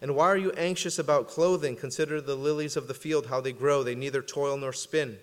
And 0.00 0.14
why 0.14 0.26
are 0.26 0.36
you 0.36 0.52
anxious 0.52 0.98
about 0.98 1.28
clothing? 1.28 1.76
Consider 1.76 2.20
the 2.20 2.34
lilies 2.34 2.76
of 2.76 2.88
the 2.88 2.94
field, 2.94 3.26
how 3.26 3.40
they 3.40 3.52
grow. 3.52 3.82
They 3.82 3.94
neither 3.94 4.22
toil 4.22 4.56
nor 4.56 4.72
spin. 4.72 5.18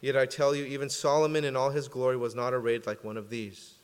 Yet 0.00 0.16
I 0.16 0.26
tell 0.26 0.54
you, 0.54 0.64
even 0.64 0.90
Solomon 0.90 1.44
in 1.44 1.56
all 1.56 1.70
his 1.70 1.88
glory 1.88 2.16
was 2.16 2.34
not 2.34 2.52
arrayed 2.52 2.86
like 2.86 3.04
one 3.04 3.16
of 3.16 3.30
these. 3.30 3.74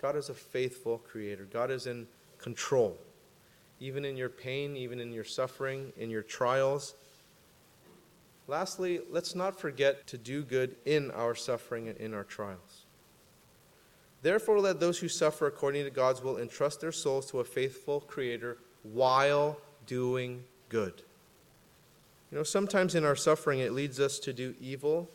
God 0.00 0.16
is 0.16 0.28
a 0.28 0.34
faithful 0.34 0.98
creator, 0.98 1.46
God 1.50 1.70
is 1.70 1.86
in 1.86 2.06
control. 2.38 2.96
Even 3.80 4.04
in 4.04 4.16
your 4.16 4.28
pain, 4.28 4.76
even 4.76 5.00
in 5.00 5.12
your 5.12 5.24
suffering, 5.24 5.92
in 5.98 6.08
your 6.08 6.22
trials. 6.22 6.94
Lastly, 8.48 9.00
let's 9.10 9.34
not 9.34 9.58
forget 9.58 10.06
to 10.06 10.18
do 10.18 10.42
good 10.42 10.76
in 10.84 11.10
our 11.10 11.34
suffering 11.34 11.88
and 11.88 11.98
in 11.98 12.14
our 12.14 12.24
trials. 12.24 12.86
Therefore, 14.22 14.60
let 14.60 14.80
those 14.80 14.98
who 14.98 15.08
suffer 15.08 15.46
according 15.46 15.84
to 15.84 15.90
God's 15.90 16.22
will 16.22 16.38
entrust 16.38 16.80
their 16.80 16.92
souls 16.92 17.30
to 17.30 17.40
a 17.40 17.44
faithful 17.44 18.00
Creator 18.00 18.58
while 18.92 19.58
doing 19.86 20.44
good. 20.68 21.02
You 22.30 22.38
know, 22.38 22.44
sometimes 22.44 22.94
in 22.94 23.04
our 23.04 23.16
suffering, 23.16 23.60
it 23.60 23.72
leads 23.72 24.00
us 24.00 24.18
to 24.20 24.32
do 24.32 24.54
evil 24.60 25.08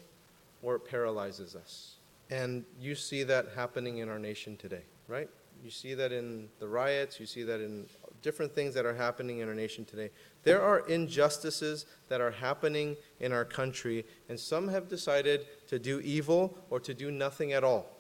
or 0.62 0.76
it 0.76 0.86
paralyzes 0.90 1.56
us. 1.56 1.96
And 2.30 2.64
you 2.80 2.96
see 2.96 3.24
that 3.24 3.50
happening 3.56 3.98
in 3.98 4.08
our 4.08 4.20
nation 4.20 4.56
today, 4.56 4.84
right? 5.08 5.30
You 5.64 5.70
see 5.70 5.94
that 5.96 6.12
in 6.12 6.48
the 6.60 6.68
riots, 6.68 7.20
you 7.20 7.26
see 7.26 7.44
that 7.44 7.60
in 7.60 7.86
different 8.22 8.54
things 8.54 8.74
that 8.74 8.86
are 8.86 8.96
happening 8.96 9.40
in 9.40 9.50
our 9.50 9.54
nation 9.54 9.86
today. 9.86 10.10
There 10.44 10.62
are 10.62 10.80
injustices 10.88 11.86
that 12.08 12.22
are 12.22 12.32
happening 12.32 12.96
in 13.20 13.32
our 13.32 13.46
country, 13.46 14.06
and 14.30 14.40
some 14.40 14.70
have 14.70 14.88
decided 14.88 15.46
to 15.68 15.78
do 15.78 16.00
evil 16.00 16.58
or 16.70 16.80
to 16.80 16.94
do 16.94 17.12
nothing 17.12 17.54
at 17.54 17.64
all, 17.64 17.92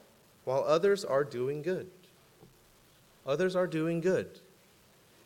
while 0.45 0.63
others 0.65 1.03
are 1.03 1.23
doing 1.23 1.61
good. 1.61 1.89
Others 3.27 3.55
are 3.55 3.67
doing 3.67 4.01
good. 4.01 4.39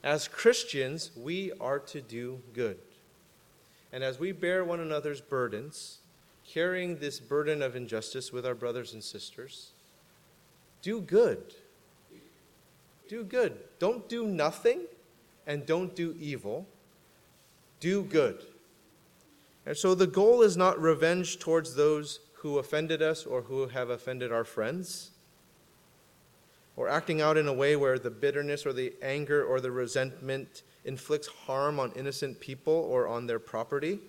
As 0.06 0.28
Christians, 0.28 1.10
we 1.18 1.52
are 1.60 1.80
to 1.80 2.00
do 2.00 2.40
good. 2.54 2.78
And 3.92 4.04
as 4.04 4.20
we 4.20 4.32
bear 4.32 4.64
one 4.64 4.80
another's 4.80 5.20
burdens, 5.20 5.98
carrying 6.48 7.00
this 7.00 7.20
burden 7.20 7.64
of 7.64 7.76
injustice 7.76 8.32
with 8.32 8.46
our 8.46 8.54
brothers 8.54 8.94
and 8.94 9.04
sisters, 9.04 9.72
do 10.84 11.02
good. 11.02 11.56
Do 13.10 13.24
good. 13.24 13.58
Don't 13.80 14.08
do 14.08 14.28
nothing 14.28 14.82
and 15.48 15.66
don't 15.66 15.96
do 15.96 16.16
evil. 16.20 16.68
Do 17.80 18.04
good. 18.04 18.44
And 19.66 19.76
so 19.76 19.96
the 19.96 20.06
goal 20.06 20.44
is 20.44 20.56
not 20.56 20.80
revenge 20.80 21.40
towards 21.40 21.74
those 21.74 22.20
who 22.34 22.60
offended 22.60 23.02
us 23.02 23.26
or 23.26 23.42
who 23.42 23.70
have 23.70 23.90
offended 23.90 24.32
our 24.32 24.44
friends 24.44 25.10
or 26.78 26.90
acting 26.90 27.22
out 27.22 27.38
in 27.38 27.48
a 27.48 27.54
way 27.54 27.76
where 27.76 27.98
the 27.98 28.10
bitterness 28.10 28.66
or 28.66 28.74
the 28.74 28.94
anger 29.02 29.44
or 29.44 29.62
the 29.62 29.72
resentment 29.72 30.64
inflicts 30.84 31.28
harm 31.28 31.80
on 31.80 31.92
innocent 31.96 32.40
people 32.40 32.74
or 32.74 33.08
on 33.08 33.28
their 33.28 33.40
property. 33.40 34.00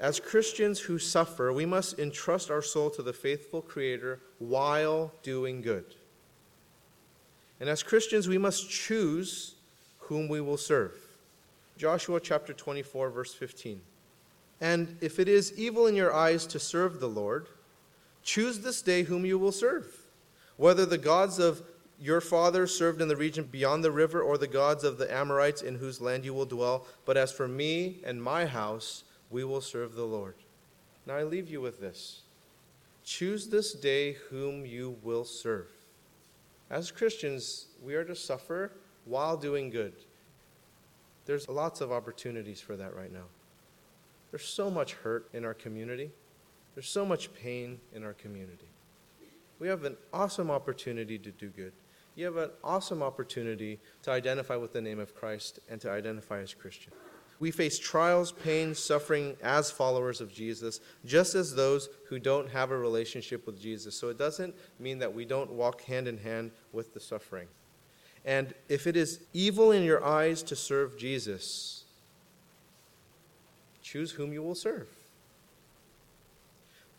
As 0.00 0.20
Christians 0.20 0.80
who 0.80 0.98
suffer, 0.98 1.52
we 1.52 1.66
must 1.66 1.98
entrust 1.98 2.50
our 2.50 2.62
soul 2.62 2.88
to 2.90 3.02
the 3.02 3.12
faithful 3.12 3.60
Creator 3.60 4.20
while 4.38 5.12
doing 5.22 5.60
good. 5.60 5.84
And 7.60 7.68
as 7.68 7.82
Christians, 7.82 8.28
we 8.28 8.38
must 8.38 8.70
choose 8.70 9.56
whom 9.98 10.28
we 10.28 10.40
will 10.40 10.56
serve. 10.56 10.92
Joshua 11.76 12.20
chapter 12.20 12.52
24, 12.52 13.10
verse 13.10 13.34
15. 13.34 13.80
And 14.60 14.96
if 15.00 15.18
it 15.18 15.28
is 15.28 15.56
evil 15.58 15.86
in 15.86 15.94
your 15.94 16.14
eyes 16.14 16.46
to 16.46 16.58
serve 16.58 17.00
the 17.00 17.08
Lord, 17.08 17.48
choose 18.22 18.60
this 18.60 18.82
day 18.82 19.02
whom 19.02 19.26
you 19.26 19.38
will 19.38 19.52
serve 19.52 19.97
whether 20.58 20.84
the 20.84 20.98
gods 20.98 21.38
of 21.38 21.62
your 21.98 22.20
fathers 22.20 22.76
served 22.76 23.00
in 23.00 23.08
the 23.08 23.16
region 23.16 23.44
beyond 23.44 23.82
the 23.82 23.90
river, 23.90 24.20
or 24.20 24.38
the 24.38 24.46
gods 24.46 24.84
of 24.84 24.98
the 24.98 25.12
Amorites 25.12 25.62
in 25.62 25.76
whose 25.76 26.00
land 26.00 26.24
you 26.24 26.34
will 26.34 26.46
dwell. 26.46 26.86
But 27.04 27.16
as 27.16 27.32
for 27.32 27.48
me 27.48 28.00
and 28.04 28.22
my 28.22 28.46
house, 28.46 29.04
we 29.30 29.42
will 29.44 29.60
serve 29.60 29.94
the 29.94 30.04
Lord. 30.04 30.36
Now 31.06 31.16
I 31.16 31.22
leave 31.24 31.48
you 31.48 31.60
with 31.60 31.80
this 31.80 32.22
choose 33.04 33.48
this 33.48 33.72
day 33.72 34.12
whom 34.28 34.66
you 34.66 34.98
will 35.02 35.24
serve. 35.24 35.68
As 36.68 36.90
Christians, 36.90 37.68
we 37.82 37.94
are 37.94 38.04
to 38.04 38.14
suffer 38.14 38.72
while 39.06 39.34
doing 39.34 39.70
good. 39.70 39.94
There's 41.24 41.48
lots 41.48 41.80
of 41.80 41.90
opportunities 41.90 42.60
for 42.60 42.76
that 42.76 42.94
right 42.94 43.10
now. 43.10 43.24
There's 44.30 44.44
so 44.44 44.70
much 44.70 44.92
hurt 44.92 45.26
in 45.32 45.46
our 45.46 45.54
community, 45.54 46.10
there's 46.74 46.88
so 46.88 47.06
much 47.06 47.32
pain 47.32 47.80
in 47.94 48.04
our 48.04 48.12
community. 48.12 48.68
We 49.58 49.68
have 49.68 49.84
an 49.84 49.96
awesome 50.12 50.50
opportunity 50.50 51.18
to 51.18 51.30
do 51.30 51.48
good. 51.48 51.72
You 52.14 52.24
have 52.26 52.36
an 52.36 52.50
awesome 52.64 53.02
opportunity 53.02 53.78
to 54.02 54.10
identify 54.10 54.56
with 54.56 54.72
the 54.72 54.80
name 54.80 54.98
of 54.98 55.14
Christ 55.14 55.60
and 55.70 55.80
to 55.80 55.90
identify 55.90 56.40
as 56.40 56.54
Christian. 56.54 56.92
We 57.40 57.52
face 57.52 57.78
trials, 57.78 58.32
pain, 58.32 58.74
suffering 58.74 59.36
as 59.42 59.70
followers 59.70 60.20
of 60.20 60.32
Jesus, 60.32 60.80
just 61.04 61.36
as 61.36 61.54
those 61.54 61.88
who 62.08 62.18
don't 62.18 62.50
have 62.50 62.72
a 62.72 62.76
relationship 62.76 63.46
with 63.46 63.60
Jesus. 63.60 63.94
So 63.94 64.08
it 64.08 64.18
doesn't 64.18 64.54
mean 64.80 64.98
that 64.98 65.14
we 65.14 65.24
don't 65.24 65.52
walk 65.52 65.82
hand 65.82 66.08
in 66.08 66.18
hand 66.18 66.50
with 66.72 66.94
the 66.94 67.00
suffering. 67.00 67.46
And 68.24 68.54
if 68.68 68.88
it 68.88 68.96
is 68.96 69.20
evil 69.32 69.70
in 69.70 69.84
your 69.84 70.04
eyes 70.04 70.42
to 70.44 70.56
serve 70.56 70.98
Jesus, 70.98 71.84
choose 73.80 74.10
whom 74.10 74.32
you 74.32 74.42
will 74.42 74.56
serve. 74.56 74.88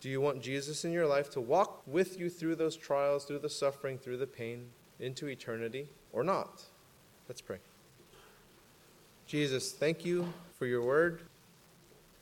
Do 0.02 0.10
you 0.10 0.22
want 0.22 0.42
Jesus 0.42 0.86
in 0.86 0.94
your 0.94 1.06
life 1.06 1.30
to 1.32 1.42
walk 1.42 1.82
with 1.86 2.20
you 2.20 2.30
through 2.30 2.56
those 2.56 2.78
trials, 2.78 3.26
through 3.26 3.40
the 3.40 3.50
suffering, 3.50 3.98
through 3.98 4.18
the 4.18 4.28
pain, 4.28 4.68
into 5.00 5.28
eternity, 5.28 5.90
or 6.14 6.24
not? 6.24 6.64
Let's 7.28 7.42
pray. 7.42 7.58
Jesus, 9.28 9.74
thank 9.74 10.06
you 10.06 10.32
for 10.58 10.66
your 10.66 10.82
word. 10.82 11.22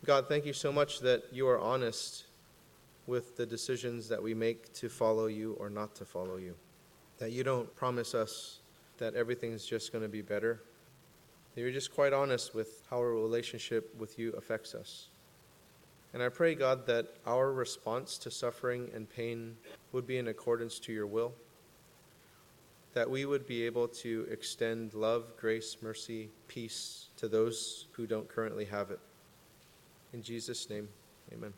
God, 0.06 0.28
thank 0.28 0.46
you 0.46 0.54
so 0.54 0.72
much 0.72 1.00
that 1.02 1.24
you 1.32 1.48
are 1.48 1.60
honest 1.60 2.26
with 3.06 3.38
the 3.38 3.46
decisions 3.46 4.10
that 4.10 4.22
we 4.22 4.34
make 4.34 4.74
to 4.74 4.90
follow 4.90 5.28
you 5.28 5.54
or 5.54 5.70
not 5.70 5.96
to 5.96 6.06
follow 6.06 6.38
you. 6.38 6.56
That 7.20 7.32
you 7.32 7.44
don't 7.44 7.74
promise 7.76 8.14
us 8.14 8.60
that 8.98 9.16
everything's 9.16 9.66
just 9.66 9.92
going 9.92 10.04
to 10.04 10.10
be 10.10 10.22
better. 10.22 10.62
That 11.56 11.62
you're 11.62 11.72
just 11.72 11.94
quite 11.94 12.12
honest 12.12 12.54
with 12.54 12.82
how 12.90 12.98
our 12.98 13.14
relationship 13.14 13.96
with 13.98 14.20
you 14.20 14.32
affects 14.34 14.76
us. 14.76 15.08
And 16.18 16.24
I 16.24 16.30
pray, 16.30 16.56
God, 16.56 16.88
that 16.88 17.14
our 17.28 17.52
response 17.52 18.18
to 18.18 18.32
suffering 18.32 18.90
and 18.96 19.08
pain 19.08 19.56
would 19.92 20.08
be 20.08 20.18
in 20.18 20.30
accordance 20.30 20.80
to 20.80 20.92
your 20.92 21.06
will, 21.06 21.32
that 22.94 23.08
we 23.08 23.26
would 23.26 23.46
be 23.46 23.68
able 23.68 23.88
to 23.90 24.28
extend 24.32 24.96
love, 24.96 25.38
grace, 25.38 25.78
mercy, 25.80 26.32
peace 26.48 27.10
to 27.18 27.28
those 27.28 27.86
who 27.92 28.08
don't 28.08 28.28
currently 28.28 28.66
have 28.66 28.90
it. 28.90 29.00
In 30.12 30.24
Jesus' 30.24 30.72
name, 30.72 30.90
amen. 31.32 31.54